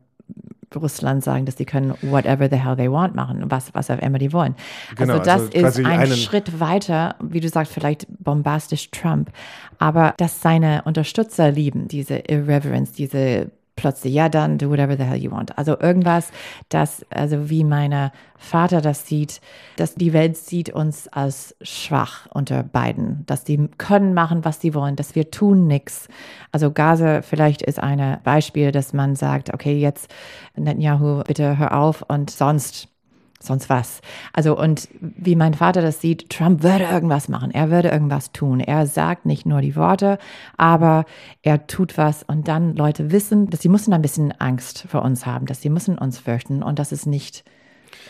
Russland 0.76 1.24
sagen, 1.24 1.46
dass 1.46 1.56
sie 1.56 1.64
können 1.64 1.94
whatever 2.02 2.48
the 2.48 2.56
hell 2.56 2.76
they 2.76 2.90
want 2.90 3.14
machen, 3.14 3.44
was, 3.48 3.74
was 3.74 3.90
auch 3.90 3.98
immer 3.98 4.18
die 4.18 4.32
wollen. 4.32 4.54
Genau, 4.96 5.14
also 5.14 5.24
das 5.24 5.42
also 5.64 5.80
ist 5.80 5.86
ein 5.86 6.06
Schritt 6.08 6.60
weiter, 6.60 7.16
wie 7.20 7.40
du 7.40 7.48
sagst, 7.48 7.72
vielleicht 7.72 8.06
bombastisch 8.08 8.90
Trump, 8.90 9.32
aber 9.78 10.14
dass 10.18 10.40
seine 10.40 10.82
Unterstützer 10.84 11.50
lieben, 11.50 11.88
diese 11.88 12.18
Irreverence, 12.18 12.92
diese 12.92 13.50
plötzlich, 13.80 14.12
ja 14.12 14.28
dann, 14.28 14.58
do 14.58 14.70
whatever 14.70 14.96
the 14.96 15.04
hell 15.04 15.16
you 15.16 15.30
want. 15.30 15.56
Also 15.56 15.78
irgendwas, 15.80 16.30
das, 16.68 17.04
also 17.10 17.48
wie 17.48 17.64
mein 17.64 18.10
Vater 18.36 18.80
das 18.80 19.06
sieht, 19.06 19.40
dass 19.76 19.94
die 19.94 20.12
Welt 20.12 20.36
sieht 20.36 20.70
uns 20.70 21.08
als 21.08 21.56
schwach 21.62 22.26
unter 22.32 22.62
beiden, 22.62 23.24
dass 23.26 23.44
die 23.44 23.68
können 23.78 24.12
machen, 24.12 24.44
was 24.44 24.60
sie 24.60 24.74
wollen, 24.74 24.96
dass 24.96 25.14
wir 25.14 25.30
tun 25.30 25.66
nichts. 25.66 26.08
Also 26.52 26.70
Gaza 26.70 27.22
vielleicht 27.22 27.62
ist 27.62 27.80
ein 27.80 28.18
Beispiel, 28.22 28.70
dass 28.70 28.92
man 28.92 29.16
sagt, 29.16 29.52
okay, 29.54 29.78
jetzt 29.78 30.12
Netanyahu, 30.56 31.22
bitte 31.24 31.58
hör 31.58 31.76
auf 31.76 32.02
und 32.06 32.30
sonst 32.30 32.88
sonst 33.42 33.68
was. 33.68 34.00
Also 34.32 34.58
und 34.58 34.88
wie 35.00 35.36
mein 35.36 35.54
Vater 35.54 35.82
das 35.82 36.00
sieht, 36.00 36.30
Trump 36.30 36.62
würde 36.62 36.84
irgendwas 36.84 37.28
machen, 37.28 37.50
er 37.50 37.70
würde 37.70 37.88
irgendwas 37.88 38.32
tun. 38.32 38.60
Er 38.60 38.86
sagt 38.86 39.26
nicht 39.26 39.46
nur 39.46 39.60
die 39.60 39.76
Worte, 39.76 40.18
aber 40.56 41.04
er 41.42 41.66
tut 41.66 41.96
was 41.98 42.22
und 42.22 42.48
dann 42.48 42.76
Leute 42.76 43.10
wissen, 43.10 43.48
dass 43.48 43.60
sie 43.60 43.68
müssen 43.68 43.92
ein 43.92 44.02
bisschen 44.02 44.32
Angst 44.32 44.86
vor 44.88 45.02
uns 45.02 45.26
haben, 45.26 45.46
dass 45.46 45.62
sie 45.62 45.70
müssen 45.70 45.98
uns 45.98 46.18
fürchten 46.18 46.62
und 46.62 46.78
das 46.78 46.92
ist 46.92 47.06
nicht 47.06 47.44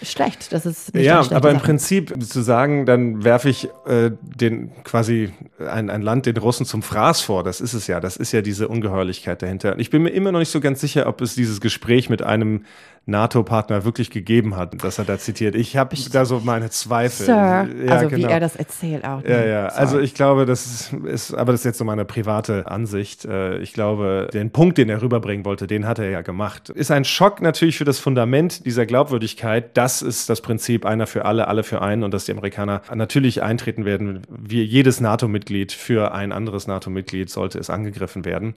schlecht. 0.03 0.53
Das 0.53 0.67
ist 0.67 0.95
nicht 0.95 1.05
Ja, 1.05 1.21
aber 1.21 1.51
im 1.51 1.57
Sache. 1.57 1.67
Prinzip 1.67 2.23
zu 2.23 2.41
sagen, 2.41 2.87
dann 2.87 3.25
werfe 3.25 3.49
ich 3.49 3.69
äh, 3.87 4.11
den 4.21 4.71
quasi 4.85 5.33
ein, 5.59 5.91
ein 5.91 6.03
Land 6.03 6.27
den 6.27 6.37
Russen 6.37 6.67
zum 6.67 6.83
Fraß 6.83 7.21
vor, 7.21 7.45
das 7.45 7.61
ist 7.61 7.75
es 7.75 7.87
ja. 7.87 8.01
Das 8.01 8.17
ist 8.17 8.33
ja 8.33 8.43
diese 8.43 8.69
Ungeheuerlichkeit 8.69 9.43
dahinter. 9.43 9.79
Ich 9.79 9.91
bin 9.91 10.03
mir 10.03 10.11
immer 10.11 10.33
noch 10.33 10.39
nicht 10.39 10.51
so 10.51 10.61
ganz 10.61 10.81
sicher, 10.81 11.07
ob 11.07 11.21
es 11.21 11.35
dieses 11.35 11.61
Gespräch 11.61 12.09
mit 12.09 12.23
einem 12.23 12.65
NATO-Partner 13.11 13.85
wirklich 13.85 14.11
gegeben 14.11 14.57
hat, 14.57 14.83
das 14.83 14.99
er 14.99 15.05
da 15.05 15.19
zitiert. 15.19 15.55
Ich 15.55 15.77
habe 15.77 15.95
da 16.13 16.25
so 16.25 16.41
meine 16.41 16.71
Zweifel. 16.71 17.27
Sir, 17.27 17.35
Ja, 17.35 17.93
also 17.93 18.11
wie 18.11 18.17
genau. 18.23 18.29
er 18.29 18.41
das 18.41 18.57
erzählt 18.57 19.05
auch. 19.05 19.23
Ja, 19.25 19.45
ja. 19.45 19.71
Sorry. 19.71 19.81
Also 19.81 19.99
ich 20.01 20.15
glaube, 20.15 20.47
das 20.47 20.67
ist, 20.67 20.93
ist, 21.05 21.35
aber 21.35 21.53
das 21.53 21.61
ist 21.61 21.65
jetzt 21.65 21.79
so 21.79 21.85
meine 21.85 22.05
private 22.05 22.67
Ansicht. 22.67 23.25
Äh, 23.25 23.59
Ich 23.59 23.73
glaube, 23.73 24.29
den 24.33 24.51
Punkt, 24.51 24.79
den 24.79 24.89
er 24.89 25.03
rüberbringen 25.03 25.45
wollte, 25.45 25.67
den 25.67 25.87
hat 25.87 25.99
er 25.99 26.11
ja 26.11 26.23
gemacht. 26.23 26.71
Ist 26.71 26.91
ein 26.91 27.05
Schock 27.05 27.43
natürlich 27.43 27.77
für 27.77 27.85
das 27.85 27.99
Fundament 27.99 28.65
dieser 28.65 28.87
Glaubwürdigkeit. 28.87 29.77
Das 29.77 30.03
ist 30.03 30.31
das 30.31 30.41
Prinzip 30.41 30.87
einer 30.87 31.07
für 31.07 31.25
alle, 31.25 31.49
alle 31.49 31.63
für 31.65 31.83
einen 31.83 32.05
und 32.05 32.15
dass 32.15 32.25
die 32.25 32.33
Amerikaner 32.33 32.83
natürlich 32.95 33.43
eintreten 33.43 33.85
werden, 33.85 34.23
wie 34.29 34.63
jedes 34.63 35.01
NATO-Mitglied 35.01 35.73
für 35.73 36.13
ein 36.13 36.33
anderes 36.33 36.67
NATO-Mitglied 36.67 37.29
sollte 37.31 37.59
es 37.59 37.71
angegriffen 37.71 38.25
werden. 38.25 38.55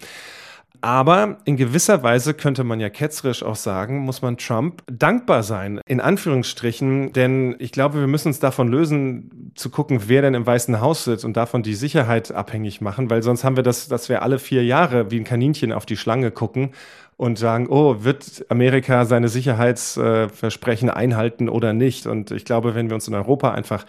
Aber 0.83 1.37
in 1.45 1.55
gewisser 1.55 2.03
Weise 2.03 2.33
könnte 2.33 2.65
man 2.65 2.81
ja 2.81 2.89
ketzerisch 2.89 3.41
auch 3.41 3.55
sagen, 3.55 3.99
muss 3.99 4.21
man 4.21 4.35
Trump 4.35 4.83
dankbar 4.91 5.41
sein, 5.41 5.79
in 5.87 6.01
Anführungsstrichen. 6.01 7.13
Denn 7.13 7.55
ich 7.59 7.71
glaube, 7.71 8.01
wir 8.01 8.07
müssen 8.07 8.27
uns 8.27 8.41
davon 8.41 8.67
lösen, 8.67 9.53
zu 9.55 9.69
gucken, 9.69 10.01
wer 10.07 10.21
denn 10.23 10.33
im 10.33 10.45
Weißen 10.45 10.81
Haus 10.81 11.05
sitzt 11.05 11.23
und 11.23 11.37
davon 11.37 11.63
die 11.63 11.75
Sicherheit 11.75 12.33
abhängig 12.33 12.81
machen, 12.81 13.09
weil 13.09 13.23
sonst 13.23 13.45
haben 13.45 13.55
wir 13.55 13.63
das, 13.63 13.87
dass 13.87 14.09
wir 14.09 14.23
alle 14.23 14.39
vier 14.39 14.65
Jahre 14.65 15.09
wie 15.09 15.21
ein 15.21 15.23
Kaninchen 15.23 15.71
auf 15.71 15.85
die 15.85 15.95
Schlange 15.95 16.31
gucken 16.31 16.71
und 17.15 17.39
sagen, 17.39 17.67
oh, 17.69 18.03
wird 18.03 18.45
Amerika 18.49 19.05
seine 19.05 19.29
Sicherheitsversprechen 19.29 20.89
einhalten 20.89 21.47
oder 21.47 21.71
nicht? 21.71 22.07
Und 22.07 22.31
ich 22.31 22.43
glaube, 22.43 22.75
wenn 22.75 22.89
wir 22.89 22.95
uns 22.95 23.07
in 23.07 23.13
Europa 23.13 23.51
einfach 23.51 23.85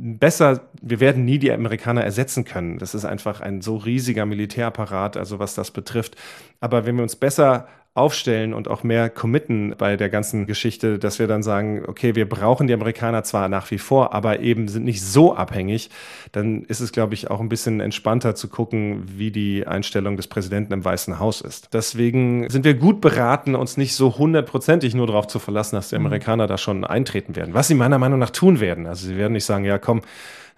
besser, 0.00 0.68
wir 0.80 1.00
werden 1.00 1.24
nie 1.24 1.38
die 1.38 1.52
Amerikaner 1.52 2.02
ersetzen 2.02 2.44
können. 2.44 2.78
Das 2.78 2.94
ist 2.94 3.04
einfach 3.04 3.40
ein 3.40 3.60
so 3.60 3.76
riesiger 3.76 4.26
Militärapparat, 4.26 5.16
also 5.16 5.38
was 5.38 5.54
das 5.54 5.70
betrifft. 5.70 6.16
Aber 6.60 6.86
wenn 6.86 6.96
wir 6.96 7.02
uns 7.02 7.16
besser 7.16 7.68
aufstellen 8.00 8.54
und 8.54 8.68
auch 8.68 8.82
mehr 8.82 9.10
committen 9.10 9.74
bei 9.76 9.96
der 9.96 10.08
ganzen 10.08 10.46
Geschichte, 10.46 10.98
dass 10.98 11.18
wir 11.18 11.26
dann 11.26 11.42
sagen, 11.42 11.84
okay, 11.86 12.14
wir 12.14 12.28
brauchen 12.28 12.66
die 12.66 12.74
Amerikaner 12.74 13.22
zwar 13.22 13.48
nach 13.48 13.70
wie 13.70 13.78
vor, 13.78 14.14
aber 14.14 14.40
eben 14.40 14.68
sind 14.68 14.84
nicht 14.84 15.02
so 15.02 15.34
abhängig, 15.34 15.90
dann 16.32 16.62
ist 16.64 16.80
es, 16.80 16.92
glaube 16.92 17.14
ich, 17.14 17.30
auch 17.30 17.40
ein 17.40 17.48
bisschen 17.48 17.80
entspannter 17.80 18.34
zu 18.34 18.48
gucken, 18.48 19.04
wie 19.06 19.30
die 19.30 19.66
Einstellung 19.66 20.16
des 20.16 20.26
Präsidenten 20.26 20.72
im 20.72 20.84
Weißen 20.84 21.18
Haus 21.18 21.40
ist. 21.40 21.72
Deswegen 21.72 22.48
sind 22.50 22.64
wir 22.64 22.74
gut 22.74 23.00
beraten, 23.00 23.54
uns 23.54 23.76
nicht 23.76 23.94
so 23.94 24.18
hundertprozentig 24.18 24.94
nur 24.94 25.06
darauf 25.06 25.26
zu 25.26 25.38
verlassen, 25.38 25.76
dass 25.76 25.90
die 25.90 25.96
Amerikaner 25.96 26.46
da 26.46 26.58
schon 26.58 26.84
eintreten 26.84 27.36
werden. 27.36 27.54
Was 27.54 27.68
sie 27.68 27.74
meiner 27.74 27.98
Meinung 27.98 28.18
nach 28.18 28.30
tun 28.30 28.60
werden. 28.60 28.86
Also 28.86 29.06
sie 29.06 29.16
werden 29.16 29.34
nicht 29.34 29.44
sagen, 29.44 29.64
ja 29.64 29.78
komm, 29.78 30.02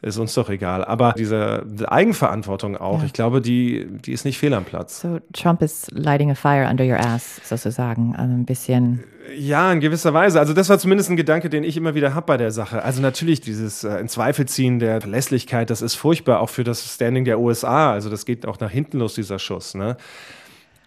ist 0.03 0.19
uns 0.19 0.35
doch 0.35 0.51
egal. 0.51 0.85
Aber 0.85 1.15
diese 1.17 1.65
Eigenverantwortung 1.87 2.77
auch, 2.77 3.05
ich 3.05 3.12
glaube, 3.12 3.41
die, 3.41 3.87
die 3.87 4.12
ist 4.12 4.25
nicht 4.25 4.37
fehl 4.37 4.53
am 4.53 4.65
Platz. 4.65 5.01
So 5.01 5.21
Trump 5.33 5.62
is 5.62 5.87
lighting 5.93 6.31
a 6.31 6.35
fire 6.35 6.69
under 6.69 6.85
your 6.85 6.99
ass, 6.99 7.41
sozusagen. 7.45 8.15
Also 8.17 8.35
ein 8.35 8.45
bisschen. 8.45 9.05
Ja, 9.37 9.73
in 9.73 9.79
gewisser 9.79 10.12
Weise. 10.12 10.41
Also 10.41 10.53
das 10.53 10.69
war 10.69 10.79
zumindest 10.81 11.09
ein 11.09 11.17
Gedanke, 11.17 11.49
den 11.49 11.62
ich 11.62 11.77
immer 11.77 11.95
wieder 11.95 12.15
habe 12.15 12.27
bei 12.27 12.37
der 12.37 12.51
Sache. 12.51 12.83
Also 12.83 13.01
natürlich 13.01 13.41
dieses 13.41 13.85
äh, 13.85 13.99
in 13.99 14.09
Zweifel 14.09 14.47
ziehen 14.47 14.81
der 14.81 15.01
Verlässlichkeit, 15.01 15.71
das 15.71 15.81
ist 15.81 15.95
furchtbar, 15.95 16.41
auch 16.41 16.51
für 16.51 16.65
das 16.65 16.95
Standing 16.95 17.25
der 17.25 17.38
USA. 17.38 17.93
Also 17.93 18.11
das 18.11 18.27
geht 18.27 18.45
auch 18.45 18.59
nach 18.59 18.71
hinten 18.71 18.99
los, 18.99 19.15
dieser 19.15 19.38
Schuss. 19.38 19.75
Ne? 19.75 19.97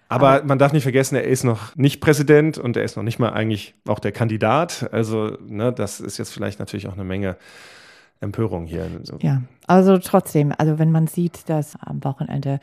Aber, 0.08 0.44
man 0.44 0.60
darf 0.60 0.74
nicht 0.74 0.84
vergessen, 0.84 1.16
er 1.16 1.24
ist 1.24 1.44
noch 1.44 1.76
nicht 1.76 2.00
Präsident 2.00 2.58
und 2.58 2.78
er 2.78 2.84
ist 2.84 2.96
noch 2.96 3.04
nicht 3.04 3.18
mal 3.18 3.30
eigentlich 3.30 3.74
auch 3.88 4.00
der 4.00 4.12
Kandidat. 4.12 4.90
Also 4.92 5.38
ne, 5.48 5.74
das 5.74 6.00
ist 6.00 6.18
jetzt 6.18 6.32
vielleicht 6.32 6.60
natürlich 6.60 6.88
auch 6.88 6.94
eine 6.94 7.04
Menge 7.04 7.38
Empörung 8.22 8.66
hier. 8.66 8.88
Ja, 9.22 9.42
also 9.68 9.98
trotzdem, 9.98 10.54
also 10.58 10.80
wenn 10.80 10.92
man 10.92 11.08
sieht, 11.08 11.50
dass 11.50 11.76
am 11.82 12.04
Wochenende, 12.04 12.60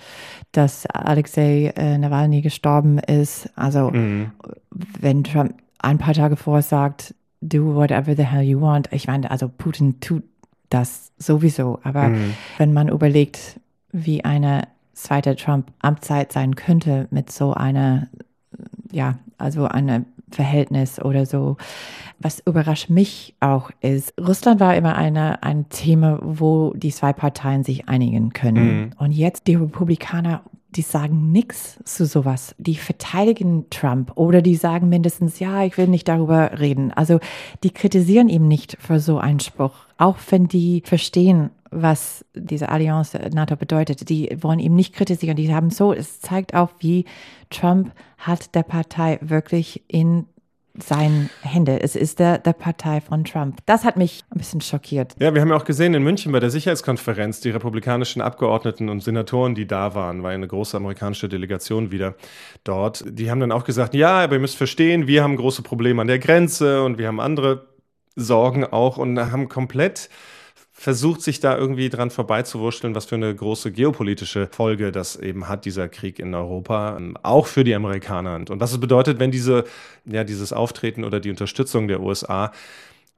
dass 0.53 0.87
Alexei 0.87 1.73
äh, 1.77 1.99
Nawalny 1.99 2.43
gestorben 2.43 2.99
ist, 2.99 3.51
also 3.57 3.93
wenn 5.01 5.25
Trump 5.25 5.55
ein 5.79 5.99
paar 5.99 6.15
Tage 6.15 6.37
vorher 6.37 6.63
sagt, 6.63 7.15
do 7.41 7.75
whatever 7.75 8.15
the 8.17 8.25
hell 8.25 8.43
you 8.43 8.61
want, 8.61 8.89
ich 8.93 9.07
meine, 9.07 9.31
also 9.31 9.49
Putin 9.49 10.01
tut 10.01 10.23
das 10.71 11.13
sowieso, 11.19 11.81
aber 11.83 12.11
wenn 12.57 12.73
man 12.73 12.89
überlegt, 12.89 13.61
wie 13.93 14.25
eine 14.25 14.69
zweite 14.95 15.37
Trump-Amtszeit 15.37 16.33
sein 16.33 16.57
könnte 16.57 17.09
mit 17.11 17.31
so 17.31 17.53
einer, 17.53 18.09
ja, 18.91 19.19
also 19.39 19.67
eine 19.67 20.05
Verhältnis 20.33 21.01
oder 21.01 21.27
so. 21.27 21.57
Was 22.19 22.41
überrascht 22.47 22.89
mich 22.89 23.35
auch 23.41 23.71
ist, 23.81 24.15
Russland 24.21 24.61
war 24.61 24.77
immer 24.77 24.97
eine, 24.97 25.43
ein 25.43 25.69
Thema, 25.69 26.19
wo 26.23 26.73
die 26.75 26.93
zwei 26.93 27.13
Parteien 27.13 27.65
sich 27.65 27.89
einigen 27.89 28.33
können. 28.33 28.95
Und 28.99 29.13
jetzt 29.13 29.47
die 29.47 29.57
Republikaner, 29.57 30.43
die 30.71 30.83
sagen 30.83 31.33
nichts 31.33 31.79
zu 31.85 32.07
sowas. 32.07 32.55
Die 32.59 32.77
verteidigen 32.77 33.69
Trump 33.71 34.13
oder 34.17 34.41
die 34.41 34.55
sagen 34.57 34.89
mindestens, 34.89 35.39
ja, 35.39 35.65
ich 35.65 35.77
will 35.77 35.89
nicht 35.89 36.09
darüber 36.09 36.59
reden. 36.59 36.93
Also 36.93 37.21
die 37.63 37.71
kritisieren 37.71 38.29
ihn 38.29 38.49
nicht 38.49 38.77
für 38.81 39.01
so 39.01 39.19
einen 39.19 39.41
Spruch, 39.41 39.75
auch 39.99 40.17
wenn 40.31 40.49
die 40.49 40.83
verstehen, 40.85 41.51
was 41.73 42.25
diese 42.35 42.69
Allianz 42.69 43.15
NATO 43.33 43.57
bedeutet. 43.57 44.09
Die 44.09 44.37
wollen 44.41 44.59
ihn 44.59 44.75
nicht 44.75 44.95
kritisieren. 44.95 45.37
Die 45.37 45.53
haben 45.53 45.71
so, 45.71 45.93
es 45.93 46.21
zeigt 46.21 46.55
auch, 46.55 46.71
wie 46.79 47.07
Trump 47.51 47.93
hat 48.19 48.55
der 48.55 48.63
Partei 48.63 49.19
wirklich 49.21 49.83
in 49.89 50.27
seinen 50.75 51.29
Hände. 51.43 51.83
Es 51.83 51.97
ist 51.97 52.19
der, 52.19 52.39
der 52.39 52.55
Partei 52.55 53.01
von 53.01 53.25
Trump. 53.25 53.59
Das 53.67 53.85
hat 53.85 53.97
mich 53.97 54.25
ein 54.31 54.39
bisschen 54.39 54.63
schockiert. 54.63 55.15
Ja, 55.19 55.35
wir 55.35 55.41
haben 55.43 55.51
ja 55.51 55.57
auch 55.57 55.65
gesehen 55.65 55.93
in 55.93 56.03
München 56.03 56.33
bei 56.33 56.41
der 56.41 56.51
Sicherheitskonferenz, 56.51 57.41
die 57.41 57.51
republikanischen 57.51 58.23
Abgeordneten 58.23 58.89
und 58.89 59.03
Senatoren, 59.03 59.55
die 59.55 59.67
da 59.67 59.95
waren, 59.95 60.23
war 60.23 60.31
eine 60.31 60.49
große 60.49 60.77
amerikanische 60.77 61.29
Delegation 61.29 61.91
wieder 61.91 62.15
dort. 62.65 63.05
Die 63.07 63.31
haben 63.31 63.41
dann 63.41 63.53
auch 63.53 63.65
gesagt, 63.65 63.95
ja, 63.95 64.21
aber 64.25 64.35
ihr 64.35 64.41
müsst 64.41 64.57
verstehen, 64.57 65.07
wir 65.07 65.23
haben 65.23 65.37
große 65.37 65.63
Probleme 65.63 66.01
an 66.01 66.09
der 66.09 66.19
Grenze 66.19 66.83
und 66.83 66.97
wir 66.97 67.09
haben 67.09 67.21
andere 67.21 67.67
Sorgen 68.17 68.65
auch 68.65 68.97
und 68.97 69.19
haben 69.19 69.49
komplett 69.49 70.09
versucht, 70.83 71.23
sich 71.23 71.39
da 71.39 71.57
irgendwie 71.57 71.89
dran 71.91 72.11
vorbeizuwurschteln, 72.11 72.97
was 72.97 73.05
für 73.05 73.15
eine 73.15 73.33
große 73.33 73.71
geopolitische 73.71 74.49
Folge 74.51 74.91
das 74.91 75.15
eben 75.15 75.49
hat, 75.49 75.65
dieser 75.65 75.89
Krieg 75.89 76.19
in 76.19 76.35
Europa, 76.35 76.97
ähm, 76.97 77.17
auch 77.23 77.47
für 77.47 77.63
die 77.63 77.77
Amerikaner. 77.77 78.35
Und 78.35 78.59
was 78.59 78.73
es 78.73 78.81
bedeutet, 78.81 79.21
wenn 79.21 79.31
diese, 79.31 79.63
ja, 80.07 80.25
dieses 80.25 80.53
Auftreten 80.53 81.05
oder 81.05 81.21
die 81.21 81.31
Unterstützung 81.31 81.87
der 81.87 82.01
USA 82.01 82.51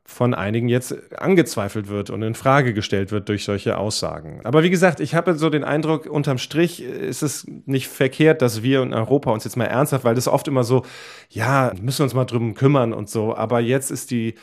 von 0.05 0.35
einigen 0.35 0.69
jetzt 0.69 0.95
angezweifelt 1.19 1.89
wird 1.89 2.11
und 2.11 2.21
in 2.21 2.35
Frage 2.35 2.75
gestellt 2.75 3.11
wird 3.11 3.31
durch 3.31 3.45
solche 3.45 3.79
Aussagen. 3.79 4.43
Aber 4.45 4.63
wie 4.63 4.69
gesagt, 4.69 5.01
ich 5.01 5.15
habe 5.15 5.33
so 5.39 5.49
den 5.49 5.65
Eindruck, 5.65 6.05
unterm 6.05 6.37
Strich 6.37 6.83
ist 6.83 7.23
es 7.23 7.47
nicht 7.65 7.89
verkehrt, 7.89 8.43
dass 8.43 8.63
wir 8.63 8.83
in 8.83 8.93
Europa 8.93 9.31
uns 9.31 9.45
jetzt 9.45 9.57
mal 9.57 9.65
ernsthaft, 9.65 10.05
weil 10.05 10.15
das 10.15 10.29
oft 10.29 10.47
immer 10.49 10.65
so, 10.65 10.83
ja, 11.31 11.73
müssen 11.81 12.01
wir 12.01 12.05
uns 12.05 12.15
mal 12.15 12.27
drum 12.27 12.53
kümmern 12.53 12.93
und 12.93 13.09
so. 13.09 13.35
Aber 13.35 13.61
jetzt 13.61 13.91
ist 13.91 14.11
die 14.11 14.35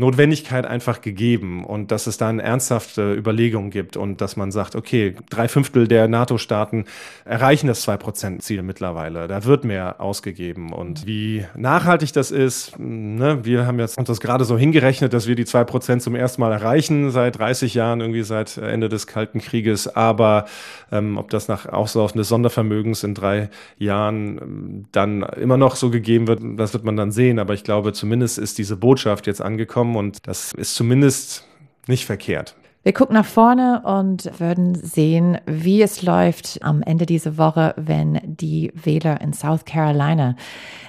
Notwendigkeit 0.00 0.66
einfach 0.66 1.00
gegeben 1.00 1.64
und 1.64 1.92
dass 1.92 2.06
es 2.06 2.16
dann 2.16 2.40
ernsthafte 2.40 3.14
Überlegungen 3.14 3.70
gibt 3.70 3.96
und 3.96 4.20
dass 4.20 4.36
man 4.36 4.50
sagt, 4.50 4.74
okay, 4.74 5.14
drei 5.28 5.46
Fünftel 5.46 5.86
der 5.86 6.08
NATO-Staaten 6.08 6.86
erreichen 7.24 7.68
das 7.68 7.86
2%-Ziel 7.86 8.62
mittlerweile. 8.62 9.28
Da 9.28 9.44
wird 9.44 9.64
mehr 9.64 10.00
ausgegeben. 10.00 10.72
Und 10.72 11.06
wie 11.06 11.44
nachhaltig 11.54 12.12
das 12.12 12.30
ist, 12.30 12.78
ne, 12.78 13.44
wir 13.44 13.66
haben 13.66 13.78
jetzt 13.78 13.98
uns 13.98 14.08
das 14.08 14.20
gerade 14.20 14.44
so 14.44 14.58
hingerechnet, 14.58 15.12
dass 15.12 15.28
wir 15.28 15.36
die 15.36 15.44
2% 15.44 15.98
zum 16.00 16.14
ersten 16.14 16.40
Mal 16.40 16.52
erreichen 16.52 17.10
seit 17.10 17.38
30 17.38 17.74
Jahren, 17.74 18.00
irgendwie 18.00 18.22
seit 18.22 18.56
Ende 18.56 18.88
des 18.88 19.06
Kalten 19.06 19.40
Krieges. 19.40 19.86
Aber 19.86 20.46
ähm, 20.90 21.18
ob 21.18 21.30
das 21.30 21.48
nach 21.48 21.66
Auslaufen 21.66 22.18
des 22.18 22.28
Sondervermögens 22.28 23.04
in 23.04 23.14
drei 23.14 23.50
Jahren 23.78 24.38
ähm, 24.38 24.86
dann 24.92 25.22
immer 25.22 25.58
noch 25.58 25.76
so 25.76 25.90
gegeben 25.90 26.26
wird, 26.26 26.40
das 26.56 26.72
wird 26.72 26.84
man 26.84 26.96
dann 26.96 27.12
sehen. 27.12 27.38
Aber 27.38 27.54
ich 27.54 27.64
glaube, 27.64 27.92
zumindest 27.92 28.38
ist 28.38 28.56
diese 28.58 28.76
Botschaft 28.76 29.26
jetzt 29.26 29.42
angekommen 29.42 29.89
und 29.96 30.26
das 30.26 30.52
ist 30.52 30.74
zumindest 30.74 31.44
nicht 31.86 32.04
verkehrt. 32.04 32.56
Wir 32.82 32.94
gucken 32.94 33.12
nach 33.12 33.26
vorne 33.26 33.82
und 33.84 34.40
würden 34.40 34.74
sehen, 34.74 35.36
wie 35.44 35.82
es 35.82 36.00
läuft 36.00 36.60
am 36.62 36.80
Ende 36.80 37.04
dieser 37.04 37.36
Woche, 37.36 37.74
wenn 37.76 38.18
die 38.24 38.72
Wähler 38.74 39.20
in 39.20 39.34
South 39.34 39.66
Carolina 39.66 40.34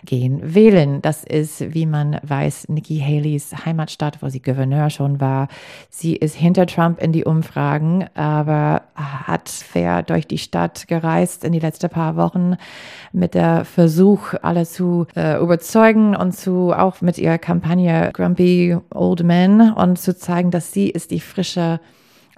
gehen 0.05 0.55
wählen. 0.55 1.01
Das 1.01 1.25
ist, 1.25 1.73
wie 1.73 1.85
man 1.85 2.17
weiß, 2.23 2.69
Nikki 2.69 2.99
Haleys 2.99 3.65
Heimatstadt, 3.65 4.21
wo 4.21 4.29
sie 4.29 4.41
Gouverneur 4.41 4.89
schon 4.89 5.19
war. 5.19 5.49
Sie 5.89 6.15
ist 6.15 6.35
hinter 6.35 6.65
Trump 6.65 7.01
in 7.01 7.11
die 7.11 7.25
Umfragen, 7.25 8.05
aber 8.13 8.83
hat 8.95 9.49
fair 9.49 10.01
durch 10.01 10.25
die 10.25 10.37
Stadt 10.37 10.87
gereist 10.87 11.43
in 11.43 11.51
die 11.51 11.59
letzten 11.59 11.89
paar 11.89 12.15
Wochen 12.15 12.55
mit 13.11 13.33
der 13.33 13.65
Versuch, 13.65 14.33
alle 14.41 14.65
zu 14.65 15.07
äh, 15.17 15.37
überzeugen 15.41 16.15
und 16.15 16.31
zu 16.31 16.71
auch 16.71 17.01
mit 17.01 17.17
ihrer 17.17 17.37
Kampagne 17.37 18.11
Grumpy 18.13 18.77
Old 18.93 19.23
Men 19.23 19.73
und 19.73 19.99
zu 19.99 20.17
zeigen, 20.17 20.51
dass 20.51 20.71
sie 20.71 20.89
ist 20.89 21.11
die 21.11 21.19
frische 21.19 21.80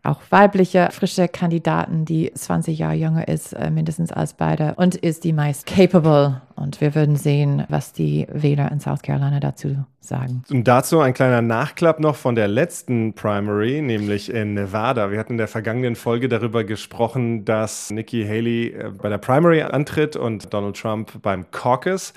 auch 0.04 0.20
weibliche, 0.30 0.89
frische 0.91 1.30
Kandidaten, 1.30 2.04
die 2.04 2.32
20 2.34 2.78
Jahre 2.78 2.95
jünger 2.95 3.28
ist, 3.28 3.54
äh, 3.54 3.72
mindestens 3.72 4.12
als 4.12 4.34
beide 4.34 4.76
und 4.76 4.95
ist 4.95 5.24
die 5.24 5.34
meist 5.34 5.66
capable. 5.66 6.41
Und 6.56 6.82
wir 6.82 6.93
würden 6.93 7.16
sehen, 7.16 7.64
was 7.70 7.93
die 7.93 8.28
Wähler 8.32 8.72
in 8.72 8.80
South 8.80 9.01
Carolina 9.01 9.39
dazu 9.39 9.86
sagen. 10.01 10.43
Und 10.51 10.68
dazu 10.68 10.99
ein 10.99 11.14
kleiner 11.14 11.41
Nachklapp 11.41 11.99
noch 11.99 12.16
von 12.16 12.36
der 12.36 12.47
letzten 12.47 13.14
Primary, 13.14 13.82
nämlich 13.82 14.32
in 14.32 14.54
Nevada. 14.54 15.10
Wir 15.10 15.20
hatten 15.20 15.34
in 15.34 15.38
der 15.38 15.47
vergangenen 15.47 15.95
Folge 15.95 16.28
darüber 16.28 16.64
gesprochen, 16.64 17.45
dass 17.45 17.89
Nikki 17.89 18.26
Haley 18.26 18.68
äh, 18.68 18.91
bei 18.91 19.10
der 19.10 19.18
Primary 19.18 19.62
antritt 19.62 20.16
und 20.16 20.54
Donald 20.54 20.76
Trump 20.78 21.22
beim 21.22 21.49
Caucus. 21.49 22.14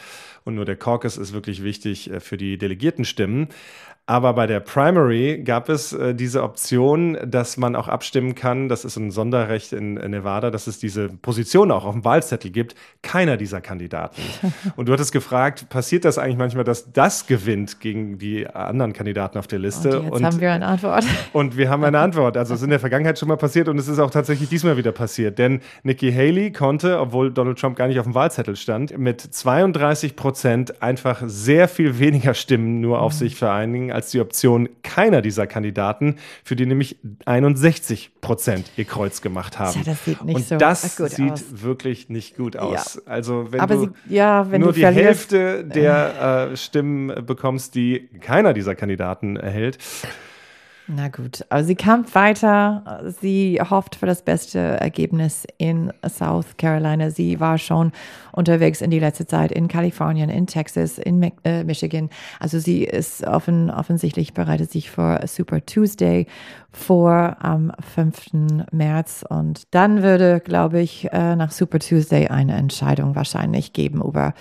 Und 0.46 0.54
nur 0.54 0.64
der 0.64 0.76
Caucus 0.76 1.16
ist 1.18 1.32
wirklich 1.32 1.64
wichtig 1.64 2.10
äh, 2.10 2.20
für 2.20 2.36
die 2.36 2.56
Delegiertenstimmen. 2.56 3.48
Aber 4.08 4.34
bei 4.34 4.46
der 4.46 4.60
Primary 4.60 5.42
gab 5.42 5.68
es 5.68 5.92
äh, 5.92 6.14
diese 6.14 6.44
Option, 6.44 7.18
dass 7.26 7.56
man 7.56 7.74
auch 7.74 7.88
abstimmen 7.88 8.36
kann, 8.36 8.68
das 8.68 8.84
ist 8.84 8.96
ein 8.96 9.10
Sonderrecht 9.10 9.72
in, 9.72 9.96
in, 9.96 10.12
Nevada, 10.12 10.52
dass 10.52 10.68
es 10.68 10.78
diese 10.78 11.08
Position 11.08 11.72
auch 11.72 11.84
auf 11.84 11.92
dem 11.92 12.04
Wahlzettel 12.04 12.52
gibt, 12.52 12.76
keiner 13.02 13.36
dieser 13.36 13.60
Kandidaten. 13.60 14.22
Und 14.76 14.88
du 14.88 14.92
hattest 14.92 15.10
gefragt, 15.10 15.68
passiert 15.70 16.04
das 16.04 16.18
eigentlich 16.18 16.36
manchmal, 16.36 16.62
dass 16.62 16.92
das 16.92 17.26
gewinnt 17.26 17.80
gegen 17.80 18.16
die 18.16 18.46
anderen 18.46 18.92
Kandidaten 18.92 19.38
auf 19.38 19.48
der 19.48 19.58
Liste? 19.58 19.98
Und 19.98 20.04
jetzt 20.04 20.14
und, 20.14 20.24
haben 20.24 20.40
wir 20.40 20.52
eine 20.52 20.66
Antwort. 20.66 21.04
Und 21.32 21.56
wir 21.56 21.68
haben 21.68 21.82
eine 21.82 21.98
Antwort. 21.98 22.36
Also 22.36 22.54
es 22.54 22.60
ist 22.60 22.64
in 22.64 22.70
der 22.70 22.80
Vergangenheit 22.80 23.18
schon 23.18 23.26
mal 23.26 23.36
passiert 23.36 23.66
und 23.66 23.76
es 23.76 23.88
ist 23.88 23.98
auch 23.98 24.10
tatsächlich 24.10 24.48
diesmal 24.48 24.76
wieder 24.76 24.92
passiert. 24.92 25.36
Denn 25.36 25.60
Nikki 25.82 26.12
Haley 26.12 26.52
konnte, 26.52 27.00
obwohl 27.00 27.32
Donald 27.32 27.58
Trump 27.58 27.76
gar 27.76 27.88
nicht 27.88 27.98
auf 27.98 28.06
dem 28.06 28.14
Wahlzettel 28.14 28.54
stand, 28.54 28.96
mit 28.96 29.20
32 29.20 30.14
Prozent 30.14 30.35
einfach 30.44 31.22
sehr 31.26 31.68
viel 31.68 31.98
weniger 31.98 32.34
Stimmen 32.34 32.80
nur 32.80 33.00
auf 33.00 33.12
mhm. 33.14 33.18
sich 33.18 33.36
vereinigen 33.36 33.92
als 33.92 34.10
die 34.10 34.20
Option 34.20 34.68
keiner 34.82 35.22
dieser 35.22 35.46
Kandidaten, 35.46 36.16
für 36.44 36.56
die 36.56 36.66
nämlich 36.66 36.96
61 37.24 38.10
Prozent 38.20 38.70
ihr 38.76 38.84
Kreuz 38.84 39.22
gemacht 39.22 39.58
haben. 39.58 39.78
Ja, 39.78 39.92
das 39.92 40.04
sieht 40.04 40.24
nicht 40.24 40.36
Und 40.36 40.46
so 40.46 40.56
das 40.56 40.96
sieht 40.96 41.32
aus. 41.32 41.44
wirklich 41.50 42.08
nicht 42.08 42.36
gut 42.36 42.56
aus. 42.56 43.00
Ja. 43.06 43.12
Also 43.12 43.52
wenn 43.52 43.60
Aber 43.60 43.74
du 43.74 43.80
sie, 44.08 44.14
ja, 44.14 44.50
wenn 44.50 44.60
nur 44.60 44.72
du 44.72 44.80
die 44.80 44.86
Hälfte 44.86 45.64
der 45.64 46.50
äh, 46.52 46.56
Stimmen 46.56 47.24
bekommst, 47.24 47.74
die 47.74 48.08
keiner 48.20 48.52
dieser 48.52 48.74
Kandidaten 48.74 49.36
erhält, 49.36 49.78
na 50.88 51.08
gut, 51.08 51.44
also 51.48 51.66
sie 51.66 51.74
kämpft 51.74 52.14
weiter. 52.14 53.02
Sie 53.20 53.60
hofft 53.60 53.96
für 53.96 54.06
das 54.06 54.22
beste 54.22 54.58
Ergebnis 54.58 55.44
in 55.58 55.92
South 56.08 56.56
Carolina. 56.58 57.10
Sie 57.10 57.40
war 57.40 57.58
schon 57.58 57.90
unterwegs 58.30 58.80
in 58.82 58.90
die 58.90 59.00
letzte 59.00 59.26
Zeit 59.26 59.50
in 59.50 59.66
Kalifornien, 59.66 60.30
in 60.30 60.46
Texas, 60.46 60.98
in 60.98 61.32
äh, 61.42 61.64
Michigan. 61.64 62.08
Also 62.38 62.60
sie 62.60 62.84
ist 62.84 63.26
offen, 63.26 63.70
offensichtlich 63.70 64.32
bereitet 64.32 64.70
sich 64.70 64.90
für 64.90 65.26
Super 65.26 65.64
Tuesday 65.66 66.26
vor 66.76 67.36
am 67.40 67.72
5. 67.94 68.66
März. 68.70 69.24
Und 69.28 69.62
dann 69.70 70.02
würde, 70.02 70.40
glaube 70.40 70.80
ich, 70.80 71.10
äh, 71.10 71.34
nach 71.34 71.50
Super 71.50 71.78
Tuesday 71.78 72.28
eine 72.28 72.54
Entscheidung 72.54 73.16
wahrscheinlich 73.16 73.72
geben 73.72 74.02
über, 74.02 74.34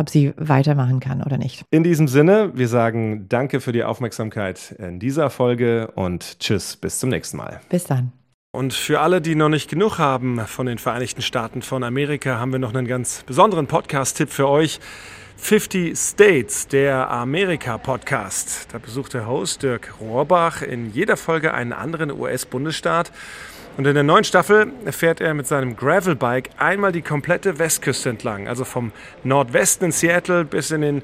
ob 0.00 0.10
sie 0.10 0.32
weitermachen 0.36 0.98
kann 0.98 1.22
oder 1.22 1.38
nicht. 1.38 1.64
In 1.70 1.84
diesem 1.84 2.08
Sinne, 2.08 2.50
wir 2.54 2.68
sagen 2.68 3.26
danke 3.28 3.60
für 3.60 3.72
die 3.72 3.84
Aufmerksamkeit 3.84 4.74
in 4.78 4.98
dieser 4.98 5.30
Folge 5.30 5.92
und 5.94 6.40
tschüss, 6.40 6.76
bis 6.76 6.98
zum 6.98 7.10
nächsten 7.10 7.36
Mal. 7.36 7.60
Bis 7.68 7.84
dann. 7.84 8.12
Und 8.52 8.74
für 8.74 9.00
alle, 9.00 9.20
die 9.20 9.36
noch 9.36 9.48
nicht 9.48 9.70
genug 9.70 9.98
haben 9.98 10.40
von 10.40 10.66
den 10.66 10.78
Vereinigten 10.78 11.22
Staaten 11.22 11.62
von 11.62 11.84
Amerika, 11.84 12.40
haben 12.40 12.50
wir 12.50 12.58
noch 12.58 12.74
einen 12.74 12.88
ganz 12.88 13.22
besonderen 13.22 13.68
Podcast-Tipp 13.68 14.30
für 14.30 14.48
euch. 14.48 14.80
50 15.36 15.96
States, 15.96 16.66
der 16.66 17.10
Amerika-Podcast. 17.10 18.68
Da 18.72 18.78
besucht 18.78 19.14
der 19.14 19.26
Host 19.26 19.62
Dirk 19.62 19.94
Rohrbach 20.00 20.62
in 20.62 20.92
jeder 20.92 21.16
Folge 21.16 21.54
einen 21.54 21.72
anderen 21.72 22.10
US-Bundesstaat. 22.10 23.12
Und 23.80 23.86
in 23.86 23.94
der 23.94 24.02
neuen 24.02 24.24
Staffel 24.24 24.70
fährt 24.90 25.22
er 25.22 25.32
mit 25.32 25.46
seinem 25.46 25.74
Gravelbike 25.74 26.50
einmal 26.58 26.92
die 26.92 27.00
komplette 27.00 27.58
Westküste 27.58 28.10
entlang. 28.10 28.46
Also 28.46 28.66
vom 28.66 28.92
Nordwesten 29.24 29.86
in 29.86 29.92
Seattle 29.92 30.44
bis 30.44 30.70
in 30.70 30.82
den 30.82 31.02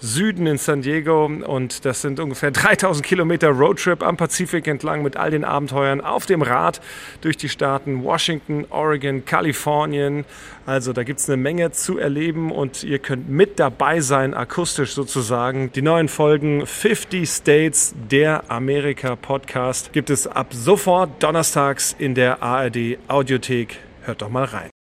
Süden 0.00 0.46
in 0.46 0.58
San 0.58 0.82
Diego 0.82 1.24
und 1.26 1.84
das 1.84 2.02
sind 2.02 2.20
ungefähr 2.20 2.50
3000 2.52 3.04
Kilometer 3.04 3.48
Roadtrip 3.48 4.02
am 4.02 4.16
Pazifik 4.16 4.66
entlang 4.66 5.02
mit 5.02 5.16
all 5.16 5.30
den 5.30 5.44
Abenteuern 5.44 6.00
auf 6.00 6.26
dem 6.26 6.42
Rad 6.42 6.80
durch 7.20 7.36
die 7.36 7.48
Staaten 7.48 8.04
Washington, 8.04 8.66
Oregon, 8.70 9.24
Kalifornien. 9.24 10.24
Also 10.66 10.92
da 10.92 11.04
gibt 11.04 11.20
es 11.20 11.28
eine 11.28 11.36
Menge 11.36 11.70
zu 11.70 11.98
erleben 11.98 12.50
und 12.50 12.82
ihr 12.82 12.98
könnt 12.98 13.28
mit 13.28 13.58
dabei 13.58 14.00
sein, 14.00 14.34
akustisch 14.34 14.92
sozusagen. 14.92 15.72
Die 15.72 15.82
neuen 15.82 16.08
Folgen 16.08 16.66
50 16.66 17.28
States, 17.28 17.94
der 18.10 18.50
Amerika-Podcast, 18.50 19.92
gibt 19.92 20.10
es 20.10 20.26
ab 20.26 20.48
sofort 20.50 21.22
donnerstags 21.22 21.94
in 21.98 22.14
der 22.14 22.42
ARD 22.42 22.98
Audiothek. 23.08 23.78
Hört 24.02 24.22
doch 24.22 24.28
mal 24.28 24.44
rein. 24.44 24.70